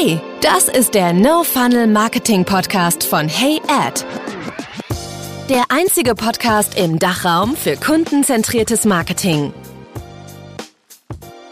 Hey, 0.00 0.20
das 0.42 0.68
ist 0.68 0.94
der 0.94 1.12
No 1.12 1.42
Funnel 1.42 1.88
Marketing 1.88 2.44
Podcast 2.44 3.02
von 3.02 3.26
Hey 3.26 3.60
Ad. 3.68 4.04
Der 5.48 5.64
einzige 5.70 6.14
Podcast 6.14 6.78
im 6.78 7.00
Dachraum 7.00 7.56
für 7.56 7.76
kundenzentriertes 7.76 8.84
Marketing. 8.84 9.52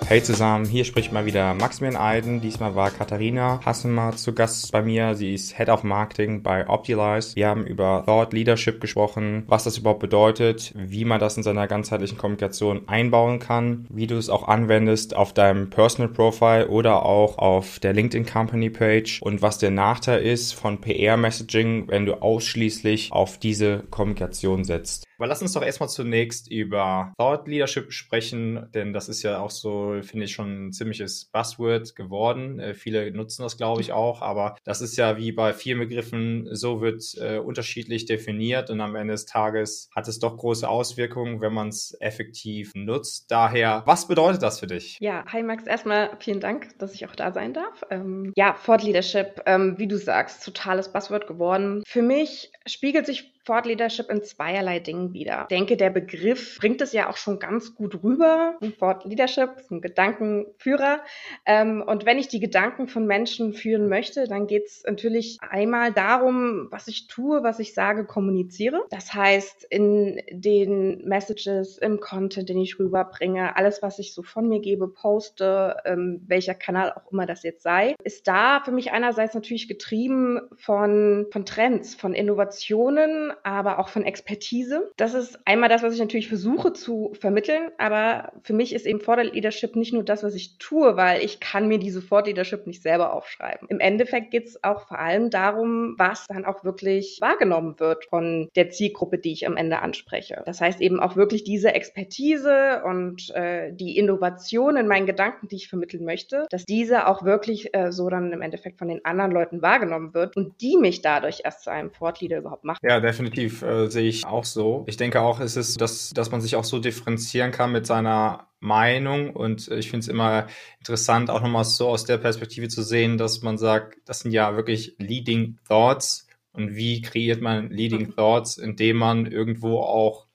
Hey 0.09 0.23
zusammen, 0.23 0.67
hier 0.67 0.85
spricht 0.85 1.11
mal 1.11 1.27
wieder 1.27 1.53
Maximilian 1.55 2.01
Eiden. 2.01 2.41
Diesmal 2.41 2.77
war 2.77 2.93
Katharina 2.93 3.59
Hassemer 3.65 4.15
zu 4.15 4.33
Gast 4.33 4.71
bei 4.71 4.81
mir. 4.81 5.17
Sie 5.17 5.35
ist 5.35 5.57
Head 5.57 5.69
of 5.69 5.83
Marketing 5.83 6.45
bei 6.45 6.69
Optilize. 6.69 7.35
Wir 7.35 7.49
haben 7.49 7.67
über 7.67 8.05
Thought 8.07 8.33
Leadership 8.33 8.81
gesprochen, 8.81 9.43
was 9.49 9.65
das 9.65 9.79
überhaupt 9.79 9.99
bedeutet, 9.99 10.73
wie 10.77 11.05
man 11.05 11.19
das 11.19 11.37
in 11.37 11.43
seiner 11.43 11.67
ganzheitlichen 11.67 12.19
Kommunikation 12.19 12.87
einbauen 12.87 13.41
kann, 13.41 13.85
wie 13.91 14.07
du 14.07 14.17
es 14.17 14.31
auch 14.31 14.47
anwendest 14.47 15.17
auf 15.17 15.33
deinem 15.33 15.71
Personal 15.71 16.13
Profile 16.13 16.69
oder 16.69 17.05
auch 17.05 17.39
auf 17.39 17.81
der 17.81 17.93
LinkedIn 17.93 18.27
Company 18.27 18.71
Page 18.71 19.21
und 19.23 19.43
was 19.43 19.59
der 19.59 19.73
Nachteil 19.73 20.23
ist 20.23 20.53
von 20.53 20.81
PR 20.81 21.17
Messaging, 21.17 21.89
wenn 21.89 22.07
du 22.07 22.23
ausschließlich 22.23 23.11
auf 23.11 23.39
diese 23.39 23.83
Kommunikation 23.91 24.63
setzt. 24.63 25.07
Aber 25.19 25.27
lass 25.27 25.43
uns 25.43 25.53
doch 25.53 25.63
erstmal 25.63 25.89
zunächst 25.89 26.51
über 26.51 27.13
Thought 27.19 27.49
Leadership 27.49 27.93
sprechen, 27.93 28.69
denn 28.75 28.93
das 28.93 29.09
ist 29.09 29.23
ja 29.23 29.41
auch 29.41 29.51
so, 29.51 29.99
finde 30.03 30.27
ich, 30.27 30.33
schon 30.33 30.69
ein 30.69 30.73
ziemliches 30.73 31.27
Buzzword 31.27 31.97
geworden. 31.97 32.61
Äh, 32.61 32.75
viele 32.75 33.11
nutzen 33.13 33.43
das, 33.43 33.57
glaube 33.57 33.81
ich, 33.81 33.93
auch, 33.93 34.23
aber 34.23 34.57
das 34.65 34.81
ist 34.81 34.97
ja 34.97 35.17
wie 35.17 35.33
bei 35.33 35.53
vielen 35.53 35.79
Begriffen, 35.79 36.49
so 36.53 36.81
wird 36.81 37.03
äh, 37.19 37.39
unterschiedlich 37.39 38.07
definiert 38.07 38.71
und 38.71 38.81
am 38.81 38.95
Ende 38.95 39.15
des 39.15 39.27
Tages 39.27 39.89
hat 39.95 40.09
es 40.09 40.19
doch 40.19 40.37
große 40.37 40.69
Auswirkungen, 40.69 41.41
wenn 41.41 41.53
man 41.53 41.69
es 41.69 41.97
effektiv 42.01 42.73
nutzt. 42.75 43.31
Daher, 43.31 43.83
was 43.87 44.09
bedeutet 44.09 44.43
das 44.43 44.61
für 44.61 44.67
dich? 44.67 44.99
Ja, 45.01 45.25
hi 45.27 45.43
Max, 45.43 45.67
erstmal 45.67 46.11
vielen 46.21 46.41
Dank, 46.41 46.79
dass 46.79 46.95
ich 46.95 47.07
auch 47.07 47.17
da 47.17 47.33
sein 47.33 47.55
darf. 47.55 47.85
Ähm, 47.91 48.33
ja, 48.37 48.57
Thought 48.65 48.83
Leadership, 48.83 49.43
ähm, 49.47 49.75
wie 49.79 49.89
du 49.89 49.97
sagst, 49.97 50.45
totales 50.45 50.93
Buzzword 50.93 51.27
geworden. 51.27 51.83
Für 51.87 52.03
mich 52.03 52.53
spiegelt 52.67 53.07
sich 53.07 53.36
Thought 53.47 53.67
Leadership 53.67 54.11
in 54.11 54.23
zweierlei 54.23 54.81
Dingen 54.81 55.13
wieder. 55.13 55.43
Ich 55.43 55.57
denke, 55.57 55.77
der 55.77 55.91
Begriff 55.91 56.59
bringt 56.59 56.81
es 56.81 56.93
ja 56.93 57.09
auch 57.09 57.17
schon 57.17 57.39
ganz 57.39 57.75
gut 57.75 58.03
rüber. 58.03 58.59
Thought 58.79 59.05
Leadership 59.05 59.51
ist 59.57 59.71
ein 59.71 59.81
Gedankenführer. 59.81 61.01
Ähm, 61.47 61.83
und 61.87 62.05
wenn 62.05 62.19
ich 62.19 62.29
die 62.29 62.41
Gedanken 62.41 62.89
von 62.89 63.07
Menschen 63.07 63.53
führen 63.53 63.89
möchte, 63.89 64.27
dann 64.27 64.49
geht 64.49 64.67
es 64.67 64.83
natürlich 64.85 65.39
einmal 65.49 65.93
darum, 65.93 66.67
was 66.71 66.89
ich 66.89 67.07
tue, 67.07 67.45
was 67.45 67.61
ich 67.61 67.73
sage, 67.73 68.05
kommuniziere. 68.05 68.85
Das 68.91 69.15
heißt, 69.15 69.65
in 69.71 70.21
den 70.31 71.07
Messages, 71.07 71.79
im 71.79 72.01
Content, 72.01 72.49
den 72.49 72.59
ich 72.59 72.81
rüberbringe, 72.81 73.57
alles, 73.57 73.81
was 73.81 74.01
ich 74.01 74.13
so 74.13 74.23
von 74.23 74.49
mir 74.49 74.61
gebe, 74.61 74.89
poste, 74.89 75.77
ähm, 75.85 76.23
welcher 76.27 76.55
Kanal 76.55 76.93
auch 76.93 77.13
immer 77.13 77.27
das 77.27 77.45
jetzt 77.45 77.63
sei, 77.63 77.95
ist 78.03 78.27
da 78.27 78.61
für 78.65 78.73
mich 78.73 78.91
einerseits 78.91 79.35
natürlich 79.35 79.69
getrieben 79.69 80.41
von, 80.57 81.27
von 81.31 81.47
Trends, 81.47 81.95
von 81.95 82.13
Innovationen, 82.13 83.33
aber 83.43 83.79
auch 83.79 83.89
von 83.89 84.05
Expertise. 84.05 84.91
Das 84.97 85.15
ist 85.15 85.39
einmal 85.45 85.69
das, 85.69 85.83
was 85.83 85.95
ich 85.95 86.01
natürlich 86.01 86.29
versuche 86.29 86.73
zu 86.73 87.13
vermitteln, 87.19 87.71
aber 87.79 88.33
für 88.43 88.53
mich 88.53 88.75
ist 88.75 88.87
eben 88.87 89.01
Thought 89.01 89.33
Leadership 89.33 89.77
nicht 89.77 89.93
nur 89.93 90.03
das, 90.03 90.23
was 90.23 90.35
ich 90.35 90.59
tue, 90.59 90.97
weil 90.97 91.23
ich 91.23 91.41
kann 91.41 91.69
mir 91.69 91.79
diese 91.79 92.07
Thought 92.07 92.27
Leadership 92.27 92.67
nicht 92.67 92.83
selber 92.83 93.13
aufschreiben. 93.13 93.69
Im 93.69 93.81
Endeffekt 93.81 94.31
geht 94.31 94.47
es 94.47 94.63
auch 94.65 94.89
vor 94.89 94.99
allem 94.99 95.31
darum, 95.31 95.95
was 95.99 96.27
dann 96.27 96.45
auch 96.45 96.65
wirklich 96.65 97.19
wahrgenommen 97.21 97.79
wird 97.79 98.07
von 98.07 98.49
der 98.57 98.71
Zielgruppe, 98.71 99.19
die 99.19 99.33
ich 99.33 99.47
am 99.47 99.57
Ende 99.57 99.81
anspreche. 99.81 100.43
Das 100.47 100.61
heißt 100.61 100.81
eben 100.81 101.01
auch 101.01 101.17
wirklich 101.17 101.45
diese 101.45 101.75
Expertise 101.75 102.83
und 102.85 103.31
äh, 103.35 103.73
die 103.73 103.97
Innovation 103.97 104.77
in 104.77 104.87
meinen 104.87 105.07
Gedanken, 105.07 105.49
die 105.49 105.57
ich 105.57 105.69
vermitteln 105.69 106.05
möchte, 106.05 106.47
dass 106.51 106.65
diese 106.65 107.07
auch 107.07 107.25
wirklich 107.25 107.75
äh, 107.75 107.93
so 107.93 108.09
dann 108.09 108.33
im 108.33 108.43
Endeffekt 108.43 108.79
von 108.79 108.89
den 108.89 109.05
anderen 109.05 109.31
Leuten 109.31 109.63
wahrgenommen 109.63 110.15
wird 110.15 110.37
und 110.37 110.61
die 110.61 110.77
mich 110.77 111.03
dadurch 111.03 111.41
erst 111.45 111.63
zu 111.65 111.71
einem 111.71 111.93
Thought 111.93 112.21
Leader 112.21 112.39
überhaupt 112.39 112.65
machen. 112.65 112.79
Ja, 112.83 113.01
definitiv 113.01 113.26
definitiv 113.27 113.63
äh, 113.63 113.89
sehe 113.89 114.09
ich 114.09 114.27
auch 114.27 114.45
so. 114.45 114.85
Ich 114.87 114.97
denke 114.97 115.21
auch, 115.21 115.41
es 115.41 115.57
ist, 115.57 115.81
dass, 115.81 116.11
dass 116.11 116.31
man 116.31 116.41
sich 116.41 116.57
auch 116.57 116.65
so 116.65 116.79
differenzieren 116.79 117.51
kann 117.51 117.73
mit 117.73 117.87
seiner 117.87 118.49
Meinung 118.61 119.31
und 119.31 119.69
ich 119.69 119.91
finde 119.91 120.05
es 120.05 120.09
immer 120.09 120.47
interessant, 120.79 121.31
auch 121.31 121.43
nochmal 121.43 121.65
so 121.65 121.89
aus 121.89 122.05
der 122.05 122.19
Perspektive 122.19 122.69
zu 122.69 122.83
sehen, 122.83 123.19
dass 123.19 123.43
man 123.43 123.59
sagt, 123.59 123.99
das 124.07 124.21
sind 124.21 124.33
ja 124.33 124.57
wirklich 124.57 124.97
Leading 124.99 125.59
Thoughts 125.69 126.27
und 126.53 126.75
wie 126.75 127.03
kreiert 127.03 127.43
man 127.43 127.71
Leading 127.71 128.09
mhm. 128.09 128.17
Thoughts, 128.17 128.57
indem 128.57 128.97
man 128.97 129.27
irgendwo 129.27 129.81
auch 129.81 130.27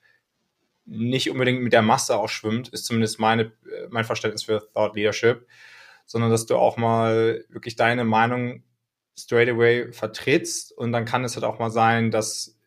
nicht 0.85 1.29
unbedingt 1.31 1.61
mit 1.61 1.73
der 1.73 1.81
Masse 1.81 2.17
auch 2.17 2.29
schwimmt, 2.29 2.69
ist 2.69 2.85
zumindest 2.85 3.19
meine, 3.19 3.51
mein 3.89 4.03
Verständnis 4.03 4.43
für 4.43 4.67
Thought 4.73 4.95
Leadership, 4.95 5.47
sondern 6.05 6.29
dass 6.29 6.45
du 6.45 6.57
auch 6.57 6.77
mal 6.77 7.45
wirklich 7.49 7.75
deine 7.75 8.03
Meinung 8.03 8.63
straight 9.17 9.49
away 9.49 9.91
vertrittst 9.91 10.71
und 10.71 10.91
dann 10.91 11.05
kann 11.05 11.23
es 11.23 11.35
halt 11.35 11.43
auch 11.43 11.59
mal 11.59 11.69
sein, 11.69 12.11
dass 12.11 12.57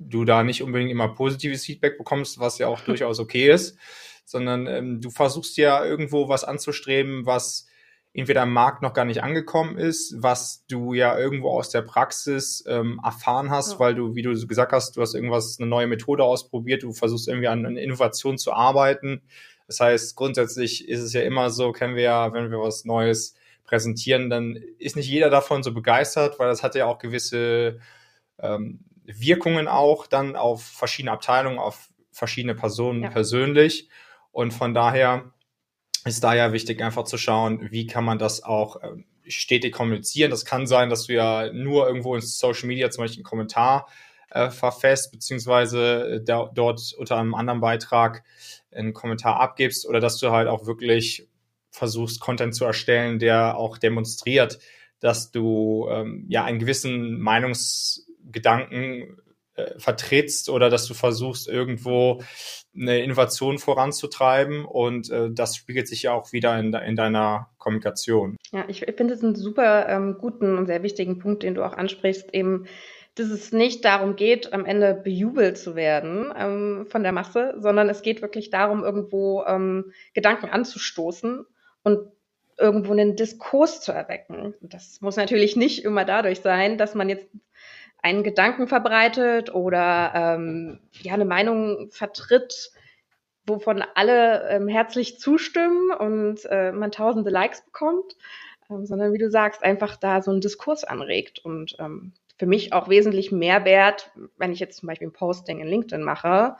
du 0.00 0.24
da 0.24 0.42
nicht 0.42 0.62
unbedingt 0.62 0.90
immer 0.90 1.08
positives 1.08 1.64
Feedback 1.64 1.98
bekommst, 1.98 2.40
was 2.40 2.58
ja 2.58 2.66
auch 2.66 2.80
durchaus 2.86 3.20
okay 3.20 3.50
ist, 3.50 3.78
sondern 4.24 4.66
ähm, 4.66 5.00
du 5.00 5.10
versuchst 5.10 5.56
ja 5.56 5.84
irgendwo 5.84 6.28
was 6.28 6.44
anzustreben, 6.44 7.26
was 7.26 7.66
entweder 8.12 8.42
am 8.42 8.52
Markt 8.52 8.82
noch 8.82 8.92
gar 8.92 9.04
nicht 9.04 9.22
angekommen 9.22 9.78
ist, 9.78 10.16
was 10.18 10.64
du 10.66 10.94
ja 10.94 11.16
irgendwo 11.16 11.50
aus 11.50 11.70
der 11.70 11.82
Praxis 11.82 12.64
ähm, 12.66 13.00
erfahren 13.04 13.50
hast, 13.50 13.74
ja. 13.74 13.78
weil 13.78 13.94
du, 13.94 14.16
wie 14.16 14.22
du 14.22 14.34
gesagt 14.46 14.72
hast, 14.72 14.96
du 14.96 15.00
hast 15.00 15.14
irgendwas, 15.14 15.58
eine 15.60 15.68
neue 15.68 15.86
Methode 15.86 16.24
ausprobiert, 16.24 16.82
du 16.82 16.92
versuchst 16.92 17.28
irgendwie 17.28 17.46
an, 17.46 17.64
an 17.66 17.76
Innovation 17.76 18.36
zu 18.36 18.52
arbeiten. 18.52 19.22
Das 19.68 19.78
heißt, 19.78 20.16
grundsätzlich 20.16 20.88
ist 20.88 21.00
es 21.00 21.12
ja 21.12 21.22
immer 21.22 21.50
so, 21.50 21.70
kennen 21.70 21.94
wir 21.94 22.02
ja, 22.02 22.32
wenn 22.32 22.50
wir 22.50 22.58
was 22.58 22.84
Neues 22.84 23.36
präsentieren, 23.62 24.28
dann 24.28 24.56
ist 24.78 24.96
nicht 24.96 25.08
jeder 25.08 25.30
davon 25.30 25.62
so 25.62 25.72
begeistert, 25.72 26.40
weil 26.40 26.48
das 26.48 26.64
hat 26.64 26.74
ja 26.74 26.86
auch 26.86 26.98
gewisse 26.98 27.78
ähm, 28.40 28.80
Wirkungen 29.04 29.68
auch 29.68 30.06
dann 30.06 30.36
auf 30.36 30.62
verschiedene 30.62 31.12
Abteilungen, 31.12 31.58
auf 31.58 31.88
verschiedene 32.12 32.54
Personen 32.54 33.04
ja. 33.04 33.10
persönlich. 33.10 33.88
Und 34.32 34.52
von 34.52 34.74
daher 34.74 35.32
ist 36.04 36.24
da 36.24 36.34
ja 36.34 36.52
wichtig, 36.52 36.82
einfach 36.82 37.04
zu 37.04 37.18
schauen, 37.18 37.70
wie 37.70 37.86
kann 37.86 38.04
man 38.04 38.18
das 38.18 38.42
auch 38.42 38.82
ähm, 38.82 39.04
stetig 39.26 39.72
kommunizieren. 39.72 40.30
Das 40.30 40.44
kann 40.44 40.66
sein, 40.66 40.88
dass 40.90 41.06
du 41.06 41.14
ja 41.14 41.52
nur 41.52 41.86
irgendwo 41.86 42.14
in 42.14 42.20
Social 42.20 42.66
Media 42.66 42.90
zum 42.90 43.04
Beispiel 43.04 43.18
einen 43.18 43.24
Kommentar 43.24 43.88
äh, 44.30 44.50
verfasst, 44.50 45.12
beziehungsweise 45.12 46.22
da, 46.24 46.50
dort 46.54 46.94
unter 46.96 47.16
einem 47.18 47.34
anderen 47.34 47.60
Beitrag 47.60 48.22
einen 48.72 48.92
Kommentar 48.92 49.40
abgibst 49.40 49.86
oder 49.86 50.00
dass 50.00 50.18
du 50.18 50.30
halt 50.30 50.48
auch 50.48 50.66
wirklich 50.66 51.28
versuchst, 51.70 52.20
Content 52.20 52.54
zu 52.54 52.64
erstellen, 52.64 53.18
der 53.18 53.56
auch 53.56 53.78
demonstriert, 53.78 54.58
dass 55.00 55.30
du 55.30 55.88
ähm, 55.90 56.26
ja 56.28 56.44
einen 56.44 56.58
gewissen 56.58 57.20
Meinungs 57.20 58.06
Gedanken 58.30 59.18
äh, 59.54 59.78
vertrittst 59.78 60.48
oder 60.48 60.70
dass 60.70 60.86
du 60.86 60.94
versuchst, 60.94 61.48
irgendwo 61.48 62.22
eine 62.74 63.00
Innovation 63.00 63.58
voranzutreiben 63.58 64.64
und 64.64 65.10
äh, 65.10 65.30
das 65.32 65.56
spiegelt 65.56 65.88
sich 65.88 66.02
ja 66.04 66.12
auch 66.12 66.32
wieder 66.32 66.58
in, 66.58 66.72
in 66.72 66.96
deiner 66.96 67.50
Kommunikation. 67.58 68.36
Ja, 68.52 68.64
ich, 68.68 68.82
ich 68.82 68.96
finde 68.96 69.14
es 69.14 69.24
einen 69.24 69.34
super 69.34 69.88
ähm, 69.88 70.18
guten 70.18 70.56
und 70.56 70.66
sehr 70.66 70.82
wichtigen 70.82 71.18
Punkt, 71.18 71.42
den 71.42 71.54
du 71.54 71.64
auch 71.64 71.72
ansprichst, 71.72 72.32
eben 72.32 72.66
dass 73.16 73.28
es 73.28 73.52
nicht 73.52 73.84
darum 73.84 74.16
geht, 74.16 74.52
am 74.52 74.64
Ende 74.64 74.94
bejubelt 74.94 75.58
zu 75.58 75.74
werden 75.74 76.32
ähm, 76.36 76.86
von 76.88 77.02
der 77.02 77.12
Masse, 77.12 77.54
sondern 77.58 77.88
es 77.88 78.02
geht 78.02 78.22
wirklich 78.22 78.50
darum, 78.50 78.84
irgendwo 78.84 79.42
ähm, 79.44 79.92
Gedanken 80.14 80.48
anzustoßen 80.48 81.44
und 81.82 81.98
irgendwo 82.56 82.92
einen 82.92 83.16
Diskurs 83.16 83.80
zu 83.80 83.92
erwecken. 83.92 84.54
Das 84.60 85.00
muss 85.00 85.16
natürlich 85.16 85.56
nicht 85.56 85.84
immer 85.84 86.04
dadurch 86.04 86.40
sein, 86.40 86.78
dass 86.78 86.94
man 86.94 87.08
jetzt 87.08 87.26
einen 88.02 88.22
Gedanken 88.22 88.68
verbreitet 88.68 89.54
oder 89.54 90.12
ähm, 90.14 90.80
ja 91.02 91.14
eine 91.14 91.24
Meinung 91.24 91.90
vertritt, 91.90 92.72
wovon 93.46 93.84
alle 93.94 94.48
ähm, 94.48 94.68
herzlich 94.68 95.18
zustimmen 95.18 95.90
und 95.92 96.44
äh, 96.46 96.72
man 96.72 96.90
tausende 96.92 97.30
Likes 97.30 97.62
bekommt, 97.64 98.16
ähm, 98.70 98.86
sondern 98.86 99.12
wie 99.12 99.18
du 99.18 99.30
sagst, 99.30 99.62
einfach 99.62 99.96
da 99.96 100.22
so 100.22 100.30
einen 100.30 100.40
Diskurs 100.40 100.84
anregt 100.84 101.44
und 101.44 101.76
ähm, 101.78 102.12
für 102.38 102.46
mich 102.46 102.72
auch 102.72 102.88
wesentlich 102.88 103.32
mehr 103.32 103.64
wert, 103.66 104.10
wenn 104.38 104.52
ich 104.52 104.60
jetzt 104.60 104.78
zum 104.78 104.86
Beispiel 104.86 105.08
ein 105.08 105.12
Posting 105.12 105.60
in 105.60 105.68
LinkedIn 105.68 106.02
mache, 106.02 106.56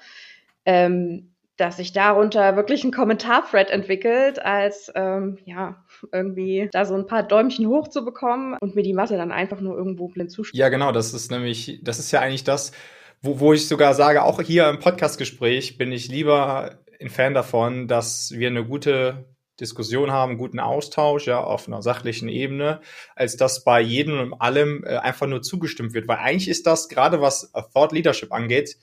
ähm, 0.67 1.33
dass 1.61 1.77
sich 1.77 1.93
darunter 1.93 2.57
wirklich 2.57 2.85
ein 2.85 2.93
Kommentarthread 2.93 3.71
entwickelt, 3.71 4.41
als 4.43 4.91
ähm, 4.95 5.39
ja 5.45 5.85
irgendwie 6.13 6.69
da 6.73 6.85
so 6.85 6.95
ein 6.95 7.07
paar 7.07 7.23
Däumchen 7.23 7.67
hoch 7.67 7.89
zu 7.89 8.05
bekommen 8.05 8.57
und 8.61 8.75
mir 8.75 8.83
die 8.83 8.95
Masse 8.95 9.17
dann 9.17 9.33
einfach 9.33 9.61
nur 9.61 9.77
irgendwo 9.77 10.09
blind 10.09 10.31
zustimmt. 10.31 10.59
Ja, 10.59 10.69
genau, 10.71 10.93
das 10.93 11.13
ist 11.13 11.31
nämlich, 11.31 11.81
das 11.83 11.99
ist 11.99 12.11
ja 12.13 12.21
eigentlich 12.21 12.45
das, 12.45 12.73
wo, 13.21 13.41
wo 13.41 13.53
ich 13.53 13.69
sogar 13.69 13.95
sage, 13.95 14.23
auch 14.23 14.41
hier 14.41 14.69
im 14.69 14.79
Podcastgespräch 14.79 15.77
bin 15.77 15.93
ich 15.93 16.09
lieber 16.09 16.79
ein 17.01 17.11
Fan 17.11 17.35
davon, 17.35 17.89
dass 17.89 18.33
wir 18.33 18.49
eine 18.49 18.65
gute 18.65 19.27
Diskussion 19.61 20.11
haben, 20.11 20.39
guten 20.39 20.59
Austausch, 20.59 21.27
ja, 21.27 21.43
auf 21.43 21.69
einer 21.69 21.83
sachlichen 21.83 22.29
Ebene, 22.29 22.81
als 23.15 23.37
dass 23.37 23.63
bei 23.63 23.81
jedem 23.81 24.19
und 24.19 24.41
allem 24.41 24.85
äh, 24.85 24.97
einfach 24.97 25.27
nur 25.27 25.43
zugestimmt 25.43 25.93
wird. 25.93 26.09
Weil 26.09 26.19
eigentlich 26.19 26.49
ist 26.49 26.67
das, 26.67 26.89
gerade 26.89 27.21
was 27.21 27.53
Thought 27.75 27.93
Leadership 27.93 28.33
angeht, 28.33 28.77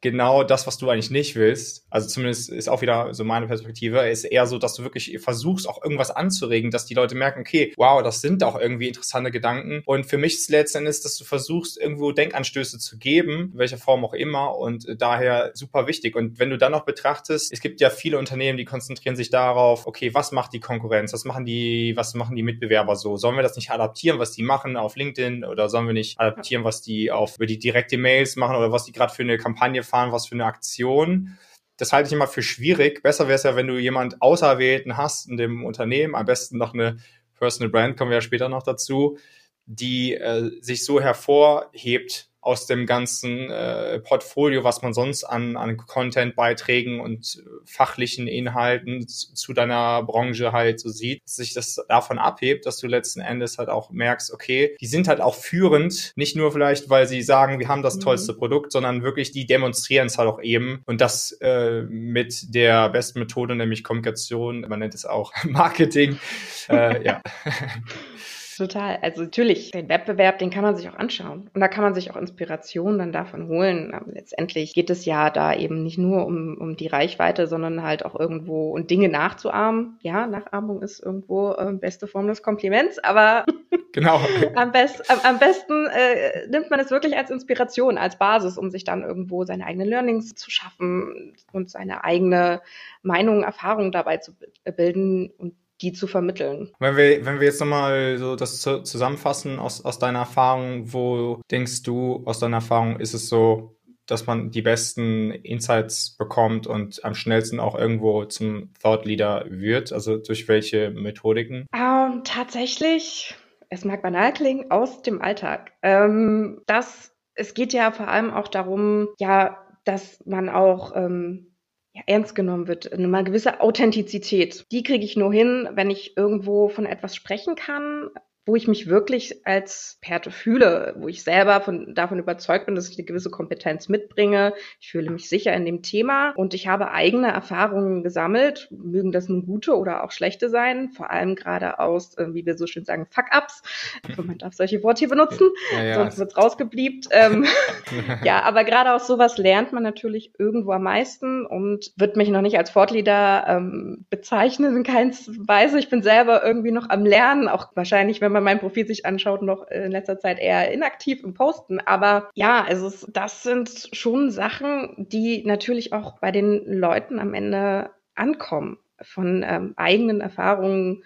genau 0.00 0.44
das, 0.44 0.66
was 0.66 0.78
du 0.78 0.88
eigentlich 0.90 1.10
nicht 1.10 1.36
willst. 1.36 1.86
Also 1.90 2.08
zumindest 2.08 2.50
ist 2.50 2.68
auch 2.68 2.82
wieder 2.82 3.14
so 3.14 3.24
meine 3.24 3.46
Perspektive, 3.46 4.08
ist 4.08 4.24
eher 4.24 4.46
so, 4.46 4.58
dass 4.58 4.74
du 4.74 4.82
wirklich 4.82 5.18
versuchst, 5.20 5.68
auch 5.68 5.82
irgendwas 5.82 6.10
anzuregen, 6.10 6.70
dass 6.70 6.86
die 6.86 6.94
Leute 6.94 7.14
merken, 7.14 7.40
okay, 7.40 7.72
wow, 7.76 8.02
das 8.02 8.20
sind 8.20 8.44
auch 8.44 8.58
irgendwie 8.58 8.88
interessante 8.88 9.30
Gedanken. 9.30 9.82
Und 9.86 10.06
für 10.06 10.18
mich 10.18 10.34
ist 10.34 10.50
letzten 10.50 10.78
Endes, 10.78 11.00
dass 11.00 11.16
du 11.16 11.24
versuchst, 11.24 11.78
irgendwo 11.78 12.12
Denkanstöße 12.12 12.78
zu 12.78 12.98
geben, 12.98 13.50
in 13.52 13.58
welcher 13.58 13.78
Form 13.78 14.04
auch 14.04 14.12
immer. 14.12 14.56
Und 14.56 14.86
daher 14.98 15.50
super 15.54 15.86
wichtig. 15.86 16.14
Und 16.14 16.38
wenn 16.38 16.50
du 16.50 16.58
dann 16.58 16.72
noch 16.72 16.84
betrachtest, 16.84 17.52
es 17.52 17.60
gibt 17.60 17.80
ja 17.80 17.90
viele 17.90 18.18
Unternehmen, 18.18 18.58
die 18.58 18.64
konzentrieren 18.64 19.16
sich 19.16 19.30
darauf, 19.30 19.86
okay, 19.86 20.12
was 20.14 20.32
macht 20.32 20.52
die 20.52 20.60
Konkurrenz? 20.60 21.12
Was 21.12 21.24
machen 21.24 21.44
die, 21.44 21.94
was 21.96 22.14
machen 22.14 22.36
die 22.36 22.42
Mitbewerber 22.42 22.96
so? 22.96 23.16
Sollen 23.16 23.36
wir 23.36 23.42
das 23.42 23.56
nicht 23.56 23.70
adaptieren, 23.70 24.18
was 24.18 24.32
die 24.32 24.42
machen 24.42 24.76
auf 24.76 24.96
LinkedIn? 24.96 25.44
Oder 25.44 25.68
sollen 25.68 25.86
wir 25.86 25.94
nicht 25.94 26.20
adaptieren, 26.20 26.64
was 26.64 26.82
die 26.82 27.10
auf 27.10 27.36
über 27.36 27.46
die 27.46 27.58
direkte 27.58 27.96
Mails 27.98 28.36
machen 28.36 28.56
oder 28.56 28.72
was 28.72 28.84
die 28.84 28.92
gerade 28.92 29.12
für 29.12 29.22
eine 29.22 29.38
Kampagne 29.38 29.82
fahren? 29.86 30.06
fahren, 30.06 30.12
was 30.12 30.28
für 30.28 30.34
eine 30.34 30.44
Aktion. 30.44 31.38
Das 31.76 31.92
halte 31.92 32.08
ich 32.08 32.12
immer 32.12 32.26
für 32.26 32.42
schwierig. 32.42 33.02
Besser 33.02 33.26
wäre 33.26 33.36
es 33.36 33.42
ja, 33.42 33.56
wenn 33.56 33.66
du 33.66 33.78
jemand 33.78 34.22
Auserwählten 34.22 34.96
hast 34.96 35.28
in 35.28 35.36
dem 35.36 35.64
Unternehmen, 35.64 36.14
am 36.14 36.26
besten 36.26 36.58
noch 36.58 36.74
eine 36.74 36.98
Personal 37.38 37.70
Brand, 37.70 37.96
kommen 37.96 38.10
wir 38.10 38.16
ja 38.16 38.22
später 38.22 38.48
noch 38.48 38.62
dazu, 38.62 39.18
die 39.66 40.14
äh, 40.14 40.50
sich 40.60 40.84
so 40.84 41.00
hervorhebt 41.00 42.30
aus 42.46 42.66
dem 42.66 42.86
ganzen 42.86 43.50
äh, 43.50 43.98
Portfolio, 43.98 44.62
was 44.62 44.80
man 44.80 44.94
sonst 44.94 45.24
an, 45.24 45.56
an 45.56 45.76
Content-Beiträgen 45.76 47.00
und 47.00 47.42
fachlichen 47.64 48.28
Inhalten 48.28 49.08
zu, 49.08 49.34
zu 49.34 49.52
deiner 49.52 50.04
Branche 50.04 50.52
halt 50.52 50.78
so 50.78 50.88
sieht, 50.88 51.24
dass 51.24 51.34
sich 51.36 51.54
das 51.54 51.84
davon 51.88 52.20
abhebt, 52.20 52.64
dass 52.64 52.78
du 52.78 52.86
letzten 52.86 53.20
Endes 53.20 53.58
halt 53.58 53.68
auch 53.68 53.90
merkst, 53.90 54.32
okay, 54.32 54.76
die 54.80 54.86
sind 54.86 55.08
halt 55.08 55.20
auch 55.20 55.34
führend, 55.34 56.12
nicht 56.14 56.36
nur 56.36 56.52
vielleicht, 56.52 56.88
weil 56.88 57.08
sie 57.08 57.22
sagen, 57.22 57.58
wir 57.58 57.66
haben 57.66 57.82
das 57.82 57.96
mhm. 57.96 58.00
tollste 58.00 58.32
Produkt, 58.32 58.70
sondern 58.70 59.02
wirklich, 59.02 59.32
die 59.32 59.46
demonstrieren 59.46 60.06
es 60.06 60.16
halt 60.16 60.28
auch 60.28 60.40
eben 60.40 60.82
und 60.86 61.00
das 61.00 61.32
äh, 61.40 61.82
mit 61.82 62.54
der 62.54 62.90
besten 62.90 63.18
Methode, 63.18 63.56
nämlich 63.56 63.82
Kommunikation, 63.82 64.60
man 64.68 64.78
nennt 64.78 64.94
es 64.94 65.04
auch 65.04 65.32
Marketing, 65.42 66.20
äh, 66.68 67.04
ja. 67.04 67.20
Total. 68.56 68.98
Also 69.02 69.22
natürlich, 69.22 69.70
den 69.70 69.90
Wettbewerb, 69.90 70.38
den 70.38 70.48
kann 70.48 70.62
man 70.62 70.74
sich 70.76 70.88
auch 70.88 70.94
anschauen. 70.94 71.50
Und 71.52 71.60
da 71.60 71.68
kann 71.68 71.84
man 71.84 71.94
sich 71.94 72.10
auch 72.10 72.16
Inspiration 72.16 72.98
dann 72.98 73.12
davon 73.12 73.48
holen. 73.48 73.92
Aber 73.92 74.10
letztendlich 74.10 74.72
geht 74.72 74.88
es 74.88 75.04
ja 75.04 75.28
da 75.28 75.54
eben 75.54 75.82
nicht 75.82 75.98
nur 75.98 76.24
um, 76.24 76.56
um 76.58 76.74
die 76.74 76.86
Reichweite, 76.86 77.48
sondern 77.48 77.82
halt 77.82 78.06
auch 78.06 78.18
irgendwo 78.18 78.70
und 78.70 78.90
Dinge 78.90 79.10
nachzuahmen. 79.10 79.98
Ja, 80.00 80.26
Nachahmung 80.26 80.80
ist 80.80 81.00
irgendwo 81.00 81.52
äh, 81.52 81.70
beste 81.74 82.06
Form 82.06 82.28
des 82.28 82.42
Kompliments, 82.42 82.98
aber 82.98 83.44
genau. 83.92 84.20
am, 84.54 84.72
best, 84.72 85.10
am, 85.10 85.18
am 85.22 85.38
besten 85.38 85.86
äh, 85.88 86.48
nimmt 86.48 86.70
man 86.70 86.80
es 86.80 86.90
wirklich 86.90 87.14
als 87.14 87.30
Inspiration, 87.30 87.98
als 87.98 88.16
Basis, 88.16 88.56
um 88.56 88.70
sich 88.70 88.84
dann 88.84 89.02
irgendwo 89.02 89.44
seine 89.44 89.66
eigenen 89.66 89.88
Learnings 89.88 90.34
zu 90.34 90.50
schaffen 90.50 91.34
und 91.52 91.68
seine 91.68 92.04
eigene 92.04 92.62
Meinung, 93.02 93.42
Erfahrung 93.42 93.92
dabei 93.92 94.16
zu 94.16 94.32
bilden 94.64 95.30
und 95.36 95.52
die 95.80 95.92
zu 95.92 96.06
vermitteln. 96.06 96.70
Wenn 96.78 96.96
wir, 96.96 97.24
wenn 97.24 97.40
wir 97.40 97.46
jetzt 97.46 97.60
nochmal 97.60 98.18
so 98.18 98.36
das 98.36 98.60
zusammenfassen 98.60 99.58
aus, 99.58 99.84
aus 99.84 99.98
deiner 99.98 100.20
Erfahrung, 100.20 100.92
wo 100.92 101.40
denkst 101.50 101.82
du 101.82 102.22
aus 102.24 102.38
deiner 102.38 102.58
Erfahrung 102.58 102.98
ist 103.00 103.14
es 103.14 103.28
so, 103.28 103.76
dass 104.06 104.26
man 104.26 104.50
die 104.50 104.62
besten 104.62 105.32
Insights 105.32 106.16
bekommt 106.16 106.66
und 106.66 107.04
am 107.04 107.14
schnellsten 107.14 107.60
auch 107.60 107.74
irgendwo 107.74 108.24
zum 108.24 108.72
Thought 108.80 109.04
Leader 109.04 109.44
wird? 109.48 109.92
Also 109.92 110.16
durch 110.16 110.48
welche 110.48 110.90
Methodiken? 110.90 111.66
Ähm, 111.74 112.22
tatsächlich, 112.24 113.34
es 113.68 113.84
mag 113.84 114.02
banal 114.02 114.32
klingen, 114.32 114.70
aus 114.70 115.02
dem 115.02 115.20
Alltag. 115.20 115.72
Ähm, 115.82 116.62
das, 116.66 117.12
es 117.34 117.54
geht 117.54 117.72
ja 117.72 117.90
vor 117.90 118.08
allem 118.08 118.32
auch 118.32 118.48
darum, 118.48 119.08
ja, 119.18 119.58
dass 119.84 120.22
man 120.24 120.48
auch 120.48 120.94
ähm, 120.94 121.55
ja, 121.96 122.02
ernst 122.06 122.34
genommen 122.34 122.68
wird, 122.68 122.92
eine 122.92 123.24
gewisse 123.24 123.60
Authentizität. 123.60 124.66
Die 124.70 124.82
kriege 124.82 125.04
ich 125.04 125.16
nur 125.16 125.32
hin, 125.32 125.68
wenn 125.72 125.90
ich 125.90 126.16
irgendwo 126.16 126.68
von 126.68 126.84
etwas 126.84 127.16
sprechen 127.16 127.54
kann, 127.54 128.10
wo 128.46 128.54
ich 128.54 128.68
mich 128.68 128.88
wirklich 128.88 129.44
als 129.44 129.98
Perte 130.00 130.30
fühle, 130.30 130.94
wo 130.98 131.08
ich 131.08 131.24
selber 131.24 131.60
von, 131.60 131.94
davon 131.94 132.20
überzeugt 132.20 132.66
bin, 132.66 132.76
dass 132.76 132.88
ich 132.88 132.96
eine 132.96 133.04
gewisse 133.04 133.28
Kompetenz 133.28 133.88
mitbringe. 133.88 134.54
Ich 134.80 134.92
fühle 134.92 135.10
mich 135.10 135.28
sicher 135.28 135.52
in 135.52 135.64
dem 135.64 135.82
Thema 135.82 136.32
und 136.36 136.54
ich 136.54 136.68
habe 136.68 136.92
eigene 136.92 137.32
Erfahrungen 137.32 138.04
gesammelt, 138.04 138.68
mögen 138.70 139.10
das 139.10 139.28
nun 139.28 139.44
gute 139.44 139.76
oder 139.76 140.04
auch 140.04 140.12
schlechte 140.12 140.48
sein, 140.48 140.90
vor 140.90 141.10
allem 141.10 141.34
gerade 141.34 141.80
aus, 141.80 142.16
äh, 142.18 142.34
wie 142.34 142.46
wir 142.46 142.56
so 142.56 142.68
schön 142.68 142.84
sagen, 142.84 143.06
Fuck-Ups. 143.10 143.62
Also 144.08 144.22
man 144.22 144.38
darf 144.38 144.54
solche 144.54 144.82
Worte 144.84 145.00
hier 145.00 145.08
benutzen, 145.08 145.48
ja, 145.72 145.82
ja. 145.82 145.94
sonst 145.96 146.18
wird's 146.18 146.36
rausgebliebt. 146.36 147.08
Ähm, 147.10 147.44
ja, 148.24 148.42
aber 148.42 148.62
gerade 148.62 148.92
aus 148.92 149.06
sowas 149.06 149.36
lernt 149.36 149.72
man 149.72 149.82
natürlich 149.82 150.32
irgendwo 150.38 150.70
am 150.72 150.84
meisten 150.84 151.44
und 151.44 151.92
wird 151.96 152.16
mich 152.16 152.28
noch 152.28 152.42
nicht 152.42 152.56
als 152.56 152.70
Fortleader 152.70 153.46
ähm, 153.48 154.06
bezeichnen 154.08 154.76
in 154.76 154.82
keiner 154.84 155.12
Weise. 155.38 155.78
Ich 155.78 155.88
bin 155.88 156.02
selber 156.02 156.44
irgendwie 156.44 156.70
noch 156.70 156.88
am 156.88 157.04
Lernen, 157.04 157.48
auch 157.48 157.70
wahrscheinlich, 157.74 158.20
wenn 158.20 158.32
man 158.32 158.35
man 158.36 158.44
mein 158.44 158.60
Profil 158.60 158.86
sich 158.86 159.06
anschaut, 159.06 159.42
noch 159.42 159.66
in 159.68 159.90
letzter 159.90 160.18
Zeit 160.18 160.38
eher 160.38 160.70
inaktiv 160.72 161.24
im 161.24 161.34
Posten. 161.34 161.80
Aber 161.80 162.30
ja, 162.34 162.64
also 162.64 162.86
es, 162.86 163.06
das 163.12 163.42
sind 163.42 163.88
schon 163.92 164.30
Sachen, 164.30 164.94
die 164.98 165.42
natürlich 165.44 165.92
auch 165.92 166.20
bei 166.20 166.30
den 166.30 166.64
Leuten 166.66 167.18
am 167.18 167.34
Ende 167.34 167.90
ankommen, 168.14 168.78
von 169.00 169.44
ähm, 169.46 169.74
eigenen 169.76 170.20
Erfahrungen 170.20 171.02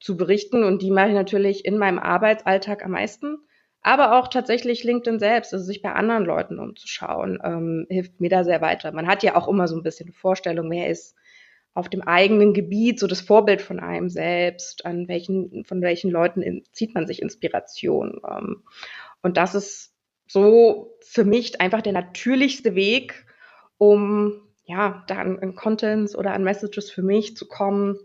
zu 0.00 0.16
berichten. 0.16 0.64
Und 0.64 0.82
die 0.82 0.90
mache 0.90 1.08
ich 1.08 1.14
natürlich 1.14 1.64
in 1.64 1.78
meinem 1.78 1.98
Arbeitsalltag 1.98 2.84
am 2.84 2.92
meisten. 2.92 3.38
Aber 3.82 4.18
auch 4.18 4.28
tatsächlich 4.28 4.82
LinkedIn 4.82 5.18
selbst, 5.18 5.52
also 5.52 5.64
sich 5.64 5.82
bei 5.82 5.92
anderen 5.92 6.24
Leuten 6.24 6.58
umzuschauen, 6.58 7.38
ähm, 7.44 7.86
hilft 7.90 8.18
mir 8.20 8.30
da 8.30 8.42
sehr 8.42 8.62
weiter. 8.62 8.92
Man 8.92 9.06
hat 9.06 9.22
ja 9.22 9.36
auch 9.36 9.46
immer 9.46 9.68
so 9.68 9.76
ein 9.76 9.82
bisschen 9.82 10.06
eine 10.06 10.14
Vorstellung, 10.14 10.70
wer 10.70 10.88
ist 10.88 11.14
auf 11.74 11.88
dem 11.88 12.02
eigenen 12.02 12.54
Gebiet 12.54 13.00
so 13.00 13.06
das 13.06 13.20
Vorbild 13.20 13.60
von 13.60 13.80
einem 13.80 14.08
selbst, 14.08 14.86
an 14.86 15.08
welchen, 15.08 15.64
von 15.64 15.82
welchen 15.82 16.10
Leuten 16.10 16.40
in, 16.40 16.64
zieht 16.72 16.94
man 16.94 17.06
sich 17.06 17.20
Inspiration. 17.20 18.20
Ähm, 18.28 18.62
und 19.22 19.36
das 19.36 19.54
ist 19.54 19.92
so 20.26 20.96
für 21.00 21.24
mich 21.24 21.60
einfach 21.60 21.82
der 21.82 21.92
natürlichste 21.92 22.74
Weg, 22.74 23.26
um 23.76 24.40
ja, 24.66 25.04
da 25.08 25.16
an, 25.16 25.38
an 25.40 25.54
Contents 25.56 26.16
oder 26.16 26.32
an 26.32 26.44
Messages 26.44 26.90
für 26.90 27.02
mich 27.02 27.36
zu 27.36 27.46
kommen, 27.46 27.98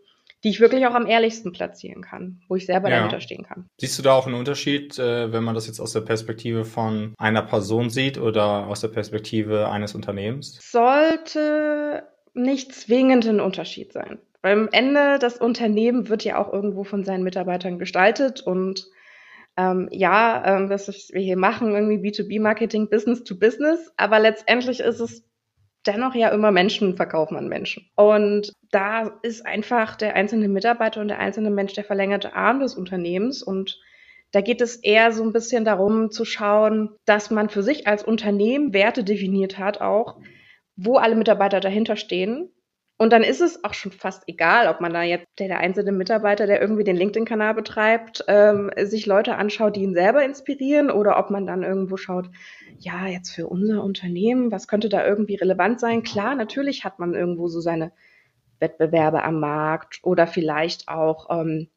die 0.43 0.49
ich 0.49 0.59
wirklich 0.59 0.85
auch 0.87 0.95
am 0.95 1.05
ehrlichsten 1.05 1.51
platzieren 1.51 2.01
kann, 2.01 2.41
wo 2.47 2.55
ich 2.55 2.65
selber 2.65 2.89
ja. 2.89 2.97
dahinter 2.97 3.19
stehen 3.19 3.43
kann. 3.43 3.67
Siehst 3.77 3.99
du 3.99 4.03
da 4.03 4.13
auch 4.13 4.25
einen 4.25 4.35
Unterschied, 4.35 4.97
äh, 4.97 5.31
wenn 5.31 5.43
man 5.43 5.55
das 5.55 5.67
jetzt 5.67 5.79
aus 5.79 5.93
der 5.93 6.01
Perspektive 6.01 6.65
von 6.65 7.13
einer 7.17 7.41
Person 7.41 7.89
sieht 7.89 8.17
oder 8.17 8.67
aus 8.67 8.81
der 8.81 8.87
Perspektive 8.87 9.69
eines 9.69 9.95
Unternehmens? 9.95 10.57
Sollte 10.61 12.03
nicht 12.33 12.73
zwingend 12.73 13.27
ein 13.27 13.39
Unterschied 13.39 13.93
sein. 13.93 14.19
Weil 14.41 14.53
am 14.53 14.69
Ende 14.71 15.19
das 15.19 15.37
Unternehmen 15.37 16.09
wird 16.09 16.23
ja 16.23 16.37
auch 16.37 16.53
irgendwo 16.53 16.83
von 16.83 17.03
seinen 17.03 17.23
Mitarbeitern 17.23 17.77
gestaltet 17.77 18.41
und 18.41 18.87
ähm, 19.57 19.89
ja, 19.91 20.43
ähm, 20.45 20.69
das, 20.69 20.87
was 20.87 21.09
wir 21.11 21.21
hier 21.21 21.37
machen, 21.37 21.73
irgendwie 21.73 21.97
B2B-Marketing, 21.97 22.89
Business 22.89 23.23
to 23.23 23.37
Business, 23.37 23.91
aber 23.97 24.19
letztendlich 24.19 24.79
ist 24.79 25.01
es 25.01 25.25
dennoch 25.85 26.15
ja 26.15 26.29
immer 26.29 26.51
Menschen 26.51 26.95
verkaufen 26.95 27.35
an 27.35 27.49
Menschen. 27.49 27.89
Und 27.95 28.53
da 28.71 29.19
ist 29.23 29.45
einfach 29.45 29.95
der 29.95 30.15
einzelne 30.15 30.47
Mitarbeiter 30.47 31.01
und 31.01 31.09
der 31.09 31.19
einzelne 31.19 31.49
Mensch 31.49 31.73
der 31.73 31.83
verlängerte 31.83 32.33
Arm 32.33 32.61
des 32.61 32.75
Unternehmens 32.75 33.43
und 33.43 33.79
da 34.31 34.41
geht 34.41 34.61
es 34.61 34.75
eher 34.75 35.11
so 35.11 35.23
ein 35.23 35.33
bisschen 35.33 35.65
darum 35.65 36.11
zu 36.11 36.23
schauen, 36.23 36.91
dass 37.05 37.31
man 37.31 37.49
für 37.49 37.63
sich 37.63 37.87
als 37.87 38.03
Unternehmen 38.03 38.73
Werte 38.73 39.03
definiert 39.03 39.57
hat, 39.57 39.81
auch, 39.81 40.19
wo 40.81 40.97
alle 40.97 41.15
Mitarbeiter 41.15 41.59
dahinter 41.59 41.95
stehen. 41.95 42.49
Und 42.97 43.13
dann 43.13 43.23
ist 43.23 43.39
es 43.39 43.63
auch 43.63 43.73
schon 43.73 43.93
fast 43.93 44.23
egal, 44.27 44.67
ob 44.67 44.81
man 44.81 44.93
da 44.93 45.03
jetzt 45.03 45.27
der, 45.39 45.47
der 45.47 45.59
einzelne 45.59 45.93
Mitarbeiter, 45.93 46.47
der 46.47 46.61
irgendwie 46.61 46.83
den 46.83 46.97
LinkedIn-Kanal 46.97 47.53
betreibt, 47.53 48.25
ähm, 48.27 48.71
sich 48.77 49.05
Leute 49.05 49.35
anschaut, 49.35 49.77
die 49.77 49.83
ihn 49.83 49.93
selber 49.93 50.23
inspirieren, 50.23 50.91
oder 50.91 51.17
ob 51.17 51.29
man 51.29 51.47
dann 51.47 51.63
irgendwo 51.63 51.95
schaut, 51.95 52.29
ja, 52.77 53.07
jetzt 53.07 53.29
für 53.31 53.47
unser 53.47 53.83
Unternehmen, 53.83 54.51
was 54.51 54.67
könnte 54.67 54.89
da 54.89 55.05
irgendwie 55.05 55.35
relevant 55.35 55.79
sein? 55.79 56.03
Klar, 56.03 56.35
natürlich 56.35 56.83
hat 56.83 56.99
man 56.99 57.13
irgendwo 57.13 57.47
so 57.47 57.61
seine 57.61 57.93
Wettbewerbe 58.59 59.23
am 59.23 59.39
Markt 59.39 59.99
oder 60.03 60.27
vielleicht 60.27 60.89
auch 60.89 61.29
ähm, 61.29 61.69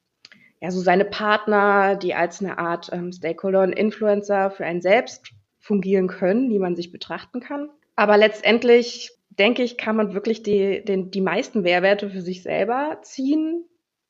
ja 0.60 0.70
so 0.70 0.80
seine 0.80 1.04
Partner, 1.04 1.96
die 1.96 2.14
als 2.14 2.40
eine 2.40 2.58
Art 2.58 2.90
ähm, 2.92 3.12
Stakeholder 3.12 3.62
und 3.62 3.72
Influencer 3.72 4.50
für 4.50 4.64
einen 4.64 4.82
selbst 4.82 5.32
fungieren 5.58 6.08
können, 6.08 6.50
die 6.50 6.58
man 6.58 6.74
sich 6.74 6.90
betrachten 6.90 7.40
kann. 7.40 7.70
Aber 7.96 8.16
letztendlich, 8.16 9.10
denke 9.30 9.62
ich, 9.62 9.76
kann 9.76 9.96
man 9.96 10.14
wirklich 10.14 10.42
die, 10.42 10.84
den, 10.84 11.10
die 11.10 11.20
meisten 11.20 11.62
Mehrwerte 11.62 12.10
für 12.10 12.20
sich 12.20 12.42
selber 12.42 12.98
ziehen, 13.02 13.64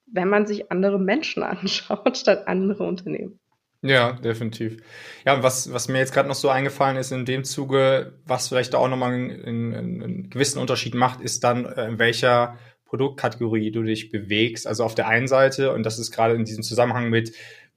wenn 0.06 0.28
man 0.28 0.46
sich 0.46 0.70
andere 0.70 0.98
Menschen 0.98 1.42
anschaut, 1.42 2.16
statt 2.16 2.46
andere 2.46 2.84
Unternehmen. 2.84 3.38
Ja, 3.84 4.12
definitiv. 4.12 4.80
Ja, 5.26 5.42
was, 5.42 5.72
was 5.72 5.88
mir 5.88 5.98
jetzt 5.98 6.14
gerade 6.14 6.28
noch 6.28 6.36
so 6.36 6.48
eingefallen 6.48 6.96
ist 6.96 7.10
in 7.10 7.24
dem 7.24 7.42
Zuge, 7.42 8.20
was 8.24 8.48
vielleicht 8.48 8.76
auch 8.76 8.88
nochmal 8.88 9.12
einen, 9.12 9.74
einen, 9.74 10.30
gewissen 10.30 10.60
Unterschied 10.60 10.94
macht, 10.94 11.20
ist 11.20 11.42
dann, 11.42 11.64
äh, 11.64 11.88
in 11.88 11.98
welcher 11.98 12.58
Produktkategorie 12.84 13.72
du 13.72 13.82
dich 13.82 14.10
bewegst. 14.10 14.68
Also 14.68 14.84
auf 14.84 14.94
der 14.94 15.08
einen 15.08 15.26
Seite, 15.26 15.72
und 15.72 15.82
das 15.84 15.98
ist 15.98 16.12
gerade 16.12 16.34
in 16.34 16.44
diesem 16.44 16.62
Zusammenhang 16.62 17.10
mit, 17.10 17.32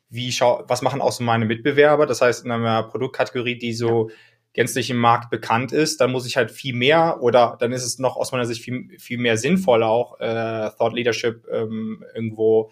wie 0.09 0.31
schau, 0.31 0.63
was 0.67 0.83
machen 0.83 1.01
auch 1.01 1.11
so 1.11 1.23
meine 1.23 1.45
Mitbewerber? 1.45 2.05
Das 2.05 2.21
heißt, 2.21 2.45
in 2.45 2.51
einer 2.51 2.83
Produktkategorie, 2.83 3.57
die 3.57 3.73
so 3.73 4.11
gänzlich 4.55 4.89
im 4.89 4.97
Markt 4.97 5.29
bekannt 5.29 5.73
ist, 5.73 5.99
dann 5.99 6.11
muss 6.11 6.25
ich 6.25 6.37
halt 6.37 6.49
viel 6.49 6.73
mehr 6.73 7.21
oder 7.21 7.57
dann 7.59 7.73
ist 7.73 7.83
es 7.83 7.99
noch 7.99 8.15
aus 8.15 8.31
meiner 8.31 8.45
Sicht 8.45 8.63
viel, 8.63 8.97
viel 8.97 9.17
mehr 9.17 9.37
sinnvoll 9.37 9.83
auch 9.83 10.19
äh, 10.19 10.71
Thought 10.77 10.93
Leadership 10.93 11.45
ähm, 11.51 12.05
irgendwo 12.15 12.71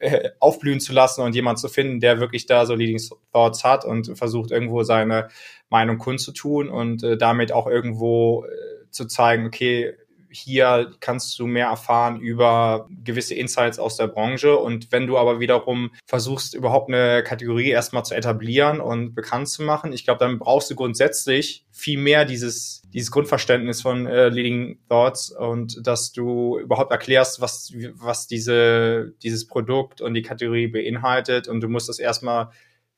äh, 0.00 0.30
aufblühen 0.40 0.80
zu 0.80 0.92
lassen 0.92 1.22
und 1.22 1.36
jemand 1.36 1.60
zu 1.60 1.68
finden, 1.68 2.00
der 2.00 2.18
wirklich 2.18 2.46
da 2.46 2.66
so 2.66 2.74
Leading 2.74 3.00
Thoughts 3.32 3.62
hat 3.62 3.84
und 3.84 4.18
versucht 4.18 4.50
irgendwo 4.50 4.82
seine 4.82 5.28
Meinung 5.68 5.98
kundzutun 5.98 6.68
und 6.68 7.04
äh, 7.04 7.16
damit 7.16 7.52
auch 7.52 7.68
irgendwo 7.68 8.44
äh, 8.44 8.90
zu 8.90 9.06
zeigen, 9.06 9.46
okay, 9.46 9.94
hier 10.30 10.92
kannst 11.00 11.38
du 11.38 11.46
mehr 11.46 11.66
erfahren 11.66 12.20
über 12.20 12.88
gewisse 13.04 13.34
Insights 13.34 13.78
aus 13.78 13.96
der 13.96 14.06
Branche. 14.06 14.56
Und 14.56 14.92
wenn 14.92 15.06
du 15.06 15.18
aber 15.18 15.40
wiederum 15.40 15.90
versuchst, 16.06 16.54
überhaupt 16.54 16.88
eine 16.88 17.22
Kategorie 17.22 17.70
erstmal 17.70 18.04
zu 18.04 18.14
etablieren 18.14 18.80
und 18.80 19.14
bekannt 19.14 19.48
zu 19.48 19.62
machen, 19.62 19.92
ich 19.92 20.04
glaube, 20.04 20.18
dann 20.18 20.38
brauchst 20.38 20.70
du 20.70 20.74
grundsätzlich 20.74 21.66
viel 21.72 21.98
mehr 21.98 22.24
dieses, 22.24 22.82
dieses 22.92 23.10
Grundverständnis 23.10 23.82
von 23.82 24.06
äh, 24.06 24.28
Leading 24.28 24.78
Thoughts 24.88 25.30
und 25.30 25.86
dass 25.86 26.12
du 26.12 26.58
überhaupt 26.58 26.92
erklärst, 26.92 27.40
was, 27.40 27.72
was 27.94 28.26
diese, 28.26 29.12
dieses 29.22 29.46
Produkt 29.46 30.00
und 30.00 30.14
die 30.14 30.22
Kategorie 30.22 30.68
beinhaltet. 30.68 31.48
Und 31.48 31.60
du 31.60 31.68
musst 31.68 31.88
das 31.88 31.98
erstmal 31.98 32.50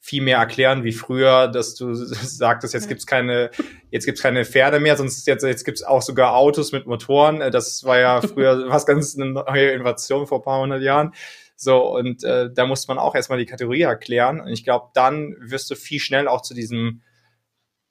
viel 0.05 0.21
mehr 0.21 0.39
erklären 0.39 0.83
wie 0.83 0.93
früher, 0.93 1.47
dass 1.47 1.77
du 1.77 1.95
sagtest, 1.95 2.75
jetzt 2.75 2.89
gibt's 2.89 3.07
keine, 3.07 3.53
jetzt 3.93 4.05
gibt's 4.05 4.21
keine 4.21 4.45
Pferde 4.45 4.81
mehr, 4.81 4.97
sonst 4.97 5.25
jetzt, 5.29 5.45
jetzt 5.45 5.65
gibt's 5.65 5.85
auch 5.85 6.03
sogar 6.03 6.35
Autos 6.35 6.73
mit 6.73 6.89
Motoren. 6.89 7.41
Äh, 7.41 7.53
das 7.53 7.85
war 7.85 8.01
ja 8.01 8.21
früher 8.21 8.65
was 8.69 8.85
ganz 8.85 9.17
eine 9.17 9.31
neue 9.31 9.71
Innovation 9.71 10.27
vor 10.27 10.43
paar 10.43 10.61
hundert 10.61 10.83
Jahren. 10.83 11.15
So, 11.55 11.97
und 11.97 12.25
äh, 12.25 12.51
da 12.53 12.67
muss 12.67 12.89
man 12.89 12.99
auch 12.99 13.15
erstmal 13.15 13.39
die 13.39 13.47
Kategorie 13.47 13.83
erklären. 13.83 14.41
Und 14.41 14.49
ich 14.49 14.65
glaube, 14.65 14.89
dann 14.93 15.37
wirst 15.39 15.71
du 15.71 15.77
viel 15.77 16.01
schnell 16.01 16.27
auch 16.27 16.43
zu 16.43 16.53
diesem 16.53 17.03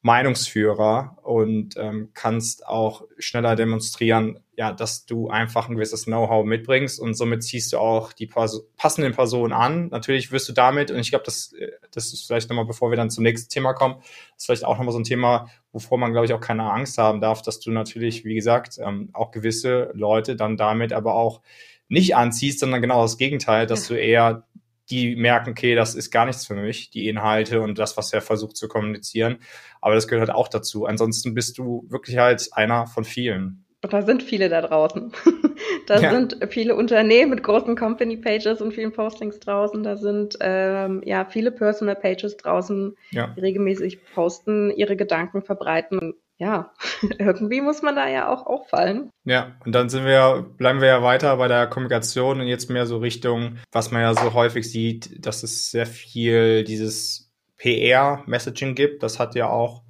Meinungsführer 0.03 1.17
und 1.21 1.75
ähm, 1.77 2.09
kannst 2.15 2.65
auch 2.65 3.03
schneller 3.19 3.55
demonstrieren, 3.55 4.39
ja, 4.57 4.71
dass 4.71 5.05
du 5.05 5.29
einfach 5.29 5.69
ein 5.69 5.75
gewisses 5.75 6.05
Know-how 6.05 6.43
mitbringst 6.43 6.99
und 6.99 7.13
somit 7.13 7.43
ziehst 7.43 7.71
du 7.71 7.77
auch 7.77 8.11
die 8.11 8.25
Pers 8.25 8.63
passenden 8.77 9.13
Personen 9.13 9.53
an. 9.53 9.89
Natürlich 9.89 10.31
wirst 10.31 10.49
du 10.49 10.53
damit, 10.53 10.89
und 10.89 10.97
ich 10.99 11.11
glaube, 11.11 11.25
das, 11.25 11.53
äh, 11.53 11.71
das 11.91 12.13
ist 12.13 12.25
vielleicht 12.25 12.49
nochmal, 12.49 12.65
bevor 12.65 12.91
wir 12.91 12.97
dann 12.97 13.11
zum 13.11 13.23
nächsten 13.23 13.49
Thema 13.49 13.73
kommen, 13.73 13.95
ist 14.35 14.47
vielleicht 14.47 14.65
auch 14.65 14.77
nochmal 14.77 14.93
so 14.93 14.99
ein 14.99 15.03
Thema, 15.03 15.49
wovor 15.71 15.99
man, 15.99 16.11
glaube 16.11 16.25
ich, 16.25 16.33
auch 16.33 16.41
keine 16.41 16.71
Angst 16.71 16.97
haben 16.97 17.21
darf, 17.21 17.43
dass 17.43 17.59
du 17.59 17.69
natürlich, 17.71 18.25
wie 18.25 18.35
gesagt, 18.35 18.79
ähm, 18.79 19.09
auch 19.13 19.29
gewisse 19.29 19.91
Leute 19.93 20.35
dann 20.35 20.57
damit 20.57 20.93
aber 20.93 21.13
auch 21.13 21.41
nicht 21.89 22.15
anziehst, 22.15 22.59
sondern 22.59 22.81
genau 22.81 23.01
das 23.01 23.17
Gegenteil, 23.17 23.67
dass 23.67 23.87
du 23.87 23.95
eher 23.95 24.47
die 24.91 25.15
merken, 25.15 25.51
okay, 25.51 25.73
das 25.73 25.95
ist 25.95 26.11
gar 26.11 26.25
nichts 26.25 26.45
für 26.45 26.55
mich, 26.55 26.89
die 26.89 27.07
Inhalte 27.07 27.61
und 27.61 27.79
das, 27.79 27.97
was 27.97 28.11
er 28.13 28.21
versucht 28.21 28.57
zu 28.57 28.67
kommunizieren. 28.67 29.37
Aber 29.79 29.95
das 29.95 30.07
gehört 30.07 30.27
halt 30.27 30.37
auch 30.37 30.49
dazu. 30.49 30.85
Ansonsten 30.85 31.33
bist 31.33 31.57
du 31.57 31.85
wirklich 31.89 32.17
halt 32.17 32.49
einer 32.51 32.87
von 32.87 33.05
vielen. 33.05 33.65
Und 33.83 33.93
da 33.93 34.03
sind 34.03 34.21
viele 34.21 34.49
da 34.49 34.61
draußen. 34.61 35.11
da 35.87 35.99
ja. 35.99 36.11
sind 36.11 36.37
viele 36.49 36.75
Unternehmen 36.75 37.31
mit 37.31 37.41
großen 37.41 37.75
Company 37.75 38.17
Pages 38.17 38.61
und 38.61 38.73
vielen 38.73 38.91
Postings 38.91 39.39
draußen. 39.39 39.81
Da 39.81 39.95
sind 39.95 40.37
ähm, 40.39 41.01
ja 41.03 41.25
viele 41.25 41.51
Personal 41.51 41.95
Pages 41.95 42.37
draußen, 42.37 42.95
ja. 43.09 43.33
die 43.35 43.41
regelmäßig 43.41 44.05
posten, 44.13 44.69
ihre 44.69 44.95
Gedanken 44.95 45.41
verbreiten 45.41 46.13
ja, 46.41 46.73
irgendwie 47.19 47.61
muss 47.61 47.83
man 47.83 47.95
da 47.95 48.09
ja 48.09 48.27
auch 48.27 48.47
auffallen. 48.47 49.11
Ja, 49.25 49.55
und 49.63 49.73
dann 49.73 49.89
sind 49.89 50.05
wir, 50.05 50.43
bleiben 50.57 50.81
wir 50.81 50.87
ja 50.87 51.03
weiter 51.03 51.37
bei 51.37 51.47
der 51.47 51.67
Kommunikation 51.67 52.41
und 52.41 52.47
jetzt 52.47 52.67
mehr 52.71 52.87
so 52.87 52.97
Richtung, 52.97 53.59
was 53.71 53.91
man 53.91 54.01
ja 54.01 54.15
so 54.15 54.33
häufig 54.33 54.69
sieht, 54.69 55.23
dass 55.23 55.43
es 55.43 55.69
sehr 55.69 55.85
viel 55.85 56.63
dieses 56.63 57.31
PR-Messaging 57.57 58.73
gibt. 58.73 59.03
Das 59.03 59.19
hat 59.19 59.35
ja 59.35 59.49
auch 59.49 59.83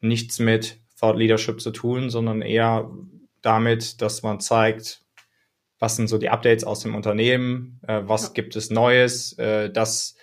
nichts 0.00 0.38
mit 0.40 0.78
Thought 1.00 1.16
Leadership 1.16 1.62
zu 1.62 1.70
tun, 1.70 2.10
sondern 2.10 2.42
eher 2.42 2.90
damit, 3.40 4.02
dass 4.02 4.22
man 4.22 4.40
zeigt, 4.40 5.00
was 5.78 5.96
sind 5.96 6.08
so 6.08 6.18
die 6.18 6.28
Updates 6.28 6.64
aus 6.64 6.80
dem 6.80 6.94
Unternehmen, 6.94 7.80
äh, 7.88 8.02
was 8.04 8.24
ja. 8.24 8.28
gibt 8.34 8.56
es 8.56 8.68
Neues, 8.68 9.38
äh, 9.38 9.70
das 9.70 10.16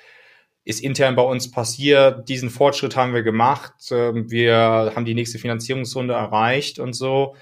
ist 0.70 0.82
intern 0.82 1.16
bei 1.16 1.24
uns 1.24 1.50
passiert, 1.50 2.30
diesen 2.30 2.52
Fortschritt 2.52 2.96
haben 2.96 3.16
wir 3.16 3.24
gemacht, 3.24 3.74
ähm, 3.90 4.30
wir 4.30 4.94
haben 4.96 5.06
die 5.06 5.16
nächste 5.16 5.40
Finanzierungsrunde 5.40 6.14
erreicht 6.14 6.78
und 6.78 6.94
so. 6.94 7.36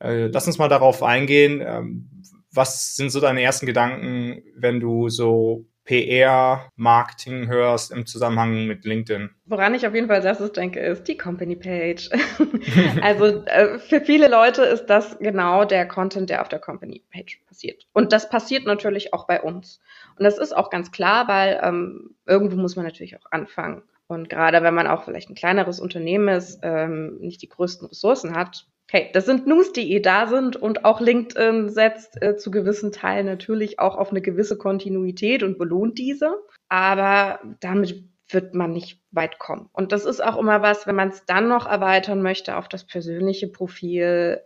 Äh, 0.00 0.26
lass 0.26 0.46
uns 0.46 0.58
mal 0.58 0.68
darauf 0.68 1.02
eingehen. 1.02 1.62
Ähm, 1.66 2.10
was 2.52 2.94
sind 2.94 3.10
so 3.10 3.20
deine 3.20 3.40
ersten 3.40 3.64
Gedanken, 3.64 4.42
wenn 4.54 4.80
du 4.80 5.08
so 5.08 5.64
PR-Marketing 5.84 7.48
hörst 7.48 7.92
im 7.92 8.06
Zusammenhang 8.06 8.66
mit 8.66 8.84
LinkedIn? 8.84 9.30
Woran 9.44 9.74
ich 9.74 9.86
auf 9.86 9.94
jeden 9.94 10.08
Fall 10.08 10.24
erstes 10.24 10.52
denke, 10.52 10.80
ist 10.80 11.06
die 11.08 11.16
Company 11.16 11.56
Page. 11.56 12.08
also 13.02 13.44
äh, 13.44 13.78
für 13.78 14.00
viele 14.00 14.28
Leute 14.28 14.62
ist 14.62 14.86
das 14.86 15.18
genau 15.18 15.64
der 15.64 15.86
Content, 15.86 16.30
der 16.30 16.40
auf 16.40 16.48
der 16.48 16.58
Company 16.58 17.02
Page 17.12 17.42
passiert. 17.46 17.86
Und 17.92 18.12
das 18.12 18.30
passiert 18.30 18.64
natürlich 18.64 19.12
auch 19.12 19.26
bei 19.26 19.42
uns. 19.42 19.80
Und 20.18 20.24
das 20.24 20.38
ist 20.38 20.56
auch 20.56 20.70
ganz 20.70 20.90
klar, 20.90 21.28
weil 21.28 21.60
ähm, 21.62 22.14
irgendwo 22.26 22.56
muss 22.56 22.76
man 22.76 22.86
natürlich 22.86 23.16
auch 23.16 23.30
anfangen. 23.30 23.82
Und 24.06 24.28
gerade 24.28 24.62
wenn 24.62 24.74
man 24.74 24.86
auch 24.86 25.04
vielleicht 25.04 25.30
ein 25.30 25.34
kleineres 25.34 25.80
Unternehmen 25.80 26.28
ist, 26.28 26.60
ähm, 26.62 27.18
nicht 27.20 27.42
die 27.42 27.48
größten 27.48 27.88
Ressourcen 27.88 28.34
hat, 28.34 28.66
Hey, 28.90 29.10
das 29.12 29.24
sind 29.24 29.46
News, 29.46 29.72
die 29.72 29.92
eh 29.92 30.00
da 30.00 30.26
sind 30.26 30.56
und 30.56 30.84
auch 30.84 31.00
LinkedIn 31.00 31.70
setzt 31.70 32.20
äh, 32.22 32.36
zu 32.36 32.50
gewissen 32.50 32.92
Teilen 32.92 33.26
natürlich 33.26 33.78
auch 33.78 33.96
auf 33.96 34.10
eine 34.10 34.20
gewisse 34.20 34.58
Kontinuität 34.58 35.42
und 35.42 35.58
belohnt 35.58 35.98
diese. 35.98 36.34
Aber 36.68 37.40
damit 37.60 38.04
wird 38.28 38.54
man 38.54 38.72
nicht 38.72 39.00
weit 39.10 39.38
kommen. 39.38 39.68
Und 39.72 39.92
das 39.92 40.04
ist 40.04 40.22
auch 40.22 40.36
immer 40.36 40.62
was, 40.62 40.86
wenn 40.86 40.96
man 40.96 41.08
es 41.08 41.24
dann 41.26 41.48
noch 41.48 41.66
erweitern 41.66 42.22
möchte 42.22 42.56
auf 42.56 42.68
das 42.68 42.86
persönliche 42.86 43.48
Profil, 43.48 44.40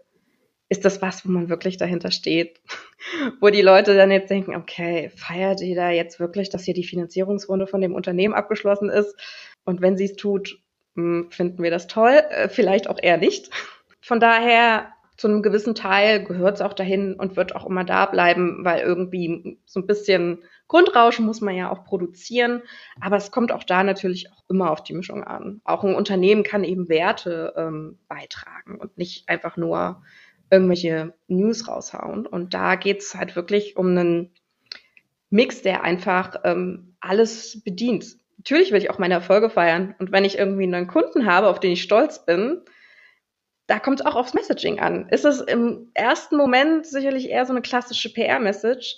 ist 0.69 0.85
das 0.85 1.01
was, 1.01 1.25
wo 1.25 1.31
man 1.31 1.49
wirklich 1.49 1.77
dahinter 1.77 2.11
steht? 2.11 2.61
wo 3.41 3.49
die 3.49 3.63
Leute 3.63 3.97
dann 3.97 4.11
jetzt 4.11 4.31
denken, 4.31 4.55
okay, 4.55 5.11
feiert 5.17 5.61
ihr 5.61 5.77
da 5.77 5.91
jetzt 5.91 6.21
wirklich, 6.21 6.51
dass 6.51 6.65
hier 6.65 6.75
die 6.75 6.85
Finanzierungsrunde 6.85 7.67
von 7.67 7.81
dem 7.81 7.95
Unternehmen 7.95 8.35
abgeschlossen 8.35 8.91
ist? 8.91 9.17
Und 9.65 9.81
wenn 9.81 9.97
sie 9.97 10.05
es 10.05 10.17
tut, 10.17 10.61
hm, 10.95 11.29
finden 11.31 11.63
wir 11.63 11.71
das 11.71 11.87
toll, 11.87 12.23
äh, 12.31 12.49
vielleicht 12.49 12.89
auch 12.89 12.99
eher 13.01 13.17
nicht. 13.17 13.51
Von 14.09 14.21
daher, 14.21 14.95
zu 15.19 15.29
einem 15.29 15.43
gewissen 15.43 15.75
Teil 15.75 16.25
gehört 16.25 16.55
es 16.55 16.61
auch 16.63 16.73
dahin 16.73 17.13
und 17.13 17.37
wird 17.37 17.55
auch 17.55 17.67
immer 17.67 17.85
da 17.85 18.07
bleiben, 18.07 18.65
weil 18.65 18.81
irgendwie 18.81 19.59
so 19.67 19.81
ein 19.81 19.87
bisschen 19.87 20.45
Grundrauschen 20.67 21.27
muss 21.27 21.43
man 21.43 21.55
ja 21.55 21.71
auch 21.71 21.85
produzieren. 21.85 22.63
Aber 23.03 23.17
es 23.17 23.31
kommt 23.31 23.53
auch 23.53 23.65
da 23.65 23.83
natürlich 23.83 24.33
auch 24.33 24.45
immer 24.49 24.71
auf 24.71 24.83
die 24.83 24.95
Mischung 24.95 25.25
an. 25.25 25.61
Auch 25.63 25.85
ein 25.85 25.95
Unternehmen 25.95 26.43
kann 26.43 26.65
eben 26.65 26.89
Werte 26.89 27.53
ähm, 27.59 27.99
beitragen 28.09 28.79
und 28.81 28.97
nicht 28.97 29.29
einfach 29.29 29.59
nur 29.59 30.03
irgendwelche 30.51 31.13
News 31.27 31.69
raushauen. 31.69 32.27
Und 32.27 32.55
da 32.55 32.77
geht's 32.77 33.15
halt 33.15 33.37
wirklich 33.37 33.77
um 33.77 33.89
einen 33.89 34.31
Mix, 35.29 35.61
der 35.61 35.85
einfach 35.85 36.37
ähm, 36.45 36.95
alles 37.01 37.63
bedient. 37.63 38.07
Natürlich 38.39 38.73
will 38.73 38.81
ich 38.81 38.89
auch 38.89 38.99
meine 38.99 39.15
Erfolge 39.15 39.51
feiern. 39.51 39.95
Und 39.99 40.13
wenn 40.13 40.25
ich 40.25 40.39
irgendwie 40.39 40.63
einen 40.63 40.73
neuen 40.73 40.87
Kunden 40.87 41.27
habe, 41.27 41.49
auf 41.49 41.61
den 41.61 41.73
ich 41.73 41.83
stolz 41.83 42.25
bin, 42.25 42.63
da 43.69 43.79
kommt 43.79 44.01
es 44.01 44.07
auch 44.07 44.17
aufs 44.17 44.35
Messaging 44.35 44.81
an. 44.81 45.09
Ist 45.11 45.27
es 45.27 45.41
im 45.43 45.91
ersten 45.93 46.37
Moment 46.37 46.87
sicherlich 46.87 47.29
eher 47.29 47.45
so 47.45 47.53
eine 47.53 47.61
klassische 47.61 48.13
PR-Message. 48.13 48.97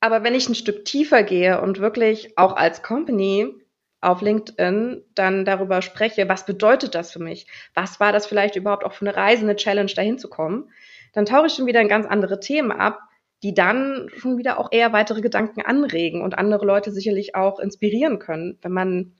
Aber 0.00 0.22
wenn 0.22 0.34
ich 0.34 0.48
ein 0.48 0.54
Stück 0.54 0.84
tiefer 0.84 1.24
gehe 1.24 1.60
und 1.60 1.80
wirklich 1.80 2.38
auch 2.38 2.54
als 2.54 2.82
Company 2.82 3.52
auf 4.00 4.22
LinkedIn 4.22 5.02
dann 5.16 5.44
darüber 5.44 5.82
spreche, 5.82 6.28
was 6.28 6.46
bedeutet 6.46 6.94
das 6.94 7.10
für 7.10 7.18
mich? 7.18 7.48
Was 7.74 7.98
war 7.98 8.12
das 8.12 8.28
vielleicht 8.28 8.54
überhaupt 8.54 8.84
auch 8.84 8.92
für 8.92 9.06
eine 9.06 9.16
Reise, 9.16 9.42
eine 9.42 9.56
Challenge, 9.56 9.92
dahin 9.92 10.18
zu 10.18 10.30
kommen? 10.30 10.70
Dann 11.12 11.26
tauche 11.26 11.48
ich 11.48 11.54
schon 11.54 11.66
wieder 11.66 11.80
in 11.80 11.88
ganz 11.88 12.06
andere 12.06 12.38
Themen 12.38 12.70
ab, 12.70 13.00
die 13.42 13.54
dann 13.54 14.08
schon 14.16 14.38
wieder 14.38 14.60
auch 14.60 14.70
eher 14.70 14.92
weitere 14.92 15.20
Gedanken 15.20 15.62
anregen 15.62 16.22
und 16.22 16.38
andere 16.38 16.64
Leute 16.64 16.92
sicherlich 16.92 17.34
auch 17.34 17.58
inspirieren 17.58 18.20
können, 18.20 18.56
wenn 18.62 18.72
man 18.72 19.16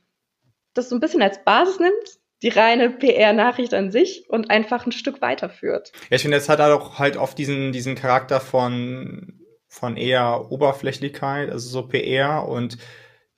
das 0.75 0.91
so 0.91 0.95
ein 0.95 1.01
bisschen 1.01 1.23
als 1.23 1.43
Basis 1.43 1.81
nimmt, 1.81 2.21
die 2.43 2.49
reine 2.49 2.91
PR-Nachricht 2.91 3.75
an 3.75 3.91
sich 3.91 4.25
und 4.29 4.51
einfach 4.51 4.87
ein 4.87 4.93
Stück 4.93 5.21
weiterführt. 5.21 5.93
Ja, 6.11 6.17
ich 6.17 6.23
finde, 6.23 6.37
es 6.37 6.49
hat 6.49 6.61
auch 6.61 6.99
halt 6.99 7.17
oft 7.17 7.39
diesen, 7.39 7.73
diesen 7.73 7.95
Charakter 7.95 8.41
von, 8.41 9.41
von 9.69 9.97
eher 9.97 10.51
Oberflächlichkeit, 10.51 11.51
also 11.51 11.69
so 11.69 11.87
PR 11.89 12.47
und 12.47 12.79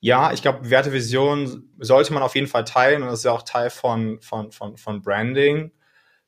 ja, 0.00 0.32
ich 0.32 0.42
glaube, 0.42 0.70
Wertevision 0.70 1.70
sollte 1.78 2.12
man 2.12 2.22
auf 2.22 2.36
jeden 2.36 2.46
Fall 2.46 2.64
teilen 2.64 3.02
und 3.02 3.08
das 3.08 3.20
ist 3.20 3.24
ja 3.24 3.32
auch 3.32 3.42
Teil 3.42 3.70
von, 3.70 4.20
von, 4.20 4.52
von, 4.52 4.76
von 4.76 5.02
Branding. 5.02 5.72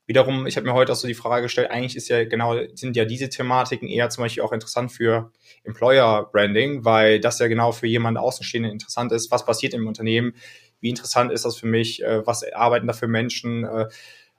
Wiederum, 0.07 0.45
ich 0.45 0.57
habe 0.57 0.67
mir 0.67 0.73
heute 0.73 0.91
auch 0.91 0.97
so 0.97 1.07
die 1.07 1.13
Frage 1.13 1.43
gestellt, 1.43 1.71
eigentlich 1.71 1.95
ist 1.95 2.09
ja 2.09 2.25
genau, 2.25 2.57
sind 2.73 2.97
ja 2.97 3.05
diese 3.05 3.29
Thematiken 3.29 3.87
eher 3.87 4.09
zum 4.09 4.23
Beispiel 4.23 4.43
auch 4.43 4.51
interessant 4.51 4.91
für 4.91 5.31
Employer 5.63 6.29
Branding, 6.33 6.83
weil 6.83 7.21
das 7.21 7.39
ja 7.39 7.47
genau 7.47 7.71
für 7.71 7.87
jemanden 7.87 8.17
Außenstehenden 8.17 8.73
interessant 8.73 9.13
ist. 9.13 9.31
Was 9.31 9.45
passiert 9.45 9.73
im 9.73 9.87
Unternehmen? 9.87 10.33
Wie 10.81 10.89
interessant 10.89 11.31
ist 11.31 11.45
das 11.45 11.57
für 11.57 11.67
mich? 11.67 12.03
Äh, 12.03 12.25
was 12.25 12.43
arbeiten 12.51 12.87
da 12.87 12.93
für 12.93 13.07
Menschen? 13.07 13.63
Äh, 13.63 13.87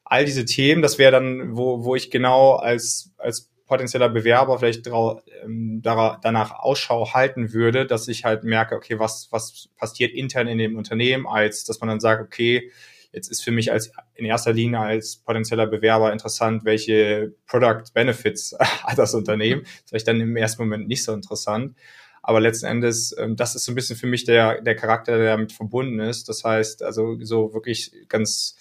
all 0.05 0.25
diese 0.25 0.45
Themen, 0.45 0.83
das 0.83 0.99
wäre 0.99 1.13
dann, 1.13 1.57
wo, 1.57 1.85
wo 1.85 1.97
ich 1.97 2.11
genau 2.11 2.57
als, 2.57 3.13
als 3.17 3.51
potenzieller 3.67 4.11
Bewerber 4.11 4.59
vielleicht 4.59 4.87
ähm, 4.87 5.81
danach 5.83 6.51
Ausschau 6.59 7.15
halten 7.15 7.55
würde, 7.55 7.87
dass 7.87 8.09
ich 8.09 8.25
halt 8.25 8.45
merke, 8.45 8.75
okay, 8.77 8.99
was, 8.99 9.29
was 9.31 9.71
passiert 9.77 10.13
intern 10.13 10.49
in 10.49 10.59
dem 10.59 10.77
Unternehmen, 10.77 11.27
als 11.27 11.65
dass 11.65 11.81
man 11.81 11.89
dann 11.89 12.01
sagt, 12.01 12.23
okay, 12.23 12.71
Jetzt 13.13 13.31
ist 13.31 13.45
für 13.45 13.51
mich 13.51 13.71
als 13.71 13.93
in 14.15 14.25
erster 14.25 14.55
Linie 14.55 14.79
als 14.81 15.17
potenzieller 15.17 15.67
Bewerber 15.67 16.13
interessant, 16.13 16.65
welche 16.65 17.35
Product 17.47 17.85
Benefits 17.93 18.57
hat 18.59 18.99
das 18.99 19.15
Unternehmen. 19.15 19.63
Das 19.63 19.71
ist 19.73 19.89
vielleicht 19.89 20.09
dann 20.09 20.21
im 20.21 20.37
ersten 20.37 20.63
Moment 20.63 20.89
nicht 20.89 21.05
so 21.05 21.13
interessant. 21.13 21.77
Aber 22.23 22.41
letzten 22.41 22.67
Endes, 22.67 23.15
ähm, 23.19 23.37
das 23.37 23.55
ist 23.55 23.65
so 23.65 23.73
ein 23.73 23.75
bisschen 23.75 23.97
für 23.97 24.07
mich 24.07 24.25
der, 24.25 24.61
der 24.63 24.77
Charakter, 24.77 25.19
der 25.19 25.37
damit 25.37 25.53
verbunden 25.53 25.99
ist. 25.99 26.29
Das 26.29 26.45
heißt, 26.45 26.83
also 26.83 27.19
so 27.23 27.53
wirklich 27.53 27.93
ganz 28.09 28.57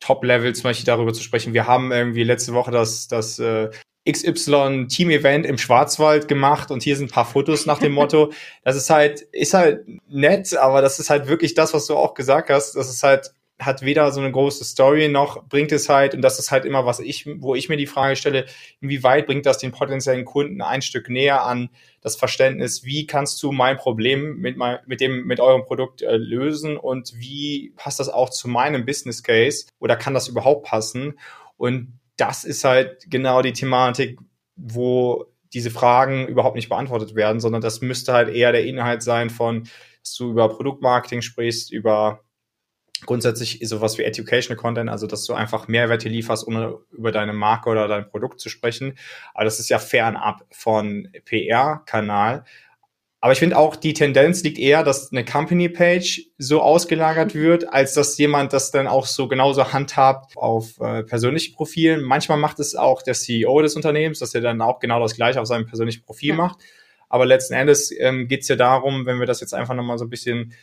Top-Level 0.00 0.54
zum 0.54 0.64
Beispiel 0.64 0.86
darüber 0.86 1.12
zu 1.12 1.22
sprechen. 1.22 1.52
Wir 1.52 1.66
haben 1.66 1.92
irgendwie 1.92 2.24
letzte 2.24 2.52
Woche 2.54 2.70
das, 2.70 3.08
das 3.08 3.38
äh, 3.38 3.70
XY 4.10 4.86
Team 4.88 5.10
Event 5.10 5.46
im 5.46 5.58
Schwarzwald 5.58 6.26
gemacht 6.26 6.70
und 6.70 6.82
hier 6.82 6.96
sind 6.96 7.10
ein 7.10 7.14
paar 7.14 7.24
Fotos 7.24 7.66
nach 7.66 7.78
dem 7.78 7.92
Motto. 7.92 8.32
Das 8.64 8.76
ist 8.76 8.90
halt, 8.90 9.22
ist 9.32 9.54
halt 9.54 9.84
nett, 10.08 10.56
aber 10.56 10.82
das 10.82 11.00
ist 11.00 11.10
halt 11.10 11.26
wirklich 11.26 11.54
das, 11.54 11.74
was 11.74 11.86
du 11.86 11.96
auch 11.96 12.14
gesagt 12.14 12.50
hast. 12.50 12.74
Das 12.74 12.88
ist 12.88 13.02
halt, 13.02 13.32
hat 13.64 13.82
weder 13.82 14.10
so 14.12 14.20
eine 14.20 14.30
große 14.30 14.64
Story 14.64 15.08
noch 15.08 15.44
bringt 15.44 15.72
es 15.72 15.88
halt, 15.88 16.14
und 16.14 16.22
das 16.22 16.38
ist 16.38 16.50
halt 16.50 16.64
immer, 16.64 16.86
was 16.86 17.00
ich, 17.00 17.26
wo 17.38 17.54
ich 17.54 17.68
mir 17.68 17.76
die 17.76 17.86
Frage 17.86 18.16
stelle, 18.16 18.46
inwieweit 18.80 19.26
bringt 19.26 19.46
das 19.46 19.58
den 19.58 19.72
potenziellen 19.72 20.24
Kunden 20.24 20.60
ein 20.60 20.82
Stück 20.82 21.08
näher 21.08 21.44
an 21.44 21.70
das 22.00 22.16
Verständnis, 22.16 22.84
wie 22.84 23.06
kannst 23.06 23.42
du 23.42 23.52
mein 23.52 23.76
Problem 23.76 24.36
mit, 24.36 24.56
mein, 24.56 24.78
mit 24.86 25.00
dem, 25.00 25.24
mit 25.26 25.40
eurem 25.40 25.64
Produkt 25.64 26.02
äh, 26.02 26.16
lösen 26.16 26.76
und 26.76 27.12
wie 27.14 27.72
passt 27.76 28.00
das 28.00 28.08
auch 28.08 28.30
zu 28.30 28.48
meinem 28.48 28.84
Business 28.84 29.22
Case 29.22 29.66
oder 29.78 29.96
kann 29.96 30.14
das 30.14 30.28
überhaupt 30.28 30.66
passen? 30.66 31.18
Und 31.56 31.98
das 32.16 32.44
ist 32.44 32.64
halt 32.64 33.06
genau 33.08 33.42
die 33.42 33.52
Thematik, 33.52 34.18
wo 34.56 35.26
diese 35.52 35.70
Fragen 35.70 36.26
überhaupt 36.26 36.56
nicht 36.56 36.68
beantwortet 36.68 37.14
werden, 37.14 37.40
sondern 37.40 37.60
das 37.60 37.80
müsste 37.80 38.12
halt 38.12 38.28
eher 38.28 38.52
der 38.52 38.64
Inhalt 38.64 39.02
sein 39.02 39.30
von, 39.30 39.64
dass 40.02 40.14
du 40.16 40.30
über 40.30 40.48
Produktmarketing 40.48 41.22
sprichst, 41.22 41.72
über 41.72 42.24
grundsätzlich 43.06 43.60
sowas 43.62 43.98
wie 43.98 44.02
Educational 44.02 44.60
Content, 44.60 44.90
also 44.90 45.06
dass 45.06 45.24
du 45.24 45.34
einfach 45.34 45.68
Mehrwerte 45.68 46.08
lieferst, 46.08 46.46
ohne 46.46 46.78
über 46.90 47.12
deine 47.12 47.32
Marke 47.32 47.70
oder 47.70 47.88
dein 47.88 48.08
Produkt 48.08 48.40
zu 48.40 48.48
sprechen. 48.48 48.98
Aber 49.34 49.44
das 49.44 49.58
ist 49.58 49.68
ja 49.68 49.78
fernab 49.78 50.44
von 50.50 51.08
PR-Kanal. 51.24 52.44
Aber 53.20 53.32
ich 53.32 53.38
finde 53.38 53.56
auch, 53.56 53.76
die 53.76 53.94
Tendenz 53.94 54.42
liegt 54.42 54.58
eher, 54.58 54.82
dass 54.82 55.12
eine 55.12 55.24
Company-Page 55.24 56.22
so 56.38 56.60
ausgelagert 56.60 57.36
wird, 57.36 57.72
als 57.72 57.94
dass 57.94 58.18
jemand 58.18 58.52
das 58.52 58.72
dann 58.72 58.88
auch 58.88 59.06
so 59.06 59.28
genauso 59.28 59.72
handhabt 59.72 60.36
auf 60.36 60.80
äh, 60.80 61.04
persönlichen 61.04 61.54
Profilen. 61.54 62.02
Manchmal 62.02 62.38
macht 62.38 62.58
es 62.58 62.74
auch 62.74 63.00
der 63.00 63.14
CEO 63.14 63.62
des 63.62 63.76
Unternehmens, 63.76 64.18
dass 64.18 64.34
er 64.34 64.40
dann 64.40 64.60
auch 64.60 64.80
genau 64.80 64.98
das 64.98 65.14
gleiche 65.14 65.40
auf 65.40 65.46
seinem 65.46 65.66
persönlichen 65.66 66.02
Profil 66.02 66.30
ja. 66.30 66.34
macht. 66.34 66.58
Aber 67.08 67.24
letzten 67.24 67.54
Endes 67.54 67.94
ähm, 67.96 68.26
geht 68.26 68.40
es 68.40 68.48
ja 68.48 68.56
darum, 68.56 69.06
wenn 69.06 69.20
wir 69.20 69.26
das 69.26 69.40
jetzt 69.40 69.54
einfach 69.54 69.74
nochmal 69.74 69.98
so 69.98 70.04
ein 70.04 70.10
bisschen 70.10 70.54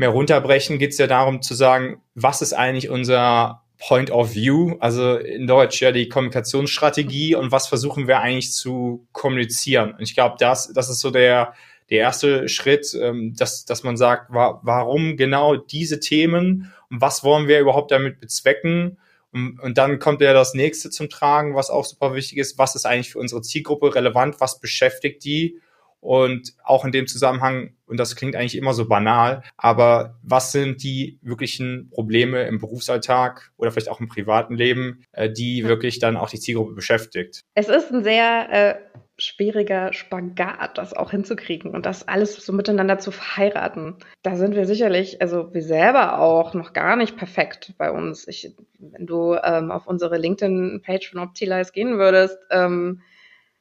mehr 0.00 0.08
runterbrechen, 0.08 0.78
geht 0.78 0.92
es 0.92 0.98
ja 0.98 1.06
darum 1.06 1.42
zu 1.42 1.54
sagen, 1.54 2.00
was 2.14 2.42
ist 2.42 2.54
eigentlich 2.54 2.88
unser 2.88 3.62
Point 3.78 4.10
of 4.10 4.34
View, 4.34 4.76
also 4.80 5.16
in 5.16 5.46
Deutsch 5.46 5.80
ja 5.80 5.92
die 5.92 6.08
Kommunikationsstrategie 6.08 7.34
und 7.34 7.52
was 7.52 7.68
versuchen 7.68 8.08
wir 8.08 8.20
eigentlich 8.20 8.52
zu 8.52 9.06
kommunizieren. 9.12 9.92
Und 9.92 10.02
ich 10.02 10.14
glaube, 10.14 10.36
das, 10.38 10.72
das 10.72 10.90
ist 10.90 11.00
so 11.00 11.10
der, 11.10 11.54
der 11.90 11.98
erste 11.98 12.48
Schritt, 12.48 12.94
ähm, 13.00 13.34
dass, 13.36 13.64
dass 13.64 13.82
man 13.82 13.96
sagt, 13.96 14.32
wa 14.32 14.60
warum 14.62 15.16
genau 15.16 15.56
diese 15.56 16.00
Themen 16.00 16.72
und 16.90 17.00
was 17.00 17.22
wollen 17.22 17.46
wir 17.46 17.60
überhaupt 17.60 17.90
damit 17.90 18.20
bezwecken? 18.20 18.98
Und, 19.32 19.60
und 19.60 19.78
dann 19.78 19.98
kommt 19.98 20.20
ja 20.22 20.32
das 20.32 20.54
nächste 20.54 20.90
zum 20.90 21.08
Tragen, 21.08 21.54
was 21.54 21.70
auch 21.70 21.84
super 21.84 22.14
wichtig 22.14 22.38
ist. 22.38 22.58
Was 22.58 22.74
ist 22.74 22.86
eigentlich 22.86 23.12
für 23.12 23.18
unsere 23.18 23.42
Zielgruppe 23.42 23.94
relevant? 23.94 24.40
Was 24.40 24.60
beschäftigt 24.60 25.24
die? 25.24 25.60
Und 26.00 26.54
auch 26.64 26.84
in 26.84 26.92
dem 26.92 27.06
Zusammenhang, 27.06 27.74
und 27.90 27.98
das 27.98 28.16
klingt 28.16 28.36
eigentlich 28.36 28.56
immer 28.56 28.72
so 28.72 28.88
banal, 28.88 29.42
aber 29.56 30.18
was 30.22 30.52
sind 30.52 30.82
die 30.82 31.18
wirklichen 31.22 31.90
Probleme 31.90 32.44
im 32.44 32.58
Berufsalltag 32.58 33.50
oder 33.56 33.70
vielleicht 33.70 33.90
auch 33.90 34.00
im 34.00 34.08
privaten 34.08 34.54
Leben, 34.54 35.04
äh, 35.12 35.30
die 35.30 35.64
wirklich 35.64 35.98
dann 35.98 36.16
auch 36.16 36.30
die 36.30 36.38
Zielgruppe 36.38 36.72
beschäftigt? 36.72 37.42
Es 37.54 37.68
ist 37.68 37.92
ein 37.92 38.04
sehr 38.04 38.48
äh, 38.50 38.74
schwieriger 39.18 39.92
Spagat, 39.92 40.78
das 40.78 40.94
auch 40.94 41.10
hinzukriegen 41.10 41.72
und 41.72 41.86
das 41.86 42.08
alles 42.08 42.36
so 42.36 42.52
miteinander 42.52 42.98
zu 42.98 43.10
verheiraten. 43.10 43.96
Da 44.22 44.36
sind 44.36 44.54
wir 44.54 44.66
sicherlich, 44.66 45.20
also 45.20 45.52
wir 45.52 45.62
selber 45.62 46.20
auch 46.20 46.54
noch 46.54 46.72
gar 46.72 46.96
nicht 46.96 47.16
perfekt 47.16 47.74
bei 47.76 47.90
uns. 47.90 48.26
Ich, 48.28 48.54
wenn 48.78 49.06
du 49.06 49.36
ähm, 49.42 49.70
auf 49.70 49.86
unsere 49.86 50.16
LinkedIn-Page 50.16 51.10
von 51.10 51.20
Optilize 51.20 51.72
gehen 51.72 51.98
würdest, 51.98 52.38
ähm, 52.50 53.02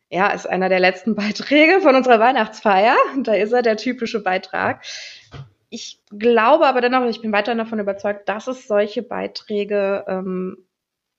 ja, 0.09 0.27
ist 0.27 0.47
einer 0.47 0.69
der 0.69 0.79
letzten 0.79 1.15
Beiträge 1.15 1.81
von 1.81 1.95
unserer 1.95 2.19
Weihnachtsfeier. 2.19 2.95
Da 3.17 3.33
ist 3.33 3.51
er, 3.51 3.61
der 3.61 3.77
typische 3.77 4.21
Beitrag. 4.21 4.83
Ich 5.69 6.01
glaube 6.09 6.65
aber 6.65 6.81
dennoch, 6.81 7.05
ich 7.05 7.21
bin 7.21 7.31
weiterhin 7.31 7.59
davon 7.59 7.79
überzeugt, 7.79 8.27
dass 8.27 8.47
es 8.47 8.67
solche 8.67 9.03
Beiträge 9.03 10.03
ähm, 10.07 10.57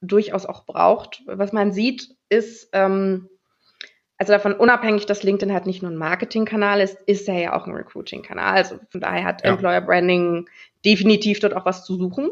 durchaus 0.00 0.44
auch 0.44 0.64
braucht. 0.66 1.22
Was 1.26 1.53
man 1.53 1.72
sieht, 1.72 2.16
ist, 2.29 2.68
ähm, 2.72 3.29
also 4.18 4.33
davon 4.33 4.55
unabhängig, 4.55 5.07
dass 5.07 5.22
LinkedIn 5.22 5.55
halt 5.55 5.66
nicht 5.66 5.83
nur 5.83 5.90
ein 5.90 5.96
Marketingkanal 5.96 6.81
ist, 6.81 6.98
ist 7.07 7.29
er 7.29 7.38
ja 7.38 7.57
auch 7.57 7.66
ein 7.66 7.74
Recruiting-Kanal. 7.74 8.55
Also 8.55 8.81
von 8.90 9.00
daher 9.00 9.24
hat 9.24 9.44
ja. 9.44 9.53
Employer 9.53 9.81
Branding 9.81 10.48
definitiv 10.85 11.38
dort 11.38 11.55
auch 11.55 11.64
was 11.64 11.85
zu 11.85 11.96
suchen. 11.96 12.31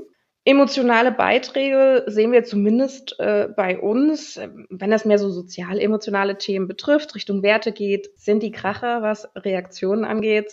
Emotionale 0.48 1.12
Beiträge 1.12 2.04
sehen 2.06 2.32
wir 2.32 2.42
zumindest 2.42 3.20
äh, 3.20 3.48
bei 3.54 3.78
uns, 3.78 4.40
wenn 4.70 4.90
das 4.90 5.04
mehr 5.04 5.18
so 5.18 5.28
sozial-emotionale 5.28 6.38
Themen 6.38 6.66
betrifft, 6.66 7.14
Richtung 7.14 7.42
Werte 7.42 7.70
geht, 7.70 8.08
sind 8.18 8.42
die 8.42 8.50
Kracher, 8.50 9.02
was 9.02 9.28
Reaktionen 9.36 10.06
angeht. 10.06 10.50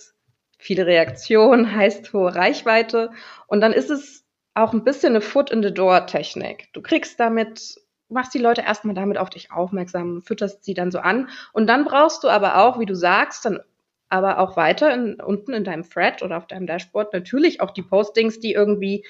Viele 0.57 0.85
Reaktionen 0.85 1.73
heißt 1.73 2.11
hohe 2.11 2.35
Reichweite. 2.35 3.11
Und 3.47 3.61
dann 3.61 3.71
ist 3.71 3.89
es 3.89 4.25
auch 4.53 4.73
ein 4.73 4.83
bisschen 4.83 5.13
eine 5.13 5.21
Foot-in-the-Door-Technik. 5.21 6.73
Du 6.73 6.81
kriegst 6.81 7.17
damit, 7.17 7.75
machst 8.09 8.33
die 8.33 8.39
Leute 8.39 8.63
erstmal 8.63 8.95
damit 8.95 9.17
auf 9.17 9.29
dich 9.29 9.53
aufmerksam, 9.53 10.21
fütterst 10.21 10.65
sie 10.65 10.73
dann 10.73 10.91
so 10.91 10.99
an. 10.99 11.29
Und 11.53 11.67
dann 11.67 11.85
brauchst 11.85 12.21
du 12.25 12.27
aber 12.27 12.57
auch, 12.57 12.79
wie 12.79 12.85
du 12.85 12.95
sagst, 12.95 13.45
dann 13.45 13.61
aber 14.09 14.39
auch 14.39 14.57
weiter 14.57 14.93
in, 14.93 15.21
unten 15.21 15.53
in 15.53 15.63
deinem 15.63 15.89
Thread 15.89 16.21
oder 16.21 16.35
auf 16.35 16.47
deinem 16.47 16.67
Dashboard 16.67 17.13
natürlich 17.13 17.61
auch 17.61 17.71
die 17.71 17.81
Postings, 17.81 18.41
die 18.41 18.51
irgendwie 18.51 19.05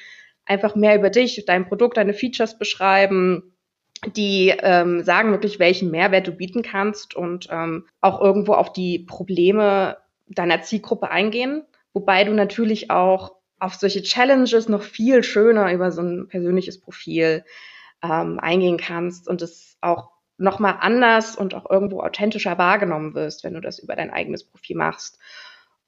einfach 0.46 0.76
mehr 0.76 0.96
über 0.96 1.10
dich, 1.10 1.44
dein 1.46 1.68
Produkt, 1.68 1.98
deine 1.98 2.14
Features 2.14 2.58
beschreiben, 2.58 3.56
die 4.16 4.54
ähm, 4.60 5.04
sagen 5.04 5.32
wirklich, 5.32 5.60
welchen 5.60 5.92
Mehrwert 5.92 6.28
du 6.28 6.32
bieten 6.32 6.62
kannst 6.62 7.16
und 7.16 7.48
ähm, 7.50 7.88
auch 8.02 8.22
irgendwo 8.22 8.54
auf 8.54 8.74
die 8.74 9.00
Probleme 9.00 9.98
deiner 10.28 10.62
Zielgruppe 10.62 11.10
eingehen. 11.10 11.64
Wobei 11.94 12.24
du 12.24 12.34
natürlich 12.34 12.92
auch 12.92 13.36
auf 13.60 13.76
solche 13.76 14.04
Challenges 14.04 14.70
noch 14.70 14.84
viel 14.84 15.24
schöner 15.24 15.72
über 15.72 15.92
so 15.92 16.02
ein 16.02 16.28
persönliches 16.28 16.82
Profil 16.82 17.46
ähm, 18.04 18.40
eingehen 18.40 18.78
kannst 18.78 19.28
und 19.28 19.42
es 19.42 19.78
auch 19.82 20.12
nochmal 20.38 20.78
anders 20.82 21.36
und 21.36 21.56
auch 21.56 21.70
irgendwo 21.70 22.02
authentischer 22.02 22.58
wahrgenommen 22.58 23.16
wirst, 23.16 23.44
wenn 23.44 23.54
du 23.54 23.62
das 23.62 23.80
über 23.80 23.96
dein 23.96 24.12
eigenes 24.12 24.44
Profil 24.44 24.76
machst. 24.76 25.18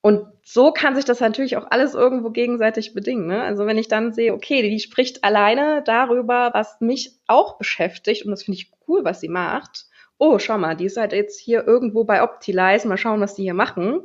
Und 0.07 0.25
so 0.41 0.71
kann 0.71 0.95
sich 0.95 1.03
das 1.03 1.19
natürlich 1.19 1.57
auch 1.57 1.67
alles 1.69 1.93
irgendwo 1.93 2.29
gegenseitig 2.29 2.93
bedingen. 2.93 3.27
Ne? 3.27 3.43
Also 3.43 3.65
wenn 3.65 3.77
ich 3.77 3.89
dann 3.89 4.13
sehe, 4.13 4.33
okay, 4.33 4.61
die 4.61 4.79
spricht 4.79 5.25
alleine 5.25 5.83
darüber, 5.83 6.51
was 6.53 6.79
mich 6.79 7.11
auch 7.27 7.57
beschäftigt, 7.57 8.23
und 8.23 8.31
das 8.31 8.43
finde 8.43 8.57
ich 8.57 8.71
cool, 8.87 9.03
was 9.03 9.19
sie 9.19 9.27
macht. 9.27 9.87
Oh, 10.17 10.39
schau 10.39 10.57
mal, 10.57 10.77
die 10.77 10.85
ist 10.85 10.95
halt 10.95 11.11
jetzt 11.11 11.37
hier 11.37 11.67
irgendwo 11.67 12.05
bei 12.05 12.23
Optilize, 12.23 12.87
mal 12.87 12.95
schauen, 12.95 13.19
was 13.19 13.35
die 13.35 13.41
hier 13.43 13.53
machen. 13.53 13.99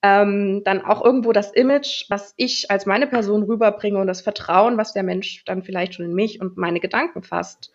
Ähm, 0.00 0.62
dann 0.64 0.80
auch 0.80 1.04
irgendwo 1.04 1.32
das 1.32 1.52
Image, 1.52 2.06
was 2.08 2.32
ich 2.38 2.70
als 2.70 2.86
meine 2.86 3.06
Person 3.06 3.42
rüberbringe 3.42 3.98
und 3.98 4.06
das 4.06 4.22
Vertrauen, 4.22 4.78
was 4.78 4.94
der 4.94 5.02
Mensch 5.02 5.44
dann 5.44 5.62
vielleicht 5.62 5.92
schon 5.92 6.06
in 6.06 6.14
mich 6.14 6.40
und 6.40 6.56
meine 6.56 6.80
Gedanken 6.80 7.22
fasst, 7.22 7.70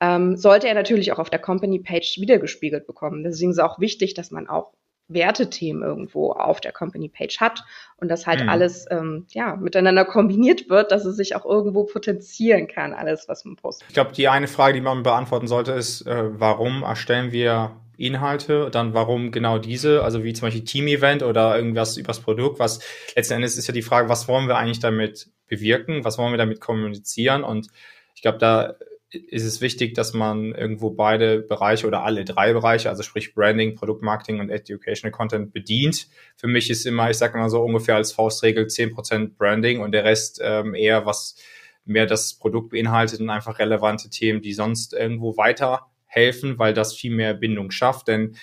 ähm, 0.00 0.36
sollte 0.36 0.66
er 0.66 0.74
natürlich 0.74 1.12
auch 1.12 1.20
auf 1.20 1.30
der 1.30 1.38
Company-Page 1.38 2.18
wiedergespiegelt 2.18 2.88
bekommen. 2.88 3.22
Deswegen 3.22 3.52
ist 3.52 3.58
es 3.58 3.64
auch 3.64 3.78
wichtig, 3.78 4.14
dass 4.14 4.32
man 4.32 4.48
auch 4.48 4.72
Wertethemen 5.08 5.82
irgendwo 5.82 6.32
auf 6.32 6.60
der 6.60 6.72
Company 6.72 7.08
Page 7.08 7.38
hat 7.40 7.62
und 7.98 8.08
das 8.08 8.26
halt 8.26 8.42
mhm. 8.42 8.48
alles 8.48 8.86
ähm, 8.90 9.26
ja 9.30 9.56
miteinander 9.56 10.04
kombiniert 10.04 10.70
wird, 10.70 10.92
dass 10.92 11.04
es 11.04 11.16
sich 11.16 11.36
auch 11.36 11.44
irgendwo 11.44 11.84
potenzieren 11.84 12.68
kann, 12.68 12.94
alles 12.94 13.28
was 13.28 13.44
man 13.44 13.56
postet. 13.56 13.88
Ich 13.88 13.94
glaube, 13.94 14.12
die 14.12 14.28
eine 14.28 14.48
Frage, 14.48 14.74
die 14.74 14.80
man 14.80 15.02
beantworten 15.02 15.46
sollte, 15.46 15.72
ist, 15.72 16.06
äh, 16.06 16.40
warum 16.40 16.82
erstellen 16.82 17.32
wir 17.32 17.76
Inhalte, 17.96 18.70
dann 18.70 18.94
warum 18.94 19.30
genau 19.30 19.58
diese, 19.58 20.02
also 20.02 20.24
wie 20.24 20.32
zum 20.32 20.46
Beispiel 20.46 20.64
Team-Event 20.64 21.22
oder 21.22 21.56
irgendwas 21.56 21.96
übers 21.96 22.20
Produkt, 22.20 22.58
was 22.58 22.80
letzten 23.14 23.34
Endes 23.34 23.56
ist 23.56 23.68
ja 23.68 23.74
die 23.74 23.82
Frage, 23.82 24.08
was 24.08 24.26
wollen 24.26 24.48
wir 24.48 24.56
eigentlich 24.56 24.80
damit 24.80 25.28
bewirken, 25.46 26.04
was 26.04 26.18
wollen 26.18 26.32
wir 26.32 26.38
damit 26.38 26.60
kommunizieren 26.60 27.44
und 27.44 27.68
ich 28.16 28.22
glaube, 28.22 28.38
da 28.38 28.74
ist 29.14 29.44
es 29.44 29.60
wichtig, 29.60 29.94
dass 29.94 30.12
man 30.12 30.54
irgendwo 30.54 30.90
beide 30.90 31.40
Bereiche 31.40 31.86
oder 31.86 32.04
alle 32.04 32.24
drei 32.24 32.52
Bereiche, 32.52 32.88
also 32.88 33.02
sprich 33.02 33.34
Branding, 33.34 33.74
Produktmarketing 33.74 34.40
und 34.40 34.50
Educational 34.50 35.12
Content 35.12 35.52
bedient. 35.52 36.08
Für 36.36 36.46
mich 36.46 36.70
ist 36.70 36.86
immer, 36.86 37.10
ich 37.10 37.16
sage 37.16 37.38
mal 37.38 37.48
so 37.50 37.62
ungefähr 37.62 37.96
als 37.96 38.12
Faustregel 38.12 38.66
zehn 38.66 38.90
Prozent 38.90 39.38
Branding 39.38 39.80
und 39.80 39.92
der 39.92 40.04
Rest 40.04 40.40
ähm, 40.42 40.74
eher 40.74 41.06
was 41.06 41.36
mehr 41.84 42.06
das 42.06 42.34
Produkt 42.34 42.70
beinhaltet 42.70 43.20
und 43.20 43.30
einfach 43.30 43.58
relevante 43.58 44.10
Themen, 44.10 44.42
die 44.42 44.54
sonst 44.54 44.94
irgendwo 44.94 45.36
weiterhelfen, 45.36 46.58
weil 46.58 46.74
das 46.74 46.94
viel 46.94 47.14
mehr 47.14 47.34
Bindung 47.34 47.70
schafft. 47.70 48.08
Denn 48.08 48.36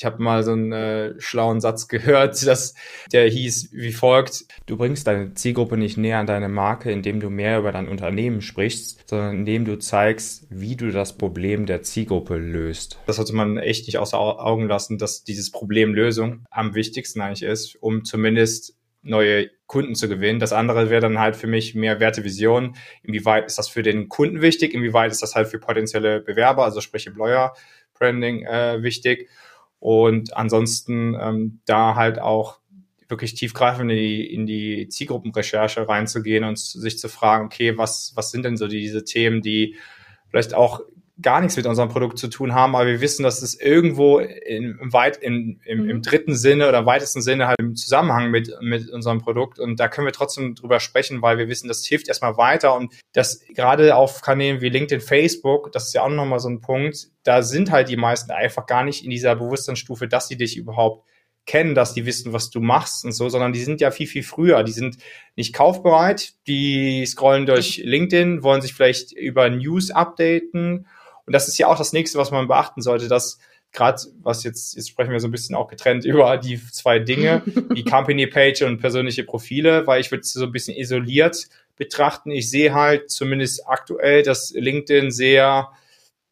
Ich 0.00 0.06
habe 0.06 0.22
mal 0.22 0.42
so 0.42 0.52
einen 0.52 0.72
äh, 0.72 1.20
schlauen 1.20 1.60
Satz 1.60 1.86
gehört, 1.86 2.40
dass 2.46 2.72
der 3.12 3.28
hieß 3.28 3.68
wie 3.72 3.92
folgt: 3.92 4.46
Du 4.64 4.78
bringst 4.78 5.06
deine 5.06 5.34
Zielgruppe 5.34 5.76
nicht 5.76 5.98
näher 5.98 6.16
an 6.16 6.26
deine 6.26 6.48
Marke, 6.48 6.90
indem 6.90 7.20
du 7.20 7.28
mehr 7.28 7.58
über 7.58 7.70
dein 7.70 7.86
Unternehmen 7.86 8.40
sprichst, 8.40 9.06
sondern 9.06 9.34
indem 9.36 9.66
du 9.66 9.78
zeigst, 9.78 10.46
wie 10.48 10.74
du 10.74 10.90
das 10.90 11.18
Problem 11.18 11.66
der 11.66 11.82
Zielgruppe 11.82 12.38
löst. 12.38 12.98
Das 13.04 13.16
sollte 13.16 13.34
man 13.34 13.58
echt 13.58 13.88
nicht 13.88 13.98
außer 13.98 14.18
Augen 14.18 14.68
lassen, 14.68 14.96
dass 14.96 15.22
dieses 15.22 15.50
Problemlösung 15.50 16.46
am 16.50 16.74
wichtigsten 16.74 17.20
eigentlich 17.20 17.42
ist, 17.42 17.76
um 17.76 18.02
zumindest 18.02 18.78
neue 19.02 19.50
Kunden 19.66 19.94
zu 19.94 20.08
gewinnen. 20.08 20.40
Das 20.40 20.54
andere 20.54 20.88
wäre 20.88 21.02
dann 21.02 21.18
halt 21.18 21.36
für 21.36 21.46
mich 21.46 21.74
mehr 21.74 22.00
Wertevision. 22.00 22.74
Inwieweit 23.02 23.44
ist 23.44 23.58
das 23.58 23.68
für 23.68 23.82
den 23.82 24.08
Kunden 24.08 24.40
wichtig? 24.40 24.72
Inwieweit 24.72 25.10
ist 25.10 25.22
das 25.22 25.34
halt 25.34 25.48
für 25.48 25.58
potenzielle 25.58 26.22
Bewerber, 26.22 26.64
also 26.64 26.80
sprich 26.80 27.06
Employer 27.06 27.52
Branding 27.98 28.46
äh, 28.46 28.82
wichtig? 28.82 29.28
Und 29.80 30.36
ansonsten 30.36 31.16
ähm, 31.20 31.60
da 31.64 31.96
halt 31.96 32.20
auch 32.20 32.60
wirklich 33.08 33.34
tiefgreifend 33.34 33.90
in 33.90 33.96
die, 33.96 34.34
in 34.34 34.46
die 34.46 34.88
Zielgruppenrecherche 34.88 35.88
reinzugehen 35.88 36.44
und 36.44 36.58
sich 36.58 36.98
zu 36.98 37.08
fragen, 37.08 37.46
okay, 37.46 37.76
was, 37.76 38.12
was 38.14 38.30
sind 38.30 38.44
denn 38.44 38.56
so 38.56 38.68
diese 38.68 39.04
Themen, 39.04 39.42
die 39.42 39.76
vielleicht 40.28 40.54
auch 40.54 40.80
gar 41.22 41.40
nichts 41.40 41.56
mit 41.56 41.66
unserem 41.66 41.88
Produkt 41.88 42.18
zu 42.18 42.28
tun 42.28 42.54
haben, 42.54 42.74
aber 42.74 42.86
wir 42.86 43.00
wissen, 43.00 43.22
dass 43.22 43.42
es 43.42 43.58
irgendwo 43.58 44.18
in, 44.18 44.78
im, 44.80 44.92
weit, 44.92 45.16
in, 45.16 45.60
im, 45.64 45.88
im 45.88 45.96
mhm. 45.96 46.02
dritten 46.02 46.34
Sinne 46.34 46.68
oder 46.68 46.86
weitesten 46.86 47.22
Sinne 47.22 47.48
halt 47.48 47.58
im 47.58 47.76
Zusammenhang 47.76 48.30
mit, 48.30 48.50
mit 48.60 48.90
unserem 48.90 49.20
Produkt. 49.20 49.58
Und 49.58 49.80
da 49.80 49.88
können 49.88 50.06
wir 50.06 50.12
trotzdem 50.12 50.54
drüber 50.54 50.80
sprechen, 50.80 51.22
weil 51.22 51.38
wir 51.38 51.48
wissen, 51.48 51.68
das 51.68 51.84
hilft 51.84 52.08
erstmal 52.08 52.36
weiter. 52.36 52.74
Und 52.74 52.94
das 53.12 53.40
gerade 53.54 53.96
auf 53.96 54.20
Kanälen 54.20 54.60
wie 54.60 54.68
LinkedIn, 54.68 55.00
Facebook, 55.00 55.72
das 55.72 55.86
ist 55.86 55.94
ja 55.94 56.02
auch 56.02 56.08
nochmal 56.08 56.40
so 56.40 56.48
ein 56.48 56.60
Punkt, 56.60 57.08
da 57.22 57.42
sind 57.42 57.70
halt 57.70 57.88
die 57.88 57.96
meisten 57.96 58.30
einfach 58.30 58.66
gar 58.66 58.84
nicht 58.84 59.04
in 59.04 59.10
dieser 59.10 59.36
Bewusstseinsstufe, 59.36 60.08
dass 60.08 60.28
sie 60.28 60.36
dich 60.36 60.56
überhaupt 60.56 61.04
kennen, 61.46 61.74
dass 61.74 61.94
die 61.94 62.06
wissen, 62.06 62.32
was 62.32 62.50
du 62.50 62.60
machst 62.60 63.04
und 63.04 63.12
so, 63.12 63.28
sondern 63.28 63.52
die 63.52 63.62
sind 63.62 63.80
ja 63.80 63.90
viel, 63.90 64.06
viel 64.06 64.22
früher. 64.22 64.62
Die 64.62 64.72
sind 64.72 64.98
nicht 65.36 65.54
kaufbereit, 65.54 66.34
die 66.46 67.04
scrollen 67.06 67.46
durch 67.46 67.78
LinkedIn, 67.84 68.42
wollen 68.42 68.62
sich 68.62 68.74
vielleicht 68.74 69.12
über 69.12 69.50
News 69.50 69.90
updaten 69.90 70.86
und 71.30 71.34
das 71.34 71.46
ist 71.46 71.58
ja 71.58 71.68
auch 71.68 71.78
das 71.78 71.92
nächste, 71.92 72.18
was 72.18 72.32
man 72.32 72.48
beachten 72.48 72.82
sollte, 72.82 73.06
dass 73.06 73.38
gerade 73.70 74.02
was 74.20 74.42
jetzt, 74.42 74.74
jetzt 74.74 74.88
sprechen 74.88 75.12
wir 75.12 75.20
so 75.20 75.28
ein 75.28 75.30
bisschen 75.30 75.54
auch 75.54 75.68
getrennt 75.68 76.04
über 76.04 76.36
die 76.38 76.60
zwei 76.72 76.98
Dinge, 76.98 77.44
die 77.46 77.84
Company 77.84 78.26
Page 78.26 78.62
und 78.62 78.80
persönliche 78.80 79.22
Profile, 79.22 79.86
weil 79.86 80.00
ich 80.00 80.10
würde 80.10 80.22
es 80.22 80.32
so 80.32 80.44
ein 80.44 80.50
bisschen 80.50 80.76
isoliert 80.76 81.46
betrachten. 81.76 82.32
Ich 82.32 82.50
sehe 82.50 82.74
halt 82.74 83.12
zumindest 83.12 83.68
aktuell, 83.68 84.24
dass 84.24 84.50
LinkedIn 84.50 85.12
sehr 85.12 85.70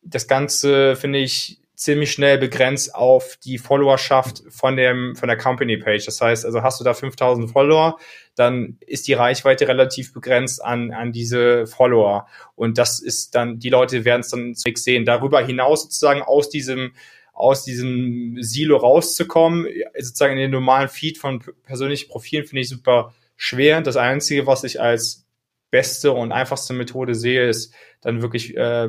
das 0.02 0.26
Ganze, 0.26 0.96
finde 0.96 1.20
ich, 1.20 1.60
ziemlich 1.78 2.10
schnell 2.10 2.38
begrenzt 2.38 2.92
auf 2.92 3.36
die 3.36 3.56
Followerschaft 3.56 4.42
von 4.48 4.76
dem, 4.76 5.14
von 5.14 5.28
der 5.28 5.38
Company 5.38 5.76
Page. 5.76 6.04
Das 6.04 6.20
heißt, 6.20 6.44
also 6.44 6.62
hast 6.62 6.80
du 6.80 6.84
da 6.84 6.92
5000 6.92 7.52
Follower, 7.52 7.98
dann 8.34 8.78
ist 8.84 9.06
die 9.06 9.12
Reichweite 9.12 9.68
relativ 9.68 10.12
begrenzt 10.12 10.62
an, 10.62 10.90
an 10.90 11.12
diese 11.12 11.68
Follower. 11.68 12.26
Und 12.56 12.78
das 12.78 12.98
ist 12.98 13.36
dann, 13.36 13.60
die 13.60 13.68
Leute 13.68 14.04
werden 14.04 14.22
es 14.22 14.30
dann 14.30 14.56
nichts 14.64 14.82
sehen. 14.82 15.04
Darüber 15.04 15.40
hinaus 15.40 15.84
sozusagen 15.84 16.20
aus 16.20 16.50
diesem, 16.50 16.94
aus 17.32 17.62
diesem 17.62 18.38
Silo 18.40 18.76
rauszukommen, 18.78 19.68
sozusagen 19.96 20.32
in 20.32 20.40
den 20.40 20.50
normalen 20.50 20.88
Feed 20.88 21.16
von 21.16 21.44
persönlichen 21.62 22.10
Profilen 22.10 22.44
finde 22.44 22.62
ich 22.62 22.70
super 22.70 23.14
schwer. 23.36 23.82
Das 23.82 23.96
Einzige, 23.96 24.48
was 24.48 24.64
ich 24.64 24.80
als 24.80 25.28
beste 25.70 26.10
und 26.10 26.32
einfachste 26.32 26.72
Methode 26.72 27.14
sehe, 27.14 27.48
ist 27.48 27.72
dann 28.00 28.20
wirklich 28.20 28.56
äh, 28.56 28.88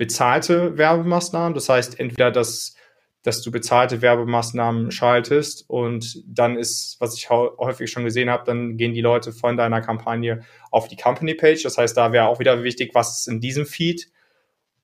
bezahlte 0.00 0.78
Werbemaßnahmen. 0.78 1.52
Das 1.52 1.68
heißt, 1.68 2.00
entweder 2.00 2.30
dass, 2.30 2.74
dass 3.22 3.42
du 3.42 3.50
bezahlte 3.50 4.00
Werbemaßnahmen 4.00 4.90
schaltest 4.92 5.68
und 5.68 6.22
dann 6.26 6.56
ist, 6.56 6.96
was 7.00 7.18
ich 7.18 7.28
häufig 7.28 7.90
schon 7.90 8.04
gesehen 8.04 8.30
habe, 8.30 8.44
dann 8.46 8.78
gehen 8.78 8.94
die 8.94 9.02
Leute 9.02 9.30
von 9.30 9.58
deiner 9.58 9.82
Kampagne 9.82 10.40
auf 10.70 10.88
die 10.88 10.96
Company 10.96 11.34
Page. 11.34 11.62
Das 11.62 11.76
heißt, 11.76 11.94
da 11.98 12.12
wäre 12.12 12.28
auch 12.28 12.38
wieder 12.38 12.62
wichtig, 12.62 12.94
was 12.94 13.20
ist 13.20 13.28
in 13.28 13.40
diesem 13.40 13.66
Feed. 13.66 14.10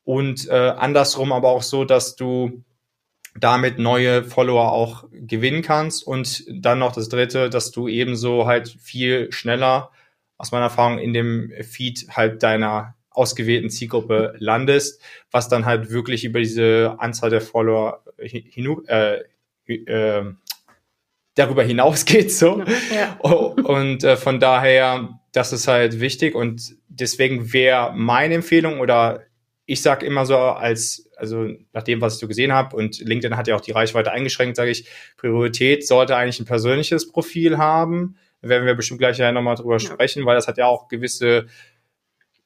Und 0.05 0.50
äh, 0.50 0.52
andersrum 0.52 1.33
aber 1.33 1.48
auch 1.48 1.62
so, 1.62 1.87
dass 1.87 2.14
du 2.14 2.62
damit 3.40 3.79
neue 3.79 4.22
Follower 4.22 4.70
auch 4.70 5.07
gewinnen 5.12 5.62
kannst. 5.62 6.07
Und 6.07 6.44
dann 6.50 6.79
noch 6.79 6.92
das 6.92 7.09
dritte, 7.09 7.48
dass 7.48 7.70
du 7.70 7.88
ebenso 7.88 8.46
halt 8.46 8.68
viel 8.68 9.33
schneller, 9.33 9.92
aus 10.37 10.52
meiner 10.52 10.64
Erfahrung, 10.64 10.98
in 10.98 11.14
dem 11.14 11.50
Feed 11.62 12.09
halt 12.11 12.42
deiner 12.42 12.96
ausgewählten 13.16 13.70
Zielgruppe 13.70 14.35
landest, 14.38 15.00
was 15.31 15.48
dann 15.48 15.64
halt 15.64 15.90
wirklich 15.90 16.24
über 16.24 16.38
diese 16.38 16.96
Anzahl 16.98 17.31
der 17.31 17.40
Follower 17.40 18.05
hin, 18.18 18.83
äh, 18.87 19.22
äh, 19.66 20.24
darüber 21.35 21.62
hinausgeht 21.62 22.33
so 22.33 22.62
ja. 22.94 23.16
und 23.20 24.05
äh, 24.05 24.16
von 24.16 24.40
daher 24.40 25.20
das 25.33 25.52
ist 25.52 25.68
halt 25.68 26.00
wichtig 26.00 26.35
und 26.35 26.76
deswegen 26.88 27.52
wäre 27.52 27.92
meine 27.94 28.35
Empfehlung 28.35 28.81
oder 28.81 29.22
ich 29.66 29.83
sag 29.83 30.02
immer 30.02 30.24
so 30.24 30.37
als 30.37 31.11
also 31.16 31.48
nach 31.72 31.83
dem 31.83 32.00
was 32.00 32.14
ich 32.14 32.20
so 32.20 32.29
gesehen 32.29 32.52
habe 32.52 32.76
und 32.76 32.98
LinkedIn 33.00 33.37
hat 33.37 33.48
ja 33.48 33.57
auch 33.57 33.61
die 33.61 33.72
Reichweite 33.72 34.12
eingeschränkt 34.12 34.57
sage 34.57 34.70
ich 34.70 34.88
Priorität 35.16 35.87
sollte 35.87 36.16
eigentlich 36.16 36.40
ein 36.40 36.46
persönliches 36.46 37.11
Profil 37.11 37.59
haben 37.59 38.16
da 38.40 38.48
werden 38.48 38.66
wir 38.66 38.74
bestimmt 38.74 38.98
gleich 38.98 39.18
ja 39.18 39.31
nochmal 39.33 39.57
drüber 39.57 39.74
ja. 39.74 39.81
sprechen 39.81 40.24
weil 40.24 40.37
das 40.37 40.48
hat 40.48 40.59
ja 40.59 40.66
auch 40.66 40.88
gewisse 40.88 41.46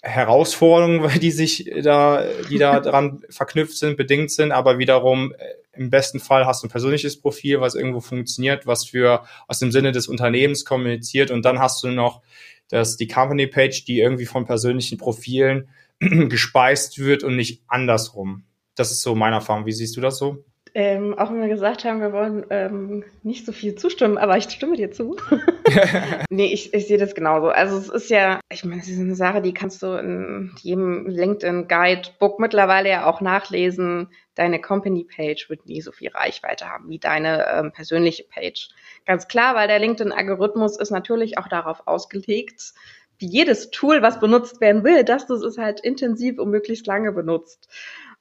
Herausforderungen, 0.02 1.08
die 1.20 1.30
sich 1.30 1.70
da, 1.82 2.24
die 2.48 2.58
da 2.58 2.80
dran 2.80 3.22
verknüpft 3.30 3.76
sind, 3.76 3.96
bedingt 3.96 4.30
sind, 4.30 4.52
aber 4.52 4.78
wiederum 4.78 5.32
äh, 5.32 5.44
im 5.72 5.90
besten 5.90 6.20
Fall 6.20 6.46
hast 6.46 6.62
du 6.62 6.66
ein 6.66 6.70
persönliches 6.70 7.20
Profil, 7.20 7.60
was 7.60 7.74
irgendwo 7.74 8.00
funktioniert, 8.00 8.66
was 8.66 8.84
für 8.84 9.24
aus 9.46 9.60
dem 9.60 9.70
Sinne 9.70 9.92
des 9.92 10.08
Unternehmens 10.08 10.64
kommuniziert 10.64 11.30
und 11.30 11.44
dann 11.44 11.58
hast 11.58 11.82
du 11.82 11.88
noch 11.88 12.22
das, 12.68 12.96
die 12.96 13.08
Company 13.08 13.46
Page, 13.46 13.84
die 13.84 14.00
irgendwie 14.00 14.26
von 14.26 14.46
persönlichen 14.46 14.98
Profilen 14.98 15.68
gespeist 16.00 16.98
wird 16.98 17.22
und 17.22 17.36
nicht 17.36 17.62
andersrum. 17.66 18.44
Das 18.74 18.90
ist 18.90 19.02
so 19.02 19.14
meine 19.14 19.36
Erfahrung. 19.36 19.66
Wie 19.66 19.72
siehst 19.72 19.96
du 19.96 20.00
das 20.00 20.18
so? 20.18 20.44
Ähm, 20.72 21.18
auch 21.18 21.30
wenn 21.30 21.40
wir 21.40 21.48
gesagt 21.48 21.84
haben, 21.84 22.00
wir 22.00 22.12
wollen 22.12 22.46
ähm, 22.50 23.04
nicht 23.22 23.44
so 23.44 23.52
viel 23.52 23.74
zustimmen, 23.74 24.18
aber 24.18 24.36
ich 24.36 24.44
stimme 24.44 24.76
dir 24.76 24.90
zu. 24.90 25.16
nee, 26.30 26.52
ich, 26.52 26.72
ich 26.74 26.86
sehe 26.86 26.98
das 26.98 27.14
genauso. 27.14 27.48
Also 27.48 27.76
es 27.76 27.88
ist 27.88 28.10
ja, 28.10 28.40
ich 28.50 28.64
meine, 28.64 28.80
es 28.80 28.88
ist 28.88 29.00
eine 29.00 29.14
Sache, 29.14 29.42
die 29.42 29.52
kannst 29.52 29.82
du 29.82 29.94
in 29.98 30.52
jedem 30.62 31.06
LinkedIn 31.06 31.66
Guidebook 31.66 32.38
mittlerweile 32.38 32.88
ja 32.88 33.06
auch 33.06 33.20
nachlesen. 33.20 34.08
Deine 34.34 34.60
Company 34.60 35.04
Page 35.04 35.50
wird 35.50 35.66
nie 35.66 35.80
so 35.80 35.92
viel 35.92 36.10
Reichweite 36.10 36.68
haben 36.70 36.88
wie 36.88 36.98
deine 36.98 37.46
ähm, 37.52 37.72
persönliche 37.72 38.24
Page. 38.24 38.68
Ganz 39.06 39.28
klar, 39.28 39.54
weil 39.54 39.66
der 39.66 39.80
LinkedIn-Algorithmus 39.80 40.78
ist 40.78 40.90
natürlich 40.90 41.38
auch 41.38 41.48
darauf 41.48 41.86
ausgelegt, 41.86 42.74
wie 43.18 43.26
jedes 43.26 43.70
Tool, 43.70 44.02
was 44.02 44.20
benutzt 44.20 44.60
werden 44.60 44.84
will, 44.84 45.04
dass 45.04 45.26
du 45.26 45.34
es 45.34 45.58
halt 45.58 45.80
intensiv 45.80 46.38
und 46.38 46.50
möglichst 46.50 46.86
lange 46.86 47.12
benutzt. 47.12 47.68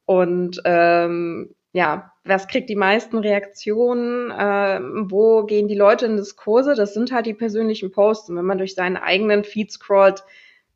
Und 0.05 0.61
ähm, 0.65 1.55
ja, 1.71 2.11
was 2.23 2.47
kriegt 2.47 2.69
die 2.69 2.75
meisten 2.75 3.17
Reaktionen, 3.17 4.31
äh, 4.31 4.79
wo 5.09 5.43
gehen 5.43 5.67
die 5.67 5.75
Leute 5.75 6.05
in 6.05 6.17
Diskurse, 6.17 6.73
das 6.73 6.93
sind 6.93 7.11
halt 7.11 7.25
die 7.25 7.33
persönlichen 7.33 7.91
Posts. 7.91 8.29
Und 8.29 8.37
wenn 8.37 8.45
man 8.45 8.57
durch 8.57 8.75
seinen 8.75 8.97
eigenen 8.97 9.43
Feed 9.43 9.71
scrollt, 9.71 10.23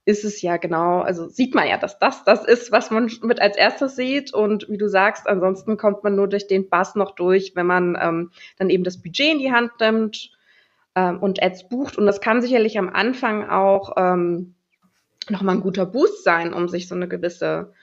ist 0.06 0.26
es 0.26 0.42
ja 0.42 0.58
genau, 0.58 1.00
also 1.00 1.30
sieht 1.30 1.56
man 1.56 1.68
ja, 1.68 1.78
dass 1.78 1.98
das 1.98 2.26
das 2.26 2.46
ist, 2.46 2.72
was 2.74 2.92
man 2.92 3.10
mit 3.22 3.42
als 3.42 3.56
erstes 3.56 3.96
sieht. 3.96 4.34
Und 4.34 4.70
wie 4.70 4.78
du 4.78 4.88
sagst, 4.88 5.28
ansonsten 5.28 5.78
kommt 5.78 6.04
man 6.04 6.16
nur 6.16 6.28
durch 6.28 6.48
den 6.48 6.70
Bass 6.70 6.96
noch 6.96 7.16
durch, 7.16 7.56
wenn 7.56 7.66
man 7.66 7.98
ähm, 8.00 8.32
dann 8.58 8.70
eben 8.70 8.84
das 8.84 9.02
Budget 9.02 9.34
in 9.34 9.40
die 9.40 9.52
Hand 9.52 9.72
nimmt 9.80 10.32
ähm, 10.96 11.20
und 11.20 11.42
Ads 11.42 11.70
bucht. 11.70 11.98
Und 11.98 12.06
das 12.06 12.22
kann 12.22 12.42
sicherlich 12.42 12.78
am 12.78 12.90
Anfang 12.90 13.50
auch 13.50 13.94
ähm, 13.98 14.56
nochmal 15.30 15.56
ein 15.56 15.62
guter 15.62 15.86
Boost 15.86 16.24
sein, 16.24 16.54
um 16.54 16.68
sich 16.68 16.88
so 16.88 16.96
eine 16.96 17.08
gewisse 17.08 17.74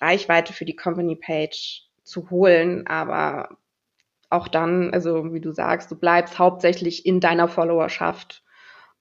Reichweite 0.00 0.52
für 0.52 0.64
die 0.64 0.76
Company 0.76 1.16
Page 1.16 1.84
zu 2.04 2.30
holen, 2.30 2.86
aber 2.86 3.56
auch 4.30 4.48
dann, 4.48 4.92
also 4.92 5.32
wie 5.32 5.40
du 5.40 5.52
sagst, 5.52 5.90
du 5.90 5.96
bleibst 5.96 6.38
hauptsächlich 6.38 7.06
in 7.06 7.20
deiner 7.20 7.48
Followerschaft. 7.48 8.42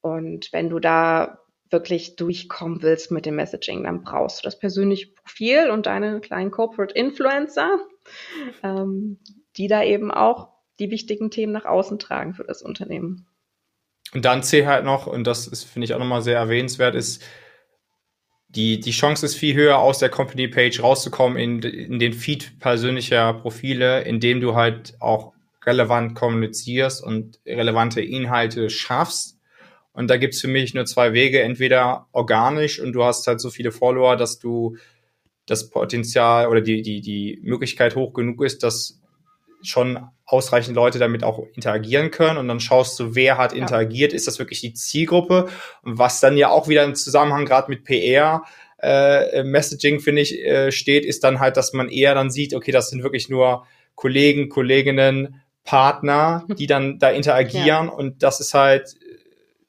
Und 0.02 0.52
wenn 0.52 0.70
du 0.70 0.80
da 0.80 1.40
wirklich 1.70 2.16
durchkommen 2.16 2.82
willst 2.82 3.12
mit 3.12 3.26
dem 3.26 3.36
Messaging, 3.36 3.84
dann 3.84 4.04
brauchst 4.04 4.40
du 4.40 4.44
das 4.44 4.60
persönliche 4.60 5.08
Profil 5.08 5.70
und 5.72 5.88
deine 5.88 6.22
kleinen 6.22 6.52
Corporate 6.52 6.94
Influencer, 6.94 7.80
ähm, 8.64 9.20
die 9.58 9.68
da 9.68 9.84
eben 9.84 10.12
auch 10.12 10.50
die 10.80 10.92
wichtigen 10.92 11.32
Themen 11.32 11.54
nach 11.54 11.66
außen 11.66 12.00
tragen 12.00 12.34
für 12.34 12.44
das 12.44 12.62
Unternehmen. 12.62 13.28
Und 14.14 14.26
dann 14.26 14.44
zählt 14.44 14.68
halt 14.68 14.86
noch, 14.86 15.08
und 15.08 15.26
das 15.26 15.64
finde 15.64 15.86
ich, 15.86 15.94
auch 15.94 16.00
nochmal 16.00 16.22
sehr 16.22 16.38
erwähnenswert, 16.38 16.94
ist, 16.96 17.24
die, 18.56 18.80
die 18.80 18.92
Chance 18.92 19.26
ist 19.26 19.36
viel 19.36 19.56
höher, 19.56 19.80
aus 19.80 20.00
der 20.00 20.10
Company 20.10 20.48
Page 20.48 20.82
rauszukommen 20.82 21.38
in, 21.38 21.62
in 21.62 22.00
den 22.00 22.14
Feed 22.14 22.60
persönlicher 22.60 23.34
Profile, 23.34 24.02
indem 24.02 24.42
du 24.42 24.56
halt 24.56 24.96
auch 25.00 25.34
relevant 25.66 26.16
kommunizierst 26.16 27.04
und 27.04 27.40
relevante 27.46 28.02
Inhalte 28.02 28.70
schaffst. 28.70 29.40
Und 29.94 30.10
da 30.10 30.18
gibt's 30.18 30.42
für 30.42 30.48
mich 30.48 30.74
nur 30.74 30.86
zwei 30.86 31.14
Wege. 31.14 31.42
Entweder 31.42 32.08
organisch 32.12 32.80
und 32.80 32.94
du 32.94 33.04
hast 33.04 33.28
halt 33.28 33.40
so 33.40 33.50
viele 33.50 33.72
Follower, 33.72 34.16
dass 34.18 34.40
du 34.40 34.78
das 35.46 35.70
Potenzial 35.70 36.48
oder 36.48 36.62
die, 36.62 36.82
die, 36.82 37.02
die 37.02 37.40
Möglichkeit 37.44 37.96
hoch 37.96 38.14
genug 38.14 38.44
ist, 38.44 38.64
dass 38.64 39.00
schon 39.64 40.08
ausreichend 40.26 40.76
Leute 40.76 41.00
damit 41.00 41.24
auch 41.24 41.46
interagieren 41.56 42.12
können 42.12 42.38
und 42.38 42.48
dann 42.48 42.60
schaust 42.60 43.00
du, 43.00 43.16
wer 43.16 43.38
hat 43.38 43.54
interagiert, 43.54 44.12
ja. 44.12 44.16
ist 44.16 44.28
das 44.28 44.40
wirklich 44.40 44.62
die 44.62 44.74
Zielgruppe 44.74 45.50
und 45.84 45.98
was 45.98 46.20
dann 46.20 46.38
ja 46.38 46.50
auch 46.50 46.68
wieder 46.68 46.84
im 46.84 46.96
Zusammenhang 46.96 47.46
gerade 47.46 47.70
mit 47.70 47.84
PR 47.84 48.44
äh, 48.80 49.44
Messaging, 49.44 50.00
finde 50.00 50.22
ich, 50.22 50.40
äh, 50.40 50.72
steht, 50.72 51.06
ist 51.06 51.24
dann 51.24 51.40
halt, 51.40 51.58
dass 51.58 51.74
man 51.74 51.90
eher 51.90 52.16
dann 52.16 52.30
sieht, 52.30 52.54
okay, 52.54 52.72
das 52.72 52.90
sind 52.90 53.04
wirklich 53.04 53.30
nur 53.30 53.66
Kollegen, 53.96 54.50
Kolleginnen, 54.50 55.42
Partner, 55.64 56.46
die 56.58 56.68
dann 56.68 57.00
da 57.00 57.10
interagieren 57.10 57.88
ja. 57.88 57.92
und 57.92 58.24
das 58.24 58.40
ist 58.40 58.54
halt 58.54 58.96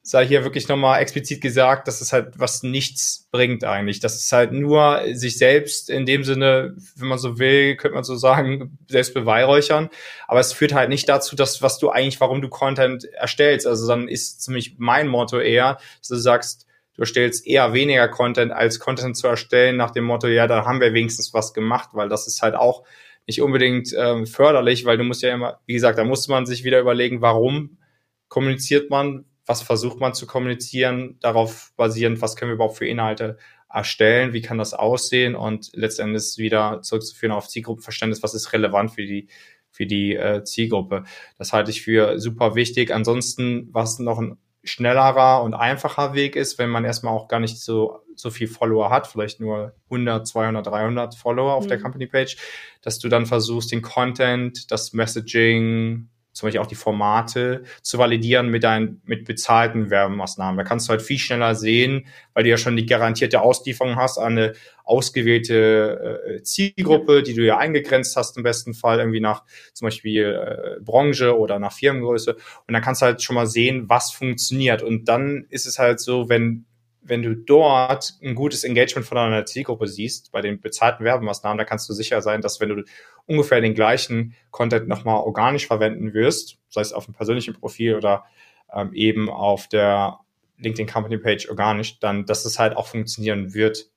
sei 0.07 0.27
hier 0.27 0.43
wirklich 0.43 0.67
nochmal 0.67 1.01
explizit 1.01 1.41
gesagt, 1.41 1.87
dass 1.87 1.99
es 1.99 2.13
halt 2.13 2.37
was 2.37 2.61
nichts 2.61 3.27
bringt 3.31 3.63
eigentlich. 3.63 3.99
Das 3.99 4.15
ist 4.15 4.31
halt 4.31 4.51
nur 4.51 5.01
sich 5.13 5.39
selbst 5.39 5.89
in 5.89 6.05
dem 6.05 6.23
Sinne, 6.23 6.75
wenn 6.95 7.07
man 7.07 7.17
so 7.17 7.39
will, 7.39 7.75
könnte 7.75 7.95
man 7.95 8.03
so 8.03 8.15
sagen, 8.15 8.77
selbst 8.87 9.15
beweihräuchern. 9.15 9.89
Aber 10.27 10.39
es 10.39 10.53
führt 10.53 10.75
halt 10.75 10.89
nicht 10.89 11.09
dazu, 11.09 11.35
dass 11.35 11.63
was 11.63 11.79
du 11.79 11.89
eigentlich, 11.89 12.21
warum 12.21 12.43
du 12.43 12.49
Content 12.49 13.05
erstellst. 13.05 13.65
Also 13.65 13.87
dann 13.87 14.07
ist 14.07 14.43
ziemlich 14.43 14.75
mein 14.77 15.07
Motto 15.07 15.39
eher, 15.39 15.79
dass 15.97 16.09
du 16.09 16.15
sagst, 16.17 16.67
du 16.93 17.01
erstellst 17.01 17.47
eher 17.47 17.73
weniger 17.73 18.07
Content 18.07 18.51
als 18.51 18.79
Content 18.79 19.17
zu 19.17 19.27
erstellen 19.27 19.75
nach 19.75 19.89
dem 19.89 20.03
Motto, 20.03 20.27
ja, 20.27 20.45
da 20.45 20.65
haben 20.65 20.81
wir 20.81 20.93
wenigstens 20.93 21.33
was 21.33 21.55
gemacht, 21.55 21.89
weil 21.93 22.09
das 22.09 22.27
ist 22.27 22.43
halt 22.43 22.53
auch 22.53 22.83
nicht 23.25 23.41
unbedingt 23.41 23.91
ähm, 23.97 24.27
förderlich, 24.27 24.85
weil 24.85 24.99
du 24.99 25.03
musst 25.03 25.23
ja 25.23 25.33
immer, 25.33 25.61
wie 25.65 25.73
gesagt, 25.73 25.97
da 25.97 26.03
muss 26.03 26.27
man 26.27 26.45
sich 26.45 26.63
wieder 26.63 26.79
überlegen, 26.79 27.21
warum 27.21 27.79
kommuniziert 28.27 28.91
man, 28.91 29.25
was 29.45 29.61
versucht 29.61 29.99
man 29.99 30.13
zu 30.13 30.27
kommunizieren, 30.27 31.17
darauf 31.19 31.73
basierend, 31.75 32.21
was 32.21 32.35
können 32.35 32.49
wir 32.49 32.55
überhaupt 32.55 32.77
für 32.77 32.87
Inhalte 32.87 33.37
erstellen, 33.69 34.33
wie 34.33 34.41
kann 34.41 34.57
das 34.57 34.73
aussehen 34.73 35.35
und 35.35 35.69
letztendlich 35.73 36.37
wieder 36.37 36.81
zurückzuführen 36.81 37.33
auf 37.33 37.47
Zielgruppenverständnis, 37.47 38.23
was 38.23 38.33
ist 38.33 38.53
relevant 38.53 38.91
für 38.91 39.05
die 39.05 39.27
für 39.69 39.85
die 39.85 40.15
äh, 40.15 40.43
Zielgruppe. 40.45 41.03
Das 41.37 41.51
halte 41.51 41.69
ich 41.69 41.81
für 41.81 42.17
super 42.17 42.55
wichtig. 42.55 42.93
Ansonsten, 42.93 43.67
was 43.73 43.99
noch 43.99 44.19
ein 44.19 44.37
schnellerer 44.63 45.43
und 45.43 45.53
einfacher 45.53 46.13
Weg 46.13 46.37
ist, 46.37 46.57
wenn 46.57 46.69
man 46.69 46.85
erstmal 46.85 47.13
auch 47.13 47.27
gar 47.27 47.41
nicht 47.41 47.59
so 47.59 47.99
so 48.15 48.29
viel 48.29 48.47
Follower 48.47 48.89
hat, 48.89 49.07
vielleicht 49.07 49.41
nur 49.41 49.75
100, 49.89 50.25
200, 50.25 50.65
300 50.65 51.15
Follower 51.15 51.53
auf 51.53 51.65
mhm. 51.65 51.69
der 51.69 51.81
Company 51.81 52.07
Page, 52.07 52.37
dass 52.81 52.99
du 52.99 53.09
dann 53.09 53.25
versuchst, 53.25 53.73
den 53.73 53.81
Content, 53.81 54.71
das 54.71 54.93
Messaging, 54.93 56.09
zum 56.35 56.47
Beispiel 56.47 56.59
auch 56.59 56.67
die 56.67 56.75
Formate 56.75 57.63
zu 57.81 57.97
validieren 57.97 58.49
mit 58.49 58.65
deinen, 58.65 59.01
mit 59.05 59.23
bezahlten 59.23 59.89
Werbemaßnahmen. 59.89 60.57
Da 60.57 60.65
kannst 60.65 60.87
du 60.87 60.91
halt 60.91 61.01
viel 61.01 61.17
schneller 61.17 61.55
sehen, 61.55 62.07
weil 62.33 62.43
du 62.43 62.49
ja 62.49 62.57
schon 62.57 62.75
die 62.75 62.85
garantierte 62.85 63.41
Auslieferung 63.41 63.95
hast 63.95 64.17
an 64.17 64.37
eine 64.37 64.53
ausgewählte 64.83 66.25
äh, 66.27 66.43
Zielgruppe, 66.43 67.23
die 67.23 67.35
du 67.35 67.45
ja 67.45 67.57
eingegrenzt 67.57 68.17
hast 68.17 68.35
im 68.35 68.43
besten 68.43 68.73
Fall 68.73 68.99
irgendwie 68.99 69.21
nach 69.21 69.43
zum 69.73 69.85
Beispiel 69.85 70.23
äh, 70.23 70.83
Branche 70.83 71.39
oder 71.39 71.57
nach 71.57 71.71
Firmengröße. 71.71 72.33
Und 72.33 72.73
dann 72.73 72.81
kannst 72.81 73.01
du 73.01 73.05
halt 73.05 73.23
schon 73.23 73.35
mal 73.35 73.47
sehen, 73.47 73.85
was 73.87 74.11
funktioniert. 74.11 74.83
Und 74.83 75.05
dann 75.07 75.45
ist 75.49 75.65
es 75.65 75.79
halt 75.79 76.01
so, 76.01 76.27
wenn 76.27 76.65
wenn 77.07 77.21
du 77.21 77.35
dort 77.35 78.13
ein 78.23 78.33
gutes 78.33 78.63
Engagement 78.63 79.07
von 79.07 79.15
deiner 79.15 79.45
Zielgruppe 79.45 79.87
siehst, 79.87 80.31
bei 80.31 80.41
den 80.41 80.59
bezahlten 80.59 81.05
Werbemaßnahmen, 81.05 81.57
da 81.57 81.63
kannst 81.63 81.87
du 81.87 81.93
sicher 81.93 82.21
sein, 82.21 82.41
dass 82.41 82.59
wenn 82.59 82.69
du 82.69 82.83
ungefähr 83.27 83.61
den 83.61 83.75
gleichen 83.75 84.35
Content 84.49 84.87
nochmal 84.87 85.21
organisch 85.21 85.67
verwenden 85.67 86.13
wirst, 86.13 86.57
sei 86.69 86.81
es 86.81 86.93
auf 86.93 87.05
dem 87.05 87.13
persönlichen 87.13 87.53
Profil 87.53 87.95
oder 87.95 88.25
ähm, 88.73 88.91
eben 88.93 89.29
auf 89.29 89.67
der 89.67 90.19
LinkedIn 90.57 90.87
Company 90.87 91.17
Page 91.17 91.47
organisch, 91.49 91.99
dann, 91.99 92.25
dass 92.25 92.45
es 92.45 92.57
halt 92.57 92.75
auch 92.75 92.87
funktionieren 92.87 93.53
wird. 93.53 93.89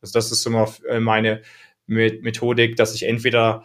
Also 0.00 0.12
das 0.18 0.32
ist 0.32 0.44
immer 0.44 0.68
äh, 0.88 1.00
meine 1.00 1.42
Methodik, 1.86 2.76
dass 2.76 2.94
ich 2.94 3.04
entweder 3.04 3.64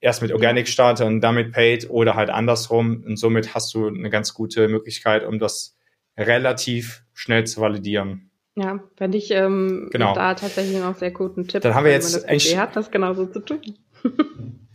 erst 0.00 0.22
mit 0.22 0.32
Organic 0.32 0.68
starte 0.68 1.04
und 1.04 1.20
damit 1.20 1.52
Paid 1.52 1.90
oder 1.90 2.14
halt 2.14 2.30
andersrum. 2.30 3.02
Und 3.04 3.16
somit 3.16 3.54
hast 3.54 3.74
du 3.74 3.88
eine 3.88 4.10
ganz 4.10 4.32
gute 4.32 4.68
Möglichkeit, 4.68 5.24
um 5.24 5.38
das 5.38 5.76
relativ 6.16 7.04
schnell 7.12 7.46
zu 7.46 7.60
validieren. 7.60 8.27
Ja, 8.58 8.80
fände 8.96 9.16
ich 9.16 9.30
ähm, 9.30 9.88
genau. 9.92 10.14
da 10.14 10.34
tatsächlich 10.34 10.80
noch 10.80 10.96
sehr 10.96 11.12
guten 11.12 11.46
Tipp. 11.46 11.62
Dann 11.62 11.76
haben 11.76 11.84
wir 11.84 11.92
jetzt 11.92 12.14
wenn 12.14 12.22
man 12.22 12.38
das 12.38 12.56
hat, 12.56 12.74
das 12.74 12.90
genauso 12.90 13.26
zu 13.26 13.38
tun. 13.38 13.60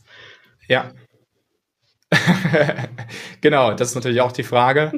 ja. 0.69 0.91
genau, 3.41 3.73
das 3.73 3.89
ist 3.89 3.95
natürlich 3.95 4.21
auch 4.21 4.31
die 4.31 4.43
Frage. 4.43 4.93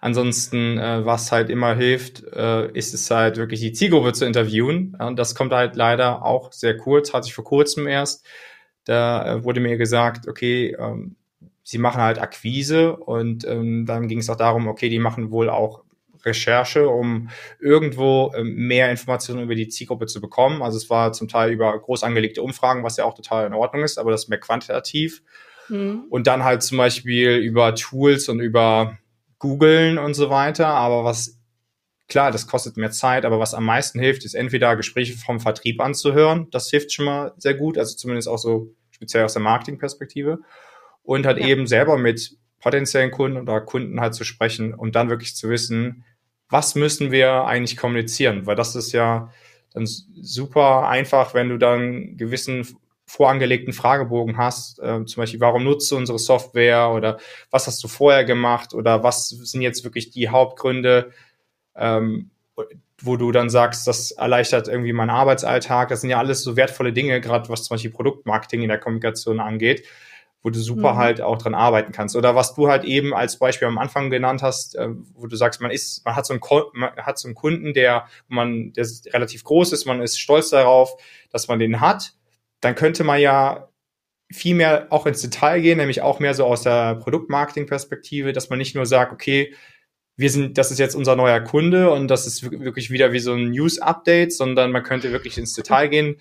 Ansonsten, 0.00 0.78
äh, 0.78 1.04
was 1.04 1.32
halt 1.32 1.50
immer 1.50 1.74
hilft, 1.74 2.24
äh, 2.32 2.70
ist 2.72 2.94
es 2.94 3.10
halt 3.10 3.36
wirklich 3.36 3.60
die 3.60 3.72
Zielgruppe 3.72 4.14
zu 4.14 4.24
interviewen. 4.24 4.96
Und 4.98 5.18
das 5.18 5.34
kommt 5.34 5.52
halt 5.52 5.76
leider 5.76 6.24
auch 6.24 6.50
sehr 6.50 6.78
kurz, 6.78 7.12
hatte 7.12 7.26
ich 7.26 7.34
vor 7.34 7.44
kurzem 7.44 7.86
erst. 7.86 8.24
Da 8.84 9.34
äh, 9.34 9.44
wurde 9.44 9.60
mir 9.60 9.76
gesagt, 9.76 10.28
okay, 10.28 10.74
ähm, 10.78 11.16
sie 11.62 11.76
machen 11.76 12.00
halt 12.00 12.18
Akquise 12.18 12.96
und 12.96 13.46
ähm, 13.46 13.84
dann 13.84 14.08
ging 14.08 14.20
es 14.20 14.30
auch 14.30 14.36
darum, 14.36 14.66
okay, 14.66 14.88
die 14.88 14.98
machen 14.98 15.30
wohl 15.30 15.50
auch 15.50 15.84
Recherche, 16.24 16.88
um 16.88 17.30
irgendwo 17.58 18.32
ähm, 18.36 18.54
mehr 18.54 18.90
Informationen 18.90 19.42
über 19.42 19.54
die 19.54 19.68
Zielgruppe 19.68 20.06
zu 20.06 20.20
bekommen. 20.20 20.62
Also 20.62 20.76
es 20.76 20.90
war 20.90 21.12
zum 21.12 21.28
Teil 21.28 21.52
über 21.52 21.78
groß 21.78 22.02
angelegte 22.02 22.42
Umfragen, 22.42 22.84
was 22.84 22.96
ja 22.96 23.04
auch 23.04 23.14
total 23.14 23.46
in 23.46 23.54
Ordnung 23.54 23.82
ist, 23.82 23.98
aber 23.98 24.10
das 24.10 24.24
ist 24.24 24.28
mehr 24.28 24.40
quantitativ. 24.40 25.22
Mhm. 25.68 26.04
Und 26.10 26.26
dann 26.26 26.44
halt 26.44 26.62
zum 26.62 26.78
Beispiel 26.78 27.36
über 27.36 27.74
Tools 27.74 28.28
und 28.28 28.40
über 28.40 28.98
Googlen 29.38 29.98
und 29.98 30.14
so 30.14 30.30
weiter. 30.30 30.68
Aber 30.68 31.04
was 31.04 31.40
klar, 32.10 32.30
das 32.30 32.46
kostet 32.46 32.76
mehr 32.76 32.90
Zeit, 32.90 33.24
aber 33.24 33.38
was 33.38 33.54
am 33.54 33.64
meisten 33.64 33.98
hilft, 33.98 34.24
ist 34.24 34.34
entweder 34.34 34.76
Gespräche 34.76 35.16
vom 35.16 35.40
Vertrieb 35.40 35.80
anzuhören. 35.80 36.48
Das 36.50 36.68
hilft 36.68 36.92
schon 36.92 37.06
mal 37.06 37.32
sehr 37.38 37.54
gut, 37.54 37.78
also 37.78 37.96
zumindest 37.96 38.28
auch 38.28 38.38
so 38.38 38.74
speziell 38.90 39.24
aus 39.24 39.32
der 39.32 39.42
Marketingperspektive. 39.42 40.40
Und 41.02 41.24
halt 41.24 41.38
ja. 41.38 41.46
eben 41.46 41.66
selber 41.66 41.96
mit 41.96 42.36
potenziellen 42.60 43.10
Kunden 43.10 43.38
oder 43.38 43.62
Kunden 43.62 44.00
halt 44.00 44.14
zu 44.14 44.24
sprechen 44.24 44.74
und 44.74 44.94
dann 44.94 45.08
wirklich 45.08 45.34
zu 45.34 45.48
wissen, 45.48 46.04
was 46.50 46.74
müssen 46.74 47.10
wir 47.10 47.44
eigentlich 47.44 47.76
kommunizieren? 47.76 48.46
Weil 48.46 48.56
das 48.56 48.74
ist 48.74 48.92
ja 48.92 49.32
dann 49.72 49.86
super 49.86 50.88
einfach, 50.88 51.32
wenn 51.32 51.48
du 51.48 51.58
dann 51.58 52.16
gewissen 52.16 52.66
vorangelegten 53.06 53.72
Fragebogen 53.72 54.36
hast, 54.36 54.78
äh, 54.80 55.04
zum 55.04 55.22
Beispiel, 55.22 55.40
warum 55.40 55.64
nutzt 55.64 55.90
du 55.90 55.96
unsere 55.96 56.18
Software 56.18 56.90
oder 56.90 57.18
was 57.50 57.66
hast 57.66 57.82
du 57.82 57.88
vorher 57.88 58.24
gemacht 58.24 58.74
oder 58.74 59.02
was 59.02 59.28
sind 59.28 59.62
jetzt 59.62 59.82
wirklich 59.84 60.10
die 60.10 60.28
Hauptgründe, 60.28 61.10
ähm, 61.74 62.30
wo 63.02 63.16
du 63.16 63.32
dann 63.32 63.48
sagst, 63.50 63.86
das 63.86 64.10
erleichtert 64.10 64.68
irgendwie 64.68 64.92
meinen 64.92 65.10
Arbeitsalltag. 65.10 65.88
Das 65.88 66.02
sind 66.02 66.10
ja 66.10 66.18
alles 66.18 66.42
so 66.42 66.56
wertvolle 66.56 66.92
Dinge, 66.92 67.20
gerade 67.20 67.48
was 67.48 67.64
zum 67.64 67.74
Beispiel 67.74 67.90
Produktmarketing 67.90 68.62
in 68.62 68.68
der 68.68 68.78
Kommunikation 68.78 69.40
angeht 69.40 69.86
wo 70.42 70.50
du 70.50 70.58
super 70.58 70.94
mhm. 70.94 70.98
halt 70.98 71.20
auch 71.20 71.38
dran 71.38 71.54
arbeiten 71.54 71.92
kannst. 71.92 72.16
Oder 72.16 72.34
was 72.34 72.54
du 72.54 72.68
halt 72.68 72.84
eben 72.84 73.14
als 73.14 73.38
Beispiel 73.38 73.68
am 73.68 73.78
Anfang 73.78 74.10
genannt 74.10 74.42
hast, 74.42 74.74
äh, 74.74 74.88
wo 75.14 75.26
du 75.26 75.36
sagst, 75.36 75.60
man 75.60 75.70
ist, 75.70 76.04
man 76.04 76.16
hat 76.16 76.26
so 76.26 76.32
einen, 76.32 76.40
man 76.72 76.96
hat 76.96 77.18
so 77.18 77.28
einen 77.28 77.34
Kunden, 77.34 77.74
der, 77.74 78.06
man, 78.28 78.72
der 78.72 78.86
relativ 79.12 79.44
groß 79.44 79.72
ist, 79.72 79.84
man 79.84 80.00
ist 80.00 80.18
stolz 80.18 80.50
darauf, 80.50 80.94
dass 81.30 81.48
man 81.48 81.58
den 81.58 81.80
hat. 81.80 82.14
Dann 82.60 82.74
könnte 82.74 83.04
man 83.04 83.20
ja 83.20 83.68
viel 84.32 84.54
mehr 84.54 84.86
auch 84.90 85.06
ins 85.06 85.22
Detail 85.22 85.60
gehen, 85.60 85.78
nämlich 85.78 86.02
auch 86.02 86.20
mehr 86.20 86.34
so 86.34 86.46
aus 86.46 86.62
der 86.62 86.94
Produktmarketing-Perspektive, 86.96 88.32
dass 88.32 88.48
man 88.48 88.58
nicht 88.58 88.74
nur 88.74 88.86
sagt, 88.86 89.12
okay, 89.12 89.54
wir 90.16 90.30
sind, 90.30 90.56
das 90.56 90.70
ist 90.70 90.78
jetzt 90.78 90.94
unser 90.94 91.16
neuer 91.16 91.40
Kunde 91.40 91.90
und 91.90 92.08
das 92.08 92.26
ist 92.26 92.50
wirklich 92.50 92.90
wieder 92.90 93.12
wie 93.12 93.20
so 93.20 93.32
ein 93.32 93.50
News-Update, 93.50 94.32
sondern 94.32 94.70
man 94.70 94.82
könnte 94.82 95.12
wirklich 95.12 95.38
ins 95.38 95.54
Detail 95.54 95.88
gehen 95.88 96.16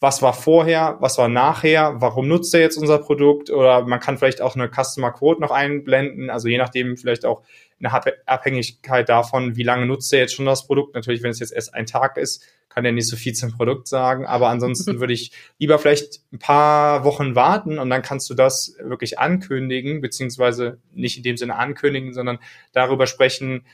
was 0.00 0.20
war 0.22 0.34
vorher, 0.34 0.96
was 1.00 1.18
war 1.18 1.28
nachher, 1.28 2.00
warum 2.00 2.28
nutzt 2.28 2.52
er 2.54 2.60
jetzt 2.60 2.76
unser 2.76 2.98
Produkt 2.98 3.50
oder 3.50 3.86
man 3.86 4.00
kann 4.00 4.18
vielleicht 4.18 4.42
auch 4.42 4.54
eine 4.54 4.68
Customer 4.68 5.12
Quote 5.12 5.40
noch 5.40 5.50
einblenden, 5.50 6.30
also 6.30 6.48
je 6.48 6.58
nachdem 6.58 6.96
vielleicht 6.96 7.24
auch 7.24 7.42
eine 7.82 7.92
Abhängigkeit 8.26 9.08
davon, 9.08 9.56
wie 9.56 9.62
lange 9.62 9.86
nutzt 9.86 10.12
er 10.12 10.20
jetzt 10.20 10.34
schon 10.34 10.46
das 10.46 10.66
Produkt. 10.66 10.94
Natürlich, 10.94 11.22
wenn 11.22 11.30
es 11.30 11.40
jetzt 11.40 11.52
erst 11.52 11.74
ein 11.74 11.86
Tag 11.86 12.16
ist, 12.16 12.44
kann 12.68 12.84
er 12.84 12.92
nicht 12.92 13.08
so 13.08 13.16
viel 13.16 13.34
zum 13.34 13.52
Produkt 13.52 13.86
sagen, 13.86 14.26
aber 14.26 14.48
ansonsten 14.48 14.98
würde 15.00 15.12
ich 15.12 15.32
lieber 15.58 15.78
vielleicht 15.78 16.22
ein 16.32 16.38
paar 16.38 17.04
Wochen 17.04 17.34
warten 17.34 17.78
und 17.78 17.88
dann 17.88 18.02
kannst 18.02 18.28
du 18.30 18.34
das 18.34 18.76
wirklich 18.82 19.18
ankündigen, 19.18 20.00
beziehungsweise 20.00 20.78
nicht 20.92 21.16
in 21.16 21.22
dem 21.22 21.36
Sinne 21.36 21.56
ankündigen, 21.56 22.12
sondern 22.12 22.38
darüber 22.72 23.06
sprechen, 23.06 23.64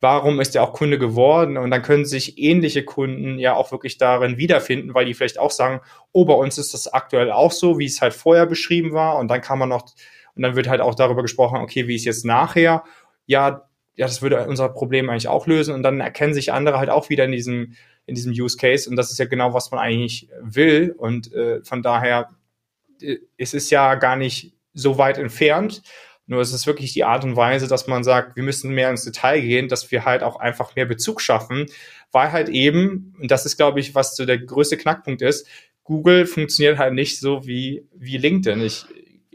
warum 0.00 0.40
ist 0.40 0.54
er 0.54 0.62
auch 0.62 0.72
Kunde 0.72 0.98
geworden? 0.98 1.56
Und 1.56 1.70
dann 1.70 1.82
können 1.82 2.04
sich 2.04 2.38
ähnliche 2.38 2.84
Kunden 2.84 3.38
ja 3.38 3.54
auch 3.54 3.72
wirklich 3.72 3.98
darin 3.98 4.38
wiederfinden, 4.38 4.94
weil 4.94 5.06
die 5.06 5.14
vielleicht 5.14 5.38
auch 5.38 5.50
sagen, 5.50 5.80
oh, 6.12 6.24
bei 6.24 6.34
uns 6.34 6.58
ist 6.58 6.74
das 6.74 6.92
aktuell 6.92 7.32
auch 7.32 7.52
so, 7.52 7.78
wie 7.78 7.86
es 7.86 8.00
halt 8.00 8.14
vorher 8.14 8.46
beschrieben 8.46 8.92
war. 8.92 9.18
Und 9.18 9.28
dann 9.28 9.40
kann 9.40 9.58
man 9.58 9.68
noch, 9.68 9.86
und 10.34 10.42
dann 10.42 10.54
wird 10.54 10.68
halt 10.68 10.80
auch 10.80 10.94
darüber 10.94 11.22
gesprochen, 11.22 11.60
okay, 11.60 11.88
wie 11.88 11.96
ist 11.96 12.04
jetzt 12.04 12.24
nachher? 12.24 12.84
Ja, 13.26 13.68
ja, 13.96 14.06
das 14.06 14.22
würde 14.22 14.46
unser 14.46 14.68
Problem 14.68 15.10
eigentlich 15.10 15.28
auch 15.28 15.48
lösen. 15.48 15.74
Und 15.74 15.82
dann 15.82 16.00
erkennen 16.00 16.32
sich 16.32 16.52
andere 16.52 16.78
halt 16.78 16.90
auch 16.90 17.08
wieder 17.08 17.24
in 17.24 17.32
diesem, 17.32 17.74
in 18.06 18.14
diesem 18.14 18.32
Use 18.32 18.56
Case. 18.56 18.88
Und 18.88 18.94
das 18.94 19.10
ist 19.10 19.18
ja 19.18 19.24
genau, 19.24 19.52
was 19.54 19.72
man 19.72 19.80
eigentlich 19.80 20.28
will. 20.40 20.94
Und 20.96 21.32
äh, 21.32 21.64
von 21.64 21.82
daher, 21.82 22.30
äh, 23.02 23.16
es 23.36 23.54
ist 23.54 23.70
ja 23.70 23.96
gar 23.96 24.14
nicht 24.14 24.54
so 24.72 24.98
weit 24.98 25.18
entfernt. 25.18 25.82
Nur 26.28 26.40
es 26.40 26.52
ist 26.52 26.68
wirklich 26.68 26.92
die 26.92 27.02
Art 27.02 27.24
und 27.24 27.34
Weise, 27.34 27.66
dass 27.66 27.88
man 27.88 28.04
sagt, 28.04 28.36
wir 28.36 28.44
müssen 28.44 28.72
mehr 28.72 28.90
ins 28.90 29.04
Detail 29.04 29.40
gehen, 29.40 29.68
dass 29.68 29.90
wir 29.90 30.04
halt 30.04 30.22
auch 30.22 30.36
einfach 30.36 30.76
mehr 30.76 30.86
Bezug 30.86 31.20
schaffen, 31.20 31.66
weil 32.12 32.30
halt 32.30 32.48
eben, 32.48 33.16
und 33.20 33.30
das 33.32 33.44
ist, 33.44 33.56
glaube 33.56 33.80
ich, 33.80 33.96
was 33.96 34.14
so 34.14 34.24
der 34.24 34.38
größte 34.38 34.76
Knackpunkt 34.76 35.22
ist, 35.22 35.48
Google 35.82 36.26
funktioniert 36.26 36.78
halt 36.78 36.94
nicht 36.94 37.18
so 37.18 37.46
wie, 37.46 37.88
wie 37.94 38.18
LinkedIn. 38.18 38.60
Ich 38.60 38.84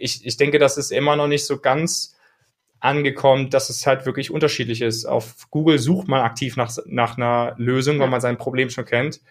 ich, 0.04 0.26
ich 0.26 0.38
denke, 0.38 0.60
das 0.60 0.78
ist 0.78 0.92
immer 0.92 1.16
noch 1.16 1.28
nicht 1.28 1.46
so 1.46 1.60
ganz 1.60 2.18
angekommen, 2.80 3.50
dass 3.50 3.70
es 3.70 3.88
halt 3.88 4.06
wirklich 4.06 4.32
unterschiedlich 4.32 4.82
ist. 4.82 5.06
Auf 5.06 5.50
Google 5.50 5.80
sucht 5.80 6.10
man 6.10 6.22
aktiv 6.22 6.58
nach, 6.58 6.76
nach 6.86 7.16
einer 7.16 7.56
Lösung, 7.58 8.00
weil 8.00 8.10
man 8.10 8.20
sein 8.20 8.38
Problem 8.38 8.70
schon 8.70 8.84
kennt, 8.84 9.22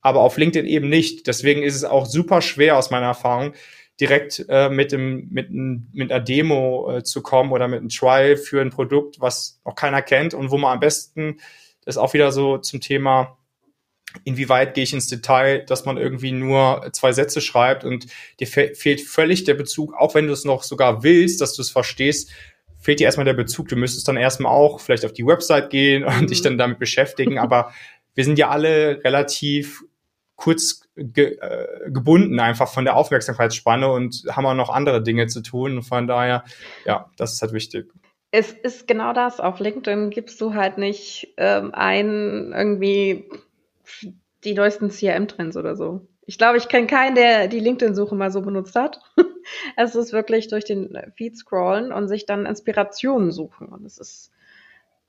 aber 0.00 0.20
auf 0.20 0.36
LinkedIn 0.36 0.66
eben 0.66 0.88
nicht. 0.88 1.26
Deswegen 1.26 1.62
ist 1.62 1.74
es 1.74 1.84
auch 1.84 2.06
super 2.06 2.42
schwer 2.42 2.76
aus 2.76 2.90
meiner 2.90 3.06
Erfahrung, 3.06 3.54
direkt 4.00 4.44
äh, 4.48 4.70
mit, 4.70 4.92
dem, 4.92 5.28
mit, 5.30 5.50
mit 5.50 6.10
einer 6.10 6.20
Demo 6.20 6.96
äh, 6.96 7.02
zu 7.02 7.22
kommen 7.22 7.52
oder 7.52 7.68
mit 7.68 7.80
einem 7.80 7.90
Trial 7.90 8.36
für 8.36 8.60
ein 8.60 8.70
Produkt, 8.70 9.20
was 9.20 9.60
noch 9.64 9.74
keiner 9.74 10.02
kennt 10.02 10.34
und 10.34 10.50
wo 10.50 10.58
man 10.58 10.74
am 10.74 10.80
besten, 10.80 11.36
das 11.84 11.96
ist 11.96 11.98
auch 11.98 12.14
wieder 12.14 12.32
so 12.32 12.58
zum 12.58 12.80
Thema, 12.80 13.36
inwieweit 14.24 14.74
gehe 14.74 14.84
ich 14.84 14.92
ins 14.92 15.06
Detail, 15.06 15.64
dass 15.66 15.84
man 15.84 15.96
irgendwie 15.96 16.32
nur 16.32 16.88
zwei 16.92 17.12
Sätze 17.12 17.40
schreibt 17.40 17.84
und 17.84 18.06
dir 18.40 18.46
fe 18.46 18.72
fehlt 18.74 19.00
völlig 19.00 19.44
der 19.44 19.54
Bezug, 19.54 19.94
auch 19.94 20.14
wenn 20.14 20.26
du 20.26 20.32
es 20.32 20.44
noch 20.44 20.62
sogar 20.62 21.02
willst, 21.02 21.40
dass 21.40 21.54
du 21.54 21.62
es 21.62 21.70
verstehst, 21.70 22.30
fehlt 22.78 23.00
dir 23.00 23.04
erstmal 23.04 23.26
der 23.26 23.34
Bezug. 23.34 23.68
Du 23.68 23.76
müsstest 23.76 24.08
dann 24.08 24.16
erstmal 24.16 24.52
auch 24.52 24.80
vielleicht 24.80 25.04
auf 25.04 25.12
die 25.12 25.26
Website 25.26 25.70
gehen 25.70 26.04
und 26.04 26.22
mhm. 26.22 26.26
dich 26.26 26.42
dann 26.42 26.58
damit 26.58 26.78
beschäftigen. 26.78 27.38
Aber 27.38 27.72
wir 28.14 28.24
sind 28.24 28.38
ja 28.38 28.48
alle 28.48 29.04
relativ 29.04 29.82
kurz 30.36 30.88
ge 31.00 31.38
äh, 31.40 31.90
gebunden 31.90 32.38
einfach 32.40 32.68
von 32.68 32.84
der 32.84 32.96
Aufmerksamkeitsspanne 32.96 33.90
und 33.90 34.24
haben 34.30 34.46
auch 34.46 34.54
noch 34.54 34.70
andere 34.70 35.02
Dinge 35.02 35.26
zu 35.26 35.40
tun. 35.42 35.82
Von 35.82 36.06
daher, 36.06 36.44
ja, 36.84 37.10
das 37.16 37.32
ist 37.32 37.42
halt 37.42 37.52
wichtig. 37.52 37.92
Es 38.30 38.52
ist 38.52 38.86
genau 38.86 39.12
das. 39.12 39.40
Auf 39.40 39.58
LinkedIn 39.58 40.10
gibst 40.10 40.40
du 40.40 40.54
halt 40.54 40.78
nicht 40.78 41.34
ähm, 41.36 41.74
ein 41.74 42.52
irgendwie 42.52 43.28
die 44.44 44.54
neuesten 44.54 44.90
CRM-Trends 44.90 45.56
oder 45.56 45.74
so. 45.74 46.06
Ich 46.26 46.38
glaube, 46.38 46.58
ich 46.58 46.68
kenne 46.68 46.86
keinen, 46.86 47.16
der 47.16 47.48
die 47.48 47.58
LinkedIn-Suche 47.58 48.14
mal 48.14 48.30
so 48.30 48.40
benutzt 48.40 48.76
hat. 48.76 49.00
es 49.76 49.96
ist 49.96 50.12
wirklich 50.12 50.48
durch 50.48 50.64
den 50.64 50.96
Feed 51.16 51.36
scrollen 51.36 51.92
und 51.92 52.06
sich 52.06 52.24
dann 52.24 52.46
Inspirationen 52.46 53.32
suchen. 53.32 53.66
Und 53.66 53.84
es 53.84 53.98
ist 53.98 54.30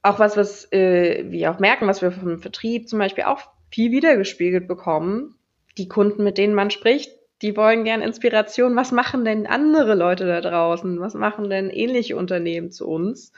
auch 0.01 0.17
was, 0.17 0.36
was 0.36 0.71
äh, 0.71 1.25
wir 1.30 1.51
auch 1.51 1.60
merken, 1.60 1.88
was 1.88 2.01
wir 2.01 2.12
vom 2.12 2.39
Vertrieb 2.39 2.89
zum 2.89 2.97
Beispiel 2.97 3.25
auch 3.25 3.41
viel 3.69 3.91
wiedergespiegelt 3.91 4.67
bekommen. 4.67 5.36
Die 5.77 5.88
Kunden, 5.88 6.23
mit 6.23 6.38
denen 6.38 6.53
man 6.53 6.71
spricht, 6.71 7.12
die 7.41 7.57
wollen 7.57 7.84
gern 7.84 8.01
Inspiration. 8.01 8.75
Was 8.75 8.91
machen 8.91 9.25
denn 9.25 9.47
andere 9.47 9.95
Leute 9.95 10.27
da 10.27 10.41
draußen? 10.41 10.99
Was 10.99 11.13
machen 11.13 11.49
denn 11.49 11.69
ähnliche 11.69 12.15
Unternehmen 12.15 12.71
zu 12.71 12.88
uns? 12.88 13.31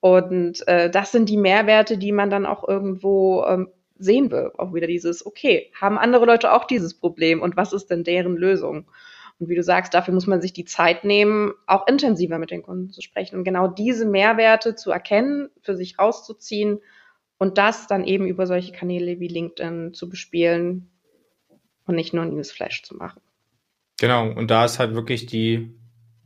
Und 0.00 0.66
äh, 0.68 0.90
das 0.90 1.12
sind 1.12 1.28
die 1.28 1.36
Mehrwerte, 1.36 1.96
die 1.96 2.12
man 2.12 2.30
dann 2.30 2.46
auch 2.46 2.66
irgendwo 2.66 3.44
ähm, 3.44 3.68
sehen 4.02 4.30
wir 4.30 4.52
auch 4.58 4.74
wieder 4.74 4.86
dieses, 4.86 5.24
okay, 5.24 5.70
haben 5.80 5.98
andere 5.98 6.26
Leute 6.26 6.52
auch 6.52 6.64
dieses 6.64 6.94
Problem 6.94 7.40
und 7.40 7.56
was 7.56 7.72
ist 7.72 7.86
denn 7.86 8.04
deren 8.04 8.36
Lösung? 8.36 8.90
Und 9.38 9.48
wie 9.48 9.54
du 9.54 9.62
sagst, 9.62 9.94
dafür 9.94 10.12
muss 10.14 10.26
man 10.26 10.42
sich 10.42 10.52
die 10.52 10.64
Zeit 10.64 11.04
nehmen, 11.04 11.52
auch 11.66 11.86
intensiver 11.86 12.38
mit 12.38 12.50
den 12.50 12.62
Kunden 12.62 12.90
zu 12.90 13.00
sprechen 13.00 13.36
und 13.36 13.44
genau 13.44 13.68
diese 13.68 14.06
Mehrwerte 14.06 14.74
zu 14.74 14.90
erkennen, 14.90 15.50
für 15.62 15.76
sich 15.76 15.98
rauszuziehen 15.98 16.80
und 17.38 17.58
das 17.58 17.86
dann 17.86 18.04
eben 18.04 18.26
über 18.26 18.46
solche 18.46 18.72
Kanäle 18.72 19.20
wie 19.20 19.28
LinkedIn 19.28 19.94
zu 19.94 20.08
bespielen 20.08 20.91
und 21.86 21.96
nicht 21.96 22.12
nur 22.14 22.24
Newsflash 22.24 22.82
zu 22.82 22.96
machen. 22.96 23.20
Genau, 23.98 24.28
und 24.28 24.50
da 24.50 24.64
ist 24.64 24.78
halt 24.78 24.94
wirklich 24.94 25.26
die, 25.26 25.74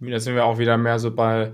da 0.00 0.18
sind 0.18 0.34
wir 0.34 0.44
auch 0.44 0.58
wieder 0.58 0.78
mehr 0.78 0.98
so 0.98 1.14
bei 1.14 1.52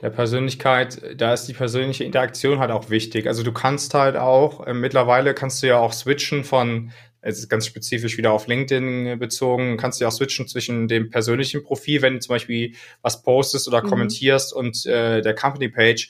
der 0.00 0.10
Persönlichkeit, 0.10 1.02
da 1.20 1.34
ist 1.34 1.46
die 1.46 1.52
persönliche 1.52 2.04
Interaktion 2.04 2.60
halt 2.60 2.70
auch 2.70 2.88
wichtig. 2.88 3.26
Also 3.26 3.42
du 3.42 3.52
kannst 3.52 3.94
halt 3.94 4.16
auch, 4.16 4.66
äh, 4.66 4.72
mittlerweile 4.72 5.34
kannst 5.34 5.62
du 5.62 5.66
ja 5.66 5.78
auch 5.78 5.92
switchen 5.92 6.44
von, 6.44 6.92
es 7.20 7.40
ist 7.40 7.48
ganz 7.48 7.66
spezifisch 7.66 8.16
wieder 8.16 8.32
auf 8.32 8.46
LinkedIn 8.46 9.18
bezogen, 9.18 9.76
kannst 9.76 10.00
du 10.00 10.04
ja 10.04 10.08
auch 10.08 10.12
switchen 10.12 10.46
zwischen 10.46 10.86
dem 10.86 11.10
persönlichen 11.10 11.64
Profil, 11.64 12.00
wenn 12.00 12.14
du 12.14 12.20
zum 12.20 12.34
Beispiel 12.34 12.74
was 13.02 13.22
postest 13.22 13.66
oder 13.66 13.82
mhm. 13.82 13.88
kommentierst 13.88 14.52
und 14.52 14.86
äh, 14.86 15.20
der 15.20 15.34
Company 15.34 15.68
Page. 15.68 16.08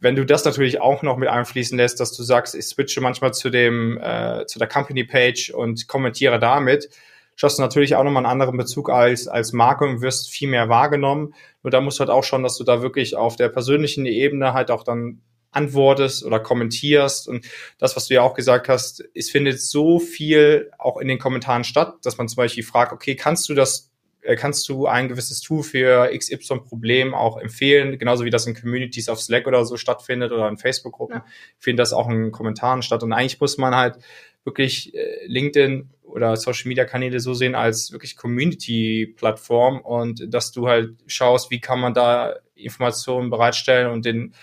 Wenn 0.00 0.16
du 0.16 0.24
das 0.24 0.44
natürlich 0.44 0.80
auch 0.80 1.02
noch 1.02 1.18
mit 1.18 1.28
einfließen 1.28 1.76
lässt, 1.76 2.00
dass 2.00 2.12
du 2.12 2.22
sagst, 2.22 2.54
ich 2.54 2.64
switche 2.64 3.00
manchmal 3.00 3.34
zu 3.34 3.50
dem, 3.50 3.98
äh, 3.98 4.46
zu 4.46 4.58
der 4.58 4.68
Company 4.68 5.04
Page 5.04 5.50
und 5.50 5.88
kommentiere 5.88 6.38
damit, 6.38 6.88
schaffst 7.36 7.58
du 7.58 7.62
natürlich 7.62 7.96
auch 7.96 8.04
nochmal 8.04 8.24
einen 8.24 8.32
anderen 8.32 8.56
Bezug 8.56 8.90
als, 8.90 9.28
als 9.28 9.52
Marke 9.52 9.84
und 9.84 10.00
wirst 10.00 10.30
viel 10.30 10.48
mehr 10.48 10.68
wahrgenommen. 10.68 11.34
Nur 11.62 11.70
da 11.70 11.80
musst 11.80 11.98
du 11.98 12.00
halt 12.00 12.10
auch 12.10 12.24
schon, 12.24 12.42
dass 12.42 12.56
du 12.56 12.64
da 12.64 12.82
wirklich 12.82 13.16
auf 13.16 13.36
der 13.36 13.48
persönlichen 13.50 14.06
Ebene 14.06 14.54
halt 14.54 14.70
auch 14.70 14.84
dann 14.84 15.20
antwortest 15.52 16.24
oder 16.24 16.40
kommentierst. 16.40 17.28
Und 17.28 17.46
das, 17.78 17.96
was 17.96 18.06
du 18.06 18.14
ja 18.14 18.22
auch 18.22 18.34
gesagt 18.34 18.68
hast, 18.68 19.04
es 19.14 19.30
findet 19.30 19.60
so 19.60 19.98
viel 19.98 20.70
auch 20.78 20.98
in 20.98 21.08
den 21.08 21.18
Kommentaren 21.18 21.64
statt, 21.64 21.94
dass 22.02 22.18
man 22.18 22.28
zum 22.28 22.36
Beispiel 22.36 22.62
fragt, 22.62 22.92
okay, 22.92 23.16
kannst 23.16 23.48
du 23.48 23.54
das, 23.54 23.89
kannst 24.36 24.68
du 24.68 24.86
ein 24.86 25.08
gewisses 25.08 25.40
Tool 25.40 25.62
für 25.62 26.10
XY-Problem 26.16 27.14
auch 27.14 27.38
empfehlen, 27.38 27.98
genauso 27.98 28.24
wie 28.24 28.30
das 28.30 28.46
in 28.46 28.54
Communities 28.54 29.08
auf 29.08 29.20
Slack 29.20 29.46
oder 29.46 29.64
so 29.64 29.76
stattfindet 29.76 30.32
oder 30.32 30.48
in 30.48 30.58
Facebook-Gruppen, 30.58 31.16
ja. 31.16 31.24
findet 31.58 31.80
das 31.80 31.92
auch 31.92 32.08
in 32.08 32.30
Kommentaren 32.30 32.82
statt. 32.82 33.02
Und 33.02 33.12
eigentlich 33.12 33.40
muss 33.40 33.56
man 33.58 33.74
halt 33.74 33.98
wirklich 34.44 34.94
äh, 34.94 35.26
LinkedIn 35.26 35.90
oder 36.02 36.36
Social 36.36 36.68
Media 36.68 36.84
Kanäle 36.84 37.20
so 37.20 37.34
sehen 37.34 37.54
als 37.54 37.92
wirklich 37.92 38.16
Community 38.16 39.14
Plattform 39.16 39.80
und 39.80 40.32
dass 40.32 40.52
du 40.52 40.68
halt 40.68 40.94
schaust, 41.06 41.50
wie 41.50 41.60
kann 41.60 41.80
man 41.80 41.94
da 41.94 42.34
Informationen 42.54 43.30
bereitstellen 43.30 43.90
und 43.90 44.04
den 44.04 44.34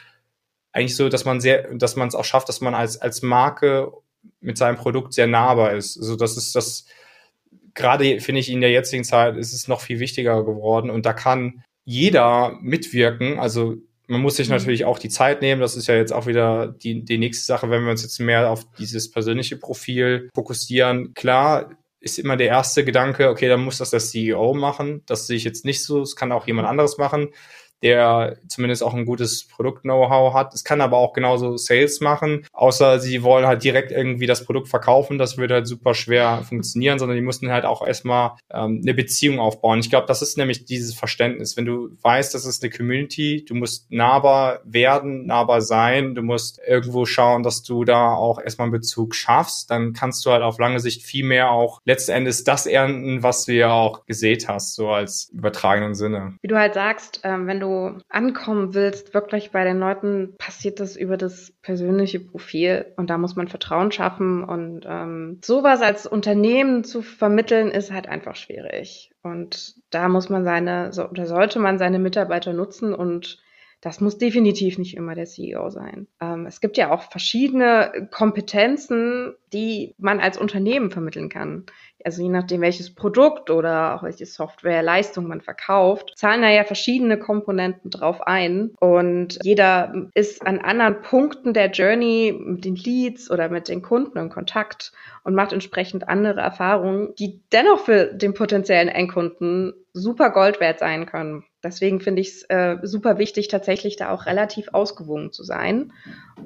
eigentlich 0.71 0.95
so, 0.95 1.09
dass 1.09 1.25
man 1.25 1.41
sehr, 1.41 1.73
dass 1.75 1.95
man 1.95 2.07
es 2.07 2.15
auch 2.15 2.25
schafft, 2.25 2.49
dass 2.49 2.61
man 2.61 2.73
als 2.73 2.97
als 2.97 3.21
Marke 3.21 3.91
mit 4.39 4.57
seinem 4.57 4.77
Produkt 4.77 5.13
sehr 5.13 5.27
nahbar 5.27 5.73
ist. 5.73 5.97
Also 5.97 6.15
das 6.15 6.37
ist 6.37 6.55
das 6.55 6.85
gerade 7.77 8.19
finde 8.19 8.41
ich 8.41 8.51
in 8.51 8.59
der 8.59 8.71
jetzigen 8.71 9.03
Zeit 9.03 9.37
ist 9.37 9.53
es 9.53 9.67
noch 9.67 9.81
viel 9.81 9.99
wichtiger 9.99 10.43
geworden 10.43 10.89
und 10.89 11.05
da 11.05 11.13
kann 11.13 11.63
jeder 11.85 12.57
mitwirken. 12.61 13.39
Also 13.39 13.75
man 14.07 14.21
muss 14.21 14.35
sich 14.37 14.47
mhm. 14.47 14.55
natürlich 14.55 14.83
auch 14.83 14.99
die 14.99 15.09
Zeit 15.09 15.41
nehmen. 15.41 15.61
Das 15.61 15.75
ist 15.75 15.87
ja 15.87 15.95
jetzt 15.95 16.11
auch 16.11 16.25
wieder 16.25 16.67
die, 16.67 17.05
die 17.05 17.17
nächste 17.17 17.45
Sache, 17.45 17.69
wenn 17.69 17.83
wir 17.83 17.91
uns 17.91 18.03
jetzt 18.03 18.19
mehr 18.19 18.49
auf 18.49 18.65
dieses 18.77 19.11
persönliche 19.11 19.57
Profil 19.57 20.29
fokussieren. 20.33 21.13
Klar 21.13 21.77
ist 21.99 22.19
immer 22.19 22.35
der 22.35 22.47
erste 22.47 22.83
Gedanke, 22.83 23.29
okay, 23.29 23.47
dann 23.47 23.63
muss 23.63 23.77
das 23.77 23.91
der 23.91 23.99
CEO 23.99 24.53
machen. 24.53 25.03
Das 25.05 25.27
sehe 25.27 25.37
ich 25.37 25.43
jetzt 25.43 25.65
nicht 25.65 25.83
so. 25.83 25.99
Das 25.99 26.15
kann 26.15 26.31
auch 26.31 26.47
jemand 26.47 26.67
anderes 26.67 26.97
machen 26.97 27.29
der 27.83 28.37
zumindest 28.47 28.83
auch 28.83 28.93
ein 28.93 29.05
gutes 29.05 29.47
Produkt-Know-how 29.47 30.33
hat. 30.33 30.53
Es 30.53 30.63
kann 30.63 30.81
aber 30.81 30.97
auch 30.97 31.13
genauso 31.13 31.57
Sales 31.57 32.01
machen, 32.01 32.45
außer 32.53 32.99
sie 32.99 33.23
wollen 33.23 33.45
halt 33.45 33.63
direkt 33.63 33.91
irgendwie 33.91 34.25
das 34.25 34.45
Produkt 34.45 34.67
verkaufen. 34.67 35.17
Das 35.17 35.37
würde 35.37 35.55
halt 35.55 35.67
super 35.67 35.93
schwer 35.93 36.43
funktionieren, 36.47 36.99
sondern 36.99 37.17
die 37.17 37.23
mussten 37.23 37.51
halt 37.51 37.65
auch 37.65 37.85
erstmal 37.85 38.31
ähm, 38.51 38.81
eine 38.81 38.93
Beziehung 38.93 39.39
aufbauen. 39.39 39.79
Ich 39.79 39.89
glaube, 39.89 40.07
das 40.07 40.21
ist 40.21 40.37
nämlich 40.37 40.65
dieses 40.65 40.93
Verständnis. 40.95 41.57
Wenn 41.57 41.65
du 41.65 41.89
weißt, 42.01 42.33
das 42.33 42.45
ist 42.45 42.63
eine 42.63 42.71
Community, 42.71 43.45
du 43.47 43.55
musst 43.55 43.91
nahbar 43.91 44.59
werden, 44.63 45.25
nahbar 45.25 45.61
sein, 45.61 46.15
du 46.15 46.21
musst 46.21 46.59
irgendwo 46.67 47.05
schauen, 47.05 47.43
dass 47.43 47.63
du 47.63 47.83
da 47.83 48.13
auch 48.13 48.39
erstmal 48.39 48.65
einen 48.65 48.73
Bezug 48.73 49.15
schaffst, 49.15 49.69
dann 49.69 49.93
kannst 49.93 50.25
du 50.25 50.31
halt 50.31 50.43
auf 50.43 50.59
lange 50.59 50.79
Sicht 50.79 51.03
viel 51.03 51.25
mehr 51.25 51.51
auch 51.51 51.81
letzten 51.85 52.11
Endes 52.11 52.43
das 52.43 52.65
ernten, 52.65 53.23
was 53.23 53.45
du 53.45 53.53
ja 53.53 53.71
auch 53.71 54.05
gesät 54.05 54.47
hast, 54.47 54.75
so 54.75 54.89
als 54.89 55.29
übertragenen 55.33 55.95
Sinne. 55.95 56.35
Wie 56.41 56.47
du 56.47 56.57
halt 56.57 56.73
sagst, 56.73 57.21
ähm, 57.23 57.47
wenn 57.47 57.59
du 57.59 57.66
du 57.67 57.97
ankommen 58.10 58.73
willst, 58.73 59.13
wirklich 59.13 59.51
bei 59.51 59.63
den 59.63 59.80
Leuten, 59.80 60.36
passiert 60.38 60.80
das 60.80 60.95
über 60.95 61.17
das 61.17 61.53
persönliche 61.62 62.19
Profil. 62.19 62.86
Und 62.97 63.10
da 63.10 63.17
muss 63.17 63.36
man 63.36 63.47
Vertrauen 63.47 63.91
schaffen. 63.91 64.43
Und 64.43 64.86
ähm, 64.88 65.39
sowas 65.43 65.82
als 65.82 66.08
Unternehmen 66.08 66.84
zu 66.84 67.01
vermitteln 67.01 67.69
ist 67.69 67.91
halt 67.91 68.08
einfach 68.08 68.36
schwierig. 68.36 69.12
Und 69.23 69.75
da 69.89 70.08
muss 70.10 70.30
man 70.30 70.43
seine 70.43 70.93
so, 70.93 71.08
oder 71.10 71.25
sollte 71.25 71.60
man 71.60 71.77
seine 71.77 71.99
Mitarbeiter 71.99 72.53
nutzen 72.53 72.93
und 72.93 73.39
das 73.81 74.01
muss 74.01 74.17
definitiv 74.17 74.77
nicht 74.77 74.95
immer 74.95 75.15
der 75.15 75.25
CEO 75.25 75.69
sein. 75.69 76.07
Ähm, 76.19 76.45
es 76.45 76.61
gibt 76.61 76.77
ja 76.77 76.91
auch 76.91 77.03
verschiedene 77.03 78.09
Kompetenzen, 78.11 79.35
die 79.53 79.93
man 79.97 80.19
als 80.19 80.37
Unternehmen 80.37 80.91
vermitteln 80.91 81.29
kann 81.29 81.65
also 82.07 82.23
je 82.23 82.29
nachdem, 82.29 82.61
welches 82.61 82.95
Produkt 82.95 83.49
oder 83.49 83.95
auch 83.95 84.03
welche 84.03 84.25
Softwareleistung 84.25 85.27
man 85.27 85.41
verkauft, 85.41 86.13
zahlen 86.15 86.41
da 86.41 86.49
ja 86.49 86.63
verschiedene 86.63 87.19
Komponenten 87.19 87.91
drauf 87.91 88.21
ein. 88.21 88.71
Und 88.79 89.39
jeder 89.43 90.09
ist 90.13 90.45
an 90.47 90.59
anderen 90.59 91.01
Punkten 91.01 91.53
der 91.53 91.69
Journey 91.71 92.33
mit 92.39 92.63
den 92.63 92.75
Leads 92.75 93.29
oder 93.29 93.49
mit 93.49 93.67
den 93.67 93.81
Kunden 93.81 94.17
in 94.17 94.29
Kontakt 94.29 94.93
und 95.23 95.35
macht 95.35 95.51
entsprechend 95.51 96.07
andere 96.07 96.39
Erfahrungen, 96.39 97.13
die 97.19 97.41
dennoch 97.51 97.80
für 97.80 98.05
den 98.05 98.34
potenziellen 98.34 98.88
Endkunden 98.88 99.73
super 99.98 100.30
Gold 100.32 100.60
wert 100.60 100.80
sein 100.80 101.06
können. 101.06 101.43
Deswegen 101.64 102.00
finde 102.00 102.22
ich 102.22 102.30
es 102.30 102.43
äh, 102.43 102.78
super 102.84 103.18
wichtig, 103.18 103.48
tatsächlich 103.48 103.95
da 103.95 104.12
auch 104.12 104.26
relativ 104.26 104.70
ausgewogen 104.74 105.32
zu 105.32 105.43
sein 105.43 105.93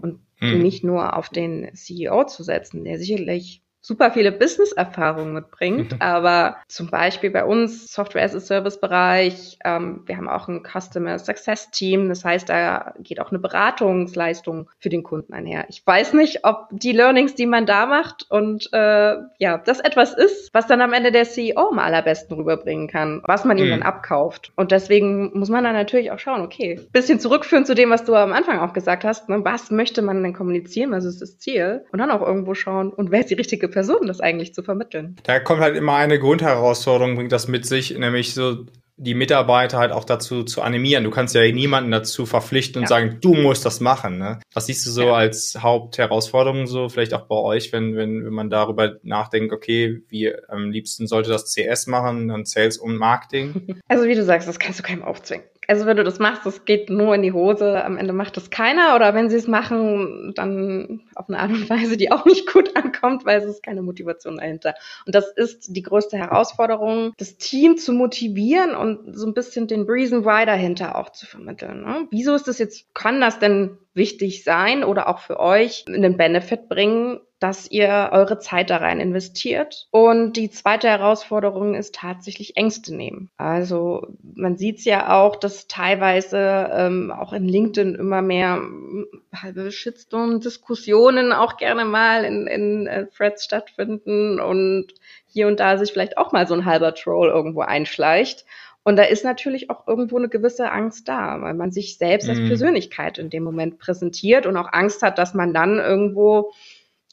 und 0.02 0.20
hm. 0.38 0.62
nicht 0.62 0.84
nur 0.84 1.16
auf 1.16 1.30
den 1.30 1.74
CEO 1.76 2.26
zu 2.26 2.44
setzen, 2.44 2.84
der 2.84 2.98
sicherlich 2.98 3.61
super 3.82 4.12
viele 4.12 4.32
Business-Erfahrungen 4.32 5.34
mitbringt. 5.34 5.96
Aber 6.00 6.58
zum 6.68 6.90
Beispiel 6.90 7.32
bei 7.32 7.44
uns 7.44 7.92
Software 7.92 8.24
as 8.24 8.36
a 8.36 8.40
Service-Bereich, 8.40 9.58
ähm, 9.66 10.04
wir 10.06 10.18
haben 10.18 10.30
auch 10.30 10.48
ein 10.48 10.64
Customer 10.64 11.18
Success 11.18 11.72
Team. 11.72 12.08
Das 12.10 12.24
heißt, 12.24 12.48
da 12.48 12.94
geht 13.00 13.20
auch 13.20 13.32
eine 13.32 13.40
Beratungsleistung 13.40 14.70
für 14.80 14.90
den 14.90 15.04
Kunden 15.04 15.34
einher. 15.34 15.66
Ich 15.70 15.86
weiß 15.86 16.14
nicht, 16.14 16.46
ob 16.46 16.68
die 16.72 16.92
Learnings, 16.92 17.34
die 17.34 17.48
man 17.48 17.66
da 17.66 17.88
macht 17.88 18.30
und 18.30 18.72
äh, 18.72 19.16
ja, 19.40 19.58
das 19.58 19.80
etwas 19.80 20.14
ist, 20.14 20.54
was 20.54 20.68
dann 20.68 20.82
am 20.82 20.94
Ende 20.94 21.12
der 21.12 21.24
CEO 21.26 21.70
am 21.72 21.80
allerbesten 21.80 22.38
rüberbringen 22.38 22.88
kann, 22.88 23.22
was 23.26 23.46
man 23.46 23.58
ihm 23.58 23.66
mhm. 23.66 23.72
dann 23.72 23.84
abkauft. 23.84 24.52
Und 24.56 24.72
deswegen 24.72 25.38
muss 25.38 25.50
man 25.50 25.64
dann 25.64 25.74
natürlich 25.74 26.12
auch 26.12 26.20
schauen, 26.20 26.42
okay, 26.42 26.80
bisschen 26.92 27.20
zurückführen 27.20 27.66
zu 27.66 27.74
dem, 27.74 27.90
was 27.90 28.06
du 28.06 28.14
am 28.14 28.32
Anfang 28.32 28.60
auch 28.60 28.74
gesagt 28.74 29.04
hast. 29.04 29.28
Ne? 29.30 29.44
Was 29.44 29.72
möchte 29.72 30.04
man 30.04 30.22
denn 30.22 30.34
kommunizieren? 30.34 30.92
Was 30.92 31.06
ist 31.06 31.22
das 31.22 31.40
Ziel? 31.40 31.86
Und 31.92 32.00
dann 32.00 32.12
auch 32.12 32.22
irgendwo 32.22 32.54
schauen, 32.54 32.92
und 32.92 33.10
wer 33.12 33.22
ist 33.22 33.30
die 33.30 33.36
richtige 33.36 33.71
Person, 33.72 34.08
das 34.08 34.22
eigentlich 34.22 34.54
zu 34.54 34.64
vermitteln? 34.64 35.16
Da 35.24 35.40
kommt 35.40 35.62
halt 35.62 35.76
immer 35.76 35.96
eine 35.96 36.20
Grundherausforderung, 36.20 37.16
bringt 37.16 37.32
das 37.32 37.48
mit 37.48 37.66
sich, 37.66 37.98
nämlich 37.98 38.34
so 38.34 38.66
die 39.02 39.16
Mitarbeiter 39.16 39.80
halt 39.80 39.92
auch 39.92 40.04
dazu 40.04 40.44
zu 40.44 40.62
animieren. 40.62 41.04
Du 41.04 41.10
kannst 41.10 41.34
ja 41.34 41.42
niemanden 41.52 41.90
dazu 41.90 42.28
verpflichten 42.28 42.78
und 42.78 42.84
ja. 42.84 42.88
sagen, 42.88 43.18
du 43.20 43.34
musst 43.34 43.66
das 43.66 43.80
machen. 43.80 44.20
Ne? 44.20 44.40
Was 44.54 44.68
siehst 44.68 44.86
du 44.86 44.92
so 44.92 45.04
ja. 45.06 45.14
als 45.14 45.58
Hauptherausforderung 45.60 46.68
so, 46.68 46.88
vielleicht 46.88 47.16
auch 47.16 47.26
bei 47.26 47.36
euch, 47.36 47.74
wenn, 47.74 47.96
wenn, 47.96 48.24
wenn 48.24 48.34
man 48.34 48.52
darüber 48.52 48.98
nachdenkt, 49.02 49.54
okay, 49.54 50.04
wie 50.10 50.32
am 50.50 50.70
liebsten 50.70 51.08
sollte 51.08 51.32
das 51.32 51.52
CS 51.52 51.88
machen, 51.88 52.28
dann 52.28 52.46
Sales 52.46 52.78
und 52.78 52.96
Marketing? 52.96 53.80
Also 53.88 54.06
wie 54.06 54.16
du 54.16 54.24
sagst, 54.24 54.48
das 54.48 54.58
kannst 54.58 54.80
du 54.80 54.84
keinem 54.84 55.04
aufzwingen 55.04 55.46
also 55.72 55.86
wenn 55.86 55.96
du 55.96 56.04
das 56.04 56.20
machst, 56.20 56.46
das 56.46 56.66
geht 56.66 56.90
nur 56.90 57.16
in 57.16 57.22
die 57.22 57.32
Hose. 57.32 57.82
Am 57.86 57.96
Ende 57.96 58.12
macht 58.12 58.36
das 58.36 58.50
keiner. 58.50 58.94
Oder 58.94 59.14
wenn 59.14 59.30
sie 59.30 59.38
es 59.38 59.48
machen, 59.48 60.34
dann 60.36 61.04
auf 61.16 61.30
eine 61.30 61.40
Art 61.40 61.52
und 61.52 61.70
Weise, 61.70 61.96
die 61.96 62.12
auch 62.12 62.26
nicht 62.26 62.52
gut 62.52 62.76
ankommt, 62.76 63.26
weil 63.26 63.40
es 63.40 63.46
ist 63.46 63.64
keine 63.64 63.82
Motivation 63.82 64.36
dahinter. 64.36 64.76
Und 65.06 65.16
das 65.16 65.32
ist 65.32 65.74
die 65.74 65.82
größte 65.82 66.18
Herausforderung, 66.18 67.14
das 67.18 67.38
Team 67.38 67.78
zu 67.78 67.94
motivieren 67.94 68.76
und 68.76 69.18
so 69.18 69.26
ein 69.26 69.34
bisschen 69.34 69.68
den 69.68 69.84
Reason 69.84 70.26
Why 70.26 70.46
dahinter 70.46 70.98
auch 70.98 71.12
zu 71.12 71.26
vermitteln. 71.26 71.84
Ne? 71.84 72.06
Wieso 72.12 72.36
ist 72.36 72.50
das 72.50 72.58
jetzt, 72.60 72.94
kann 72.94 73.22
das 73.22 73.40
denn 73.40 73.78
wichtig 73.94 74.44
sein 74.44 74.84
oder 74.84 75.08
auch 75.08 75.20
für 75.20 75.40
euch 75.40 75.86
einen 75.88 76.18
Benefit 76.18 76.68
bringen, 76.68 77.22
dass 77.42 77.70
ihr 77.72 78.10
eure 78.12 78.38
Zeit 78.38 78.70
da 78.70 78.78
rein 78.78 79.00
investiert. 79.00 79.88
Und 79.90 80.34
die 80.34 80.52
zweite 80.52 80.88
Herausforderung 80.88 81.74
ist 81.74 81.96
tatsächlich 81.96 82.56
Ängste 82.56 82.96
nehmen. 82.96 83.32
Also 83.36 84.06
man 84.22 84.58
sieht 84.58 84.78
es 84.78 84.86
ja 84.86 85.20
auch, 85.20 85.36
dass 85.36 85.68
teilweise 85.68 86.70
ähm, 86.72 87.12
auch 87.12 87.34
in 87.34 87.48
LinkedIn 87.48 87.96
immer 87.96 88.22
mehr 88.22 88.58
hm, 88.58 89.08
halbe 89.34 89.72
Shitstorm-Diskussionen 89.72 91.34
auch 91.34 91.58
gerne 91.58 91.84
mal 91.84 92.26
in, 92.26 92.46
in 92.46 92.86
äh, 92.86 93.08
Threads 93.08 93.44
stattfinden 93.44 94.40
und 94.40 94.94
hier 95.26 95.48
und 95.48 95.60
da 95.60 95.80
sich 95.80 95.92
vielleicht 95.92 96.20
auch 96.20 96.32
mal 96.32 96.46
so 96.46 96.54
ein 96.54 96.66
halber 96.66 96.94
Troll 96.94 97.30
irgendwo 97.30 97.62
einschleicht. 97.62 98.46
Und 98.84 98.98
da 98.98 99.04
ist 99.04 99.26
natürlich 99.26 99.72
auch 99.72 99.88
irgendwo 99.88 100.18
eine 100.18 100.30
gewisse 100.30 100.72
Angst 100.72 101.08
da, 101.08 101.42
weil 101.42 101.56
man 101.56 101.72
sich 101.72 101.98
selbst 101.98 102.30
als 102.30 102.38
mhm. 102.38 102.50
Persönlichkeit 102.50 103.18
in 103.18 103.32
dem 103.32 103.44
Moment 103.44 103.80
präsentiert 103.80 104.46
und 104.46 104.58
auch 104.58 104.72
Angst 104.72 105.02
hat, 105.02 105.18
dass 105.18 105.34
man 105.34 105.56
dann 105.56 105.80
irgendwo 105.80 106.52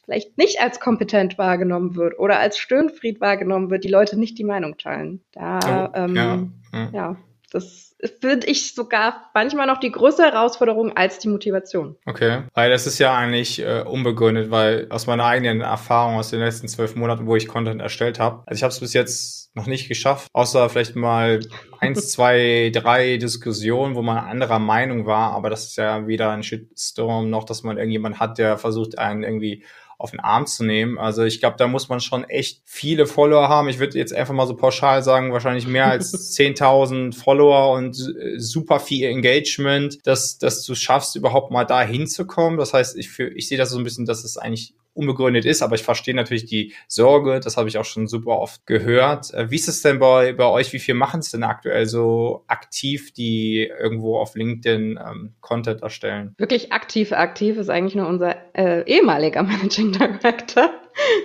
vielleicht 0.09 0.39
nicht 0.39 0.59
als 0.59 0.79
kompetent 0.79 1.37
wahrgenommen 1.37 1.95
wird 1.95 2.17
oder 2.17 2.39
als 2.39 2.57
Stöhnfried 2.57 3.21
wahrgenommen 3.21 3.69
wird, 3.69 3.83
die 3.83 3.89
Leute 3.89 4.17
nicht 4.17 4.39
die 4.39 4.43
Meinung 4.43 4.75
teilen. 4.77 5.21
Da, 5.33 5.91
oh, 5.93 5.97
ähm, 5.97 6.15
ja, 6.15 6.47
ja. 6.73 6.89
ja, 6.91 7.17
das 7.51 7.95
finde 8.19 8.47
ich 8.47 8.73
sogar 8.73 9.29
manchmal 9.35 9.67
noch 9.67 9.79
die 9.79 9.91
größere 9.91 10.31
Herausforderung 10.31 10.97
als 10.97 11.19
die 11.19 11.27
Motivation. 11.27 11.95
Okay, 12.07 12.43
weil 12.55 12.71
das 12.71 12.87
ist 12.87 12.97
ja 12.97 13.15
eigentlich 13.15 13.59
äh, 13.59 13.83
unbegründet, 13.83 14.49
weil 14.49 14.87
aus 14.89 15.05
meiner 15.05 15.25
eigenen 15.25 15.61
Erfahrung 15.61 16.15
aus 16.15 16.31
den 16.31 16.39
letzten 16.39 16.67
zwölf 16.67 16.95
Monaten, 16.95 17.27
wo 17.27 17.35
ich 17.35 17.47
Content 17.47 17.79
erstellt 17.79 18.19
habe, 18.19 18.41
also 18.47 18.57
ich 18.57 18.63
habe 18.63 18.71
es 18.71 18.79
bis 18.79 18.93
jetzt 18.93 19.55
noch 19.55 19.67
nicht 19.67 19.89
geschafft, 19.89 20.27
außer 20.33 20.69
vielleicht 20.69 20.95
mal 20.95 21.41
eins, 21.79 22.09
zwei, 22.11 22.71
drei 22.73 23.17
Diskussionen, 23.17 23.93
wo 23.93 24.01
man 24.01 24.17
anderer 24.17 24.59
Meinung 24.59 25.05
war, 25.05 25.33
aber 25.33 25.51
das 25.51 25.65
ist 25.65 25.77
ja 25.77 26.07
wieder 26.07 26.31
ein 26.31 26.41
Shitstorm 26.41 27.29
noch, 27.29 27.43
dass 27.43 27.61
man 27.61 27.77
irgendjemand 27.77 28.19
hat, 28.19 28.39
der 28.39 28.57
versucht, 28.57 28.97
einen 28.97 29.21
irgendwie 29.21 29.65
auf 29.99 30.11
den 30.11 30.21
Arm 30.21 30.47
zu 30.47 30.63
nehmen. 30.63 30.97
Also 30.97 31.23
ich 31.23 31.41
glaube, 31.41 31.57
da 31.57 31.67
muss 31.67 31.89
man 31.89 31.99
schon 31.99 32.23
echt 32.23 32.61
viele 32.63 33.05
Follower 33.05 33.49
haben. 33.49 33.67
Ich 33.67 33.79
würde 33.79 33.97
jetzt 33.97 34.13
einfach 34.13 34.33
mal 34.33 34.47
so 34.47 34.55
pauschal 34.55 35.03
sagen, 35.03 35.33
wahrscheinlich 35.33 35.67
mehr 35.67 35.87
als 35.87 36.13
10.000 36.39 37.13
Follower 37.13 37.73
und 37.73 37.99
äh, 37.99 38.39
super 38.39 38.79
viel 38.79 39.05
Engagement, 39.05 39.99
dass, 40.07 40.37
dass 40.37 40.63
du 40.63 40.73
schaffst, 40.73 41.17
überhaupt 41.17 41.51
mal 41.51 41.65
da 41.65 41.81
hinzukommen. 41.81 42.57
Das 42.57 42.73
heißt, 42.73 42.97
ich, 42.97 43.09
für, 43.09 43.27
ich 43.27 43.49
sehe 43.49 43.57
das 43.57 43.71
so 43.71 43.77
ein 43.77 43.83
bisschen, 43.83 44.05
dass 44.05 44.23
es 44.23 44.37
eigentlich 44.37 44.73
unbegründet 44.99 45.45
ist, 45.45 45.61
aber 45.61 45.75
ich 45.75 45.83
verstehe 45.83 46.15
natürlich 46.15 46.45
die 46.45 46.73
Sorge, 46.87 47.39
das 47.39 47.57
habe 47.57 47.69
ich 47.69 47.77
auch 47.77 47.85
schon 47.85 48.07
super 48.07 48.39
oft 48.39 48.67
gehört. 48.67 49.33
Äh, 49.33 49.49
wie 49.49 49.55
ist 49.55 49.67
es 49.67 49.81
denn 49.81 49.99
bei, 49.99 50.33
bei 50.33 50.45
euch, 50.45 50.73
wie 50.73 50.79
viel 50.79 50.95
machen 50.95 51.21
es 51.21 51.31
denn 51.31 51.43
aktuell 51.43 51.85
so 51.85 52.43
aktiv, 52.47 53.13
die 53.13 53.71
irgendwo 53.79 54.17
auf 54.17 54.35
LinkedIn 54.35 54.99
ähm, 55.03 55.33
Content 55.41 55.81
erstellen? 55.81 56.35
Wirklich 56.37 56.71
aktiv, 56.71 57.13
aktiv 57.13 57.57
ist 57.57 57.69
eigentlich 57.69 57.95
nur 57.95 58.07
unser 58.07 58.35
äh, 58.53 58.83
ehemaliger 58.85 59.43
Managing 59.49 59.93
Director. 59.93 60.69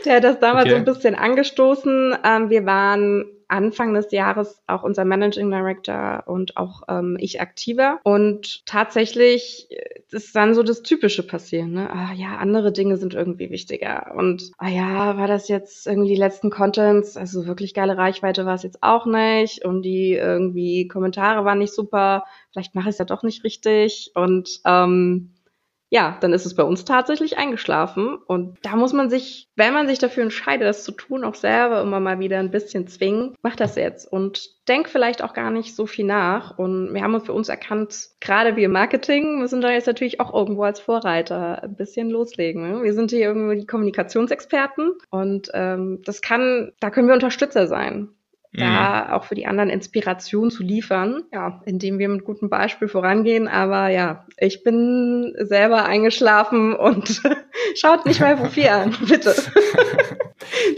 Der 0.05 0.17
hat 0.17 0.25
das 0.25 0.39
damals 0.39 0.67
okay. 0.67 0.71
so 0.73 0.77
ein 0.77 0.85
bisschen 0.85 1.15
angestoßen. 1.15 2.17
Ähm, 2.25 2.51
wir 2.51 2.65
waren 2.65 3.25
Anfang 3.49 3.95
des 3.95 4.11
Jahres 4.13 4.63
auch 4.67 4.83
unser 4.83 5.05
Managing 5.05 5.51
Director 5.51 6.25
und 6.27 6.57
auch 6.57 6.83
ähm, 6.89 7.17
ich 7.21 7.41
aktiver. 7.41 8.01
Und 8.05 8.65
tatsächlich 8.67 9.69
äh, 9.71 10.01
ist 10.11 10.35
dann 10.35 10.55
so 10.55 10.63
das 10.63 10.83
Typische 10.83 11.27
passieren. 11.27 11.73
Ne? 11.73 11.91
Ah 11.91 12.13
ja, 12.15 12.37
andere 12.37 12.73
Dinge 12.73 12.97
sind 12.97 13.15
irgendwie 13.15 13.51
wichtiger. 13.51 14.15
Und 14.17 14.51
ah 14.59 14.69
ja, 14.69 15.17
war 15.17 15.27
das 15.27 15.49
jetzt 15.49 15.87
irgendwie 15.87 16.11
die 16.11 16.21
letzten 16.21 16.51
Contents? 16.51 17.17
Also 17.17 17.47
wirklich 17.47 17.75
geile 17.75 17.97
Reichweite 17.97 18.47
war 18.47 18.55
es 18.55 18.63
jetzt 18.63 18.83
auch 18.83 19.07
nicht. 19.07 19.65
Und 19.65 19.83
die 19.83 20.13
irgendwie 20.13 20.89
Kommentare 20.89 21.45
waren 21.45 21.59
nicht 21.59 21.75
super. 21.75 22.25
Vielleicht 22.53 22.75
mache 22.75 22.89
ich 22.89 22.95
es 22.95 22.99
ja 22.99 23.05
doch 23.05 23.23
nicht 23.23 23.45
richtig. 23.45 24.13
Und 24.15 24.61
ähm, 24.65 25.34
ja, 25.91 26.19
dann 26.21 26.33
ist 26.33 26.47
es 26.47 26.55
bei 26.55 26.63
uns 26.63 26.85
tatsächlich 26.85 27.39
eingeschlafen. 27.39 28.17
Und 28.27 28.59
da 28.63 28.75
muss 28.77 28.93
man 28.93 29.11
sich, 29.11 29.49
wenn 29.55 29.73
man 29.73 29.87
sich 29.87 29.99
dafür 29.99 30.25
entscheidet, 30.25 30.67
das 30.67 30.85
zu 30.85 30.93
tun, 30.93 31.25
auch 31.25 31.35
selber 31.35 31.83
immer 31.83 32.01
mal 32.01 32.19
wieder 32.19 32.39
ein 32.39 32.51
bisschen 32.51 32.89
zwingen. 32.89 33.35
Mach 33.43 33.57
das 33.57 33.77
jetzt 33.77 34.11
und 34.11 34.51
denk 34.69 34.89
vielleicht 34.89 35.23
auch 35.23 35.35
gar 35.35 35.51
nicht 35.51 35.77
so 35.77 35.87
viel 35.87 36.05
nach. 36.05 36.59
Und 36.59 36.93
wir 36.93 37.03
haben 37.03 37.21
für 37.21 37.33
uns 37.33 37.49
erkannt, 37.49 38.09
gerade 38.21 38.57
wir 38.57 38.69
Marketing 38.69 39.39
müssen 39.39 39.61
da 39.61 39.71
jetzt 39.71 39.87
natürlich 39.87 40.21
auch 40.21 40.35
irgendwo 40.35 40.65
als 40.65 40.81
Vorreiter 40.81 41.63
ein 41.63 41.77
bisschen 41.77 42.11
loslegen. 42.11 42.69
Ne? 42.69 42.83
Wir 42.83 42.95
sind 42.95 43.11
hier 43.11 43.21
irgendwo 43.21 43.53
die 43.53 43.67
Kommunikationsexperten 43.67 44.95
und 45.11 45.51
ähm, 45.55 46.03
das 46.05 46.23
kann, 46.23 46.73
da 46.81 46.91
können 46.91 47.07
wir 47.07 47.15
Unterstützer 47.15 47.67
sein 47.67 48.09
da 48.57 49.07
mhm. 49.07 49.13
auch 49.13 49.25
für 49.25 49.35
die 49.35 49.47
anderen 49.47 49.69
Inspiration 49.69 50.51
zu 50.51 50.63
liefern, 50.63 51.25
ja, 51.33 51.61
indem 51.67 51.99
wir 51.99 52.09
mit 52.09 52.25
gutem 52.25 52.49
Beispiel 52.49 52.87
vorangehen. 52.87 53.49
Aber 53.49 53.89
ja, 53.89 54.27
ich 54.39 54.63
bin 54.63 55.35
selber 55.39 55.85
eingeschlafen 55.87 56.75
und 56.75 57.21
schaut 57.75 58.07
nicht 58.07 58.21
mal 58.21 58.37
Profil 58.37 58.69
an, 58.69 58.97
bitte. 59.09 59.35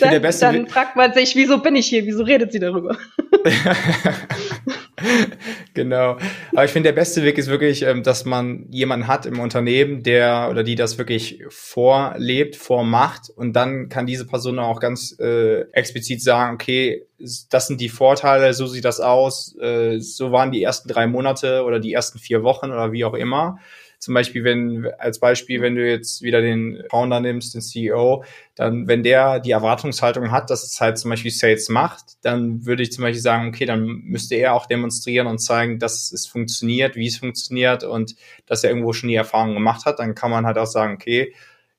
dann, 0.00 0.22
dann 0.22 0.66
fragt 0.68 0.96
man 0.96 1.12
sich, 1.12 1.36
wieso 1.36 1.58
bin 1.58 1.76
ich 1.76 1.86
hier? 1.86 2.06
Wieso 2.06 2.22
redet 2.24 2.52
sie 2.52 2.60
darüber? 2.60 2.96
genau. 5.74 6.16
Aber 6.52 6.64
ich 6.64 6.70
finde, 6.70 6.88
der 6.88 6.94
beste 6.94 7.22
Weg 7.22 7.36
ist 7.38 7.48
wirklich, 7.48 7.82
ähm, 7.82 8.02
dass 8.02 8.24
man 8.24 8.66
jemanden 8.70 9.06
hat 9.06 9.26
im 9.26 9.40
Unternehmen, 9.40 10.02
der 10.02 10.48
oder 10.50 10.62
die 10.62 10.74
das 10.74 10.96
wirklich 10.96 11.44
vorlebt, 11.48 12.56
vormacht 12.56 13.30
und 13.30 13.52
dann 13.52 13.88
kann 13.88 14.06
diese 14.06 14.26
Person 14.26 14.58
auch 14.58 14.80
ganz 14.80 15.18
äh, 15.18 15.62
explizit 15.72 16.22
sagen, 16.22 16.54
okay, 16.54 17.06
das 17.50 17.66
sind 17.66 17.80
die 17.80 17.88
Vorteile, 17.88 18.54
so 18.54 18.66
sieht 18.66 18.84
das 18.84 19.00
aus, 19.00 19.56
äh, 19.60 19.98
so 20.00 20.32
waren 20.32 20.52
die 20.52 20.62
ersten 20.62 20.88
drei 20.88 21.06
Monate 21.06 21.62
oder 21.64 21.78
die 21.78 21.92
ersten 21.92 22.18
vier 22.18 22.42
Wochen 22.42 22.66
oder 22.66 22.92
wie 22.92 23.04
auch 23.04 23.14
immer. 23.14 23.58
Zum 24.06 24.14
Beispiel, 24.14 24.44
wenn, 24.44 24.86
als 24.98 25.18
Beispiel, 25.18 25.60
wenn 25.62 25.74
du 25.74 25.84
jetzt 25.84 26.22
wieder 26.22 26.40
den 26.40 26.84
Founder 26.90 27.18
nimmst, 27.18 27.54
den 27.54 27.60
CEO, 27.60 28.22
dann, 28.54 28.86
wenn 28.86 29.02
der 29.02 29.40
die 29.40 29.50
Erwartungshaltung 29.50 30.30
hat, 30.30 30.48
dass 30.48 30.62
es 30.62 30.80
halt 30.80 30.96
zum 30.96 31.10
Beispiel 31.10 31.32
Sales 31.32 31.68
macht, 31.68 32.04
dann 32.22 32.64
würde 32.66 32.84
ich 32.84 32.92
zum 32.92 33.02
Beispiel 33.02 33.20
sagen, 33.20 33.48
okay, 33.48 33.64
dann 33.64 33.84
müsste 34.04 34.36
er 34.36 34.54
auch 34.54 34.66
demonstrieren 34.66 35.26
und 35.26 35.40
zeigen, 35.40 35.80
dass 35.80 36.12
es 36.12 36.24
funktioniert, 36.28 36.94
wie 36.94 37.08
es 37.08 37.16
funktioniert 37.16 37.82
und 37.82 38.14
dass 38.46 38.62
er 38.62 38.70
irgendwo 38.70 38.92
schon 38.92 39.08
die 39.08 39.16
Erfahrung 39.16 39.54
gemacht 39.54 39.86
hat. 39.86 39.98
Dann 39.98 40.14
kann 40.14 40.30
man 40.30 40.46
halt 40.46 40.56
auch 40.56 40.66
sagen, 40.66 40.94
okay, 40.94 41.34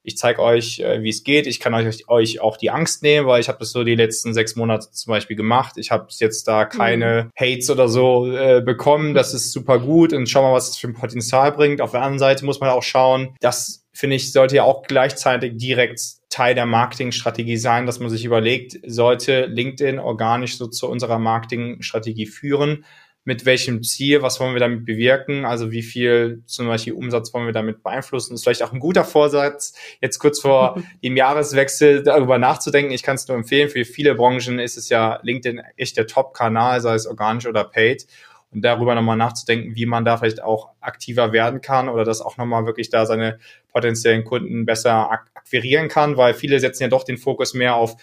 ich 0.07 0.17
zeige 0.17 0.41
euch, 0.41 0.79
äh, 0.79 1.03
wie 1.03 1.09
es 1.09 1.25
geht. 1.25 1.47
Ich 1.47 1.59
kann 1.59 1.73
euch, 1.73 2.07
euch 2.07 2.39
auch 2.39 2.55
die 2.55 2.71
Angst 2.71 3.03
nehmen, 3.03 3.27
weil 3.27 3.41
ich 3.41 3.49
habe 3.49 3.59
das 3.59 3.71
so 3.73 3.83
die 3.83 3.95
letzten 3.95 4.33
sechs 4.33 4.55
Monate 4.55 4.89
zum 4.89 5.11
Beispiel 5.11 5.35
gemacht. 5.35 5.73
Ich 5.75 5.91
habe 5.91 6.07
jetzt 6.19 6.47
da 6.47 6.63
keine 6.63 7.25
mhm. 7.25 7.31
Hates 7.37 7.69
oder 7.69 7.89
so 7.89 8.31
äh, 8.31 8.61
bekommen. 8.61 9.13
Das 9.13 9.33
ist 9.33 9.51
super 9.51 9.79
gut 9.79 10.13
und 10.13 10.29
schau 10.29 10.43
mal, 10.43 10.53
was 10.53 10.69
es 10.69 10.77
für 10.77 10.87
ein 10.87 10.93
Potenzial 10.93 11.51
bringt. 11.51 11.81
Auf 11.81 11.91
der 11.91 12.03
anderen 12.03 12.19
Seite 12.19 12.45
muss 12.45 12.61
man 12.61 12.69
auch 12.69 12.83
schauen, 12.83 13.35
das 13.41 13.85
finde 13.91 14.15
ich, 14.15 14.31
sollte 14.31 14.55
ja 14.55 14.63
auch 14.63 14.83
gleichzeitig 14.83 15.57
direkt 15.57 15.99
Teil 16.29 16.55
der 16.55 16.65
Marketingstrategie 16.65 17.57
sein, 17.57 17.85
dass 17.85 17.99
man 17.99 18.09
sich 18.09 18.23
überlegt, 18.23 18.79
sollte 18.85 19.47
LinkedIn 19.47 19.99
organisch 19.99 20.57
so 20.57 20.67
zu 20.67 20.87
unserer 20.89 21.19
Marketingstrategie 21.19 22.27
führen? 22.27 22.85
Mit 23.27 23.45
welchem 23.45 23.83
Ziel, 23.83 24.21
was 24.21 24.39
wollen 24.39 24.55
wir 24.55 24.61
damit 24.61 24.85
bewirken, 24.85 25.43
also 25.43 25.69
wie 25.69 25.83
viel 25.83 26.43
zum 26.45 26.67
Beispiel 26.67 26.93
Umsatz 26.93 27.33
wollen 27.33 27.45
wir 27.45 27.51
damit 27.51 27.83
beeinflussen. 27.83 28.31
Das 28.31 28.39
ist 28.39 28.43
vielleicht 28.45 28.63
auch 28.63 28.71
ein 28.71 28.79
guter 28.79 29.03
Vorsatz, 29.03 29.73
jetzt 29.99 30.19
kurz 30.19 30.39
vor 30.39 30.81
dem 31.03 31.17
Jahreswechsel 31.17 32.03
darüber 32.03 32.37
nachzudenken. 32.37 32.93
Ich 32.93 33.03
kann 33.03 33.15
es 33.15 33.27
nur 33.27 33.35
empfehlen, 33.35 33.67
für 33.67 33.83
viele 33.83 34.15
Branchen 34.15 34.59
ist 34.59 34.77
es 34.77 34.87
ja 34.87 35.19
LinkedIn 35.23 35.61
echt 35.75 35.97
der 35.97 36.07
Top-Kanal, 36.07 36.79
sei 36.79 36.95
es 36.95 37.05
organisch 37.05 37.45
oder 37.47 37.65
paid 37.65 38.07
und 38.53 38.61
darüber 38.61 38.95
nochmal 38.95 39.17
nachzudenken, 39.17 39.75
wie 39.75 39.85
man 39.85 40.05
da 40.05 40.15
vielleicht 40.15 40.41
auch 40.41 40.69
aktiver 40.79 41.33
werden 41.33 41.59
kann 41.59 41.89
oder 41.89 42.05
das 42.05 42.21
auch 42.21 42.37
nochmal 42.37 42.65
wirklich 42.65 42.89
da 42.89 43.05
seine 43.05 43.39
potenziellen 43.73 44.23
Kunden 44.23 44.65
besser 44.65 45.11
akquirieren 45.11 45.89
kann, 45.89 46.15
weil 46.15 46.33
viele 46.33 46.61
setzen 46.61 46.83
ja 46.83 46.89
doch 46.89 47.03
den 47.03 47.17
Fokus 47.17 47.53
mehr 47.53 47.75
auf 47.75 47.97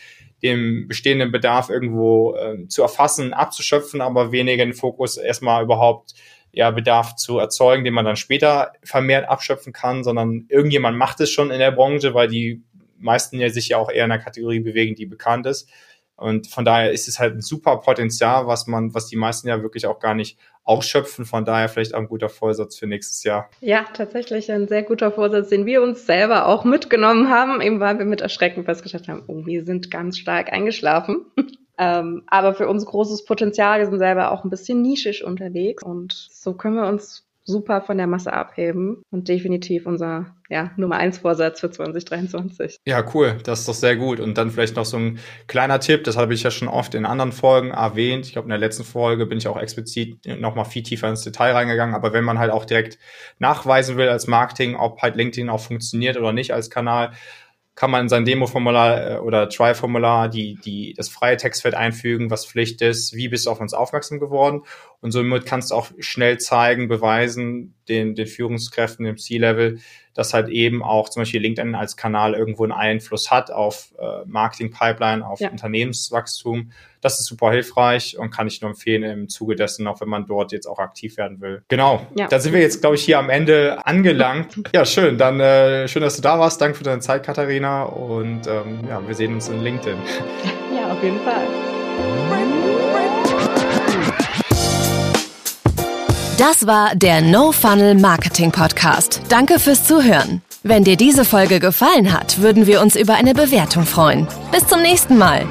dem 0.45 0.87
bestehenden 0.87 1.33
Bedarf 1.33 1.71
irgendwo 1.71 2.37
äh, 2.37 2.69
zu 2.69 2.83
erfassen, 2.83 3.33
abzuschöpfen, 3.33 4.01
aber 4.01 4.31
weniger 4.31 4.65
den 4.65 4.75
Fokus 4.75 5.17
erstmal 5.17 5.65
überhaupt 5.65 6.15
ja, 6.53 6.71
Bedarf 6.71 7.17
zu 7.17 7.39
erzeugen, 7.39 7.83
den 7.85 7.95
man 7.95 8.05
dann 8.05 8.17
später 8.17 8.73
vermehrt 8.85 9.29
abschöpfen 9.29 9.73
kann, 9.73 10.05
sondern 10.05 10.47
irgendjemand 10.49 10.97
macht 10.97 11.21
es 11.21 11.31
schon 11.31 11.51
in 11.51 11.59
der 11.59 11.73
Branche, 11.73 12.15
weil 12.15 12.29
die 12.29 12.63
meisten 12.99 13.41
ja 13.41 13.49
sich 13.49 13.69
ja 13.69 13.79
auch 13.79 13.91
eher 13.91 14.05
in 14.05 14.13
einer 14.13 14.23
Kategorie 14.23 14.61
bewegen, 14.61 14.95
die 14.95 15.07
bekannt 15.07 15.47
ist. 15.47 15.69
Und 16.17 16.47
von 16.47 16.65
daher 16.65 16.93
ist 16.93 17.09
es 17.09 17.19
halt 17.19 17.35
ein 17.35 17.41
super 17.41 17.79
Potenzial, 17.79 18.47
was 18.47 18.67
man, 18.69 18.95
was 18.95 19.07
die 19.07 19.17
meisten 19.17 19.49
ja 19.49 19.63
wirklich 19.63 19.87
auch 19.87 19.99
gar 19.99 20.15
nicht 20.15 20.39
ausschöpfen. 20.65 21.25
Von 21.25 21.45
daher 21.45 21.69
vielleicht 21.69 21.95
auch 21.95 22.01
ein 22.01 22.09
guter 22.09 22.29
Vorsatz 22.29 22.77
für 22.77 22.87
nächstes 22.87 23.23
Jahr. 23.23 23.51
Ja, 23.61 23.85
tatsächlich 23.93 24.51
ein 24.51 24.67
sehr 24.67 24.83
guter 24.83 25.13
Vorsatz, 25.13 25.51
den 25.51 25.67
wir 25.67 25.83
uns 25.83 26.07
selber 26.07 26.47
auch 26.47 26.65
mitgenommen 26.65 27.31
haben, 27.31 27.61
eben 27.61 27.81
weil 27.81 27.99
wir 27.99 28.07
mit 28.07 28.21
Erschrecken 28.21 28.65
festgestellt 28.65 29.09
haben, 29.09 29.25
oh, 29.27 29.47
wir 29.47 29.65
sind 29.65 29.91
ganz 29.91 30.19
stark 30.19 30.53
eingeschlafen. 30.53 31.27
ähm, 31.79 32.23
aber 32.27 32.55
für 32.55 32.69
uns 32.69 32.87
großes 32.87 33.25
Potenzial. 33.25 33.81
Wir 33.81 33.87
sind 33.87 33.99
selber 33.99 34.33
auch 34.33 34.45
ein 34.45 34.51
bisschen 34.51 34.83
nischisch 34.83 35.23
unterwegs 35.23 35.83
und 35.83 36.13
so 36.13 36.55
können 36.55 36.77
wir 36.77 36.87
uns 36.87 37.27
super 37.45 37.83
von 37.83 37.99
der 37.99 38.07
Masse 38.07 38.33
abheben 38.33 39.03
und 39.11 39.29
definitiv 39.29 39.87
unser 39.87 40.35
ja, 40.49 40.71
Nummer 40.77 40.97
eins 40.97 41.19
Vorsatz 41.19 41.61
für 41.61 41.71
2023. 41.71 42.79
Ja, 42.87 43.05
cool. 43.15 43.37
Das 43.45 43.61
ist 43.61 43.69
doch 43.69 43.75
sehr 43.75 43.97
gut. 43.97 44.19
Und 44.21 44.39
dann 44.39 44.51
vielleicht 44.51 44.77
noch 44.77 44.85
so 44.85 44.97
ein 44.97 45.19
kleiner 45.47 45.79
Tipp. 45.81 46.05
Das 46.05 46.17
habe 46.17 46.33
ich 46.33 46.43
ja 46.43 46.51
schon 46.51 46.69
oft 46.69 46.95
in 46.95 47.05
anderen 47.05 47.33
Folgen 47.33 47.71
erwähnt. 47.71 48.27
Ich 48.27 48.33
glaube, 48.33 48.47
in 48.47 48.51
der 48.51 48.59
letzten 48.59 48.85
Folge 48.85 49.27
bin 49.27 49.39
ich 49.39 49.49
auch 49.49 49.59
explizit 49.59 50.19
nochmal 50.39 50.65
viel 50.65 50.83
tiefer 50.83 51.09
ins 51.09 51.23
Detail 51.23 51.53
reingegangen. 51.53 51.95
Aber 51.95 52.13
wenn 52.13 52.25
man 52.25 52.39
halt 52.39 52.51
auch 52.51 52.65
direkt 52.65 52.99
nachweisen 53.39 53.97
will 53.97 54.09
als 54.09 54.27
Marketing, 54.27 54.77
ob 54.77 55.03
halt 55.03 55.17
LinkedIn 55.17 55.51
auch 55.51 55.61
funktioniert 55.61 56.17
oder 56.17 56.33
nicht 56.33 56.53
als 56.53 56.71
Kanal, 56.71 57.13
kann 57.75 57.91
man 57.91 58.03
in 58.03 58.09
sein 58.09 58.25
Demo-Formular 58.25 59.11
äh, 59.11 59.19
oder 59.19 59.49
Try-Formular 59.49 60.29
die, 60.29 60.57
die, 60.65 60.95
das 60.97 61.09
freie 61.09 61.37
Textfeld 61.37 61.75
einfügen, 61.75 62.31
was 62.31 62.47
Pflicht 62.47 62.81
ist, 62.83 63.15
wie 63.15 63.29
bist 63.29 63.47
du 63.47 63.51
auf 63.51 63.61
uns 63.61 63.75
aufmerksam 63.75 64.21
geworden. 64.21 64.63
Und 65.05 65.11
somit 65.11 65.45
kannst 65.45 65.71
du 65.71 65.75
auch 65.75 65.91
schnell 65.99 66.39
zeigen, 66.39 66.89
beweisen 66.89 67.75
den, 67.91 68.15
den 68.15 68.27
Führungskräften 68.27 69.05
im 69.05 69.19
C-Level, 69.19 69.79
dass 70.15 70.33
halt 70.33 70.49
eben 70.49 70.83
auch 70.83 71.11
zum 71.11 71.21
Beispiel 71.21 71.43
LinkedIn 71.43 71.75
als 71.75 71.99
Kanal 71.99 72.33
irgendwo 72.33 72.63
einen 72.63 72.73
Einfluss 72.73 73.31
hat 73.31 73.51
auf 73.51 73.93
äh, 73.99 74.25
Marketing-Pipeline, 74.25 75.27
auf 75.27 75.41
ja. 75.41 75.51
Unternehmenswachstum. 75.51 76.73
Das 77.03 77.21
ist 77.21 77.27
super 77.27 77.51
hilfreich 77.51 78.17
und 78.19 78.31
kann 78.31 78.47
ich 78.47 78.63
nur 78.63 78.71
empfehlen 78.71 79.03
im 79.03 79.29
Zuge 79.29 79.57
dessen, 79.57 79.87
auch 79.87 80.01
wenn 80.01 80.09
man 80.09 80.25
dort 80.25 80.53
jetzt 80.53 80.67
auch 80.67 80.79
aktiv 80.79 81.19
werden 81.19 81.43
will. 81.43 81.63
Genau. 81.69 82.07
Ja. 82.17 82.27
Da 82.27 82.41
sind 82.41 82.55
wir 82.55 82.63
jetzt, 82.63 82.81
glaube 82.81 82.97
ich, 82.97 83.05
hier 83.05 83.19
am 83.19 83.29
Ende 83.29 83.87
angelangt. 83.87 84.59
Ja, 84.73 84.87
schön. 84.87 85.19
Dann 85.19 85.39
äh, 85.39 85.87
schön, 85.87 86.01
dass 86.01 86.17
du 86.17 86.23
da 86.23 86.39
warst. 86.39 86.63
Danke 86.63 86.79
für 86.79 86.85
deine 86.85 87.01
Zeit, 87.01 87.25
Katharina. 87.25 87.83
Und 87.83 88.47
ähm, 88.47 88.81
ja, 88.89 89.07
wir 89.07 89.15
sehen 89.15 89.35
uns 89.35 89.51
in 89.51 89.61
LinkedIn. 89.61 89.99
Ja, 90.75 90.91
auf 90.91 91.03
jeden 91.03 91.21
Fall. 91.21 91.47
Das 96.39 96.67
war 96.67 96.97
der 96.97 97.21
No 97.21 97.53
Funnel 97.53 97.95
Marketing 97.95 98.51
Podcast. 98.51 99.21
Danke 99.29 99.61
fürs 99.61 99.85
Zuhören. 99.85 100.43
Wenn 100.65 100.83
dir 100.83 100.97
diese 100.97 101.25
Folge 101.25 101.61
gefallen 101.61 102.13
hat, 102.13 102.41
würden 102.41 102.67
wir 102.67 102.81
uns 102.81 102.97
über 102.97 103.15
eine 103.15 103.35
Bewertung 103.35 103.85
freuen. 103.85 104.27
Bis 104.51 104.67
zum 104.67 104.83
nächsten 104.83 105.17
Mal. 105.17 105.47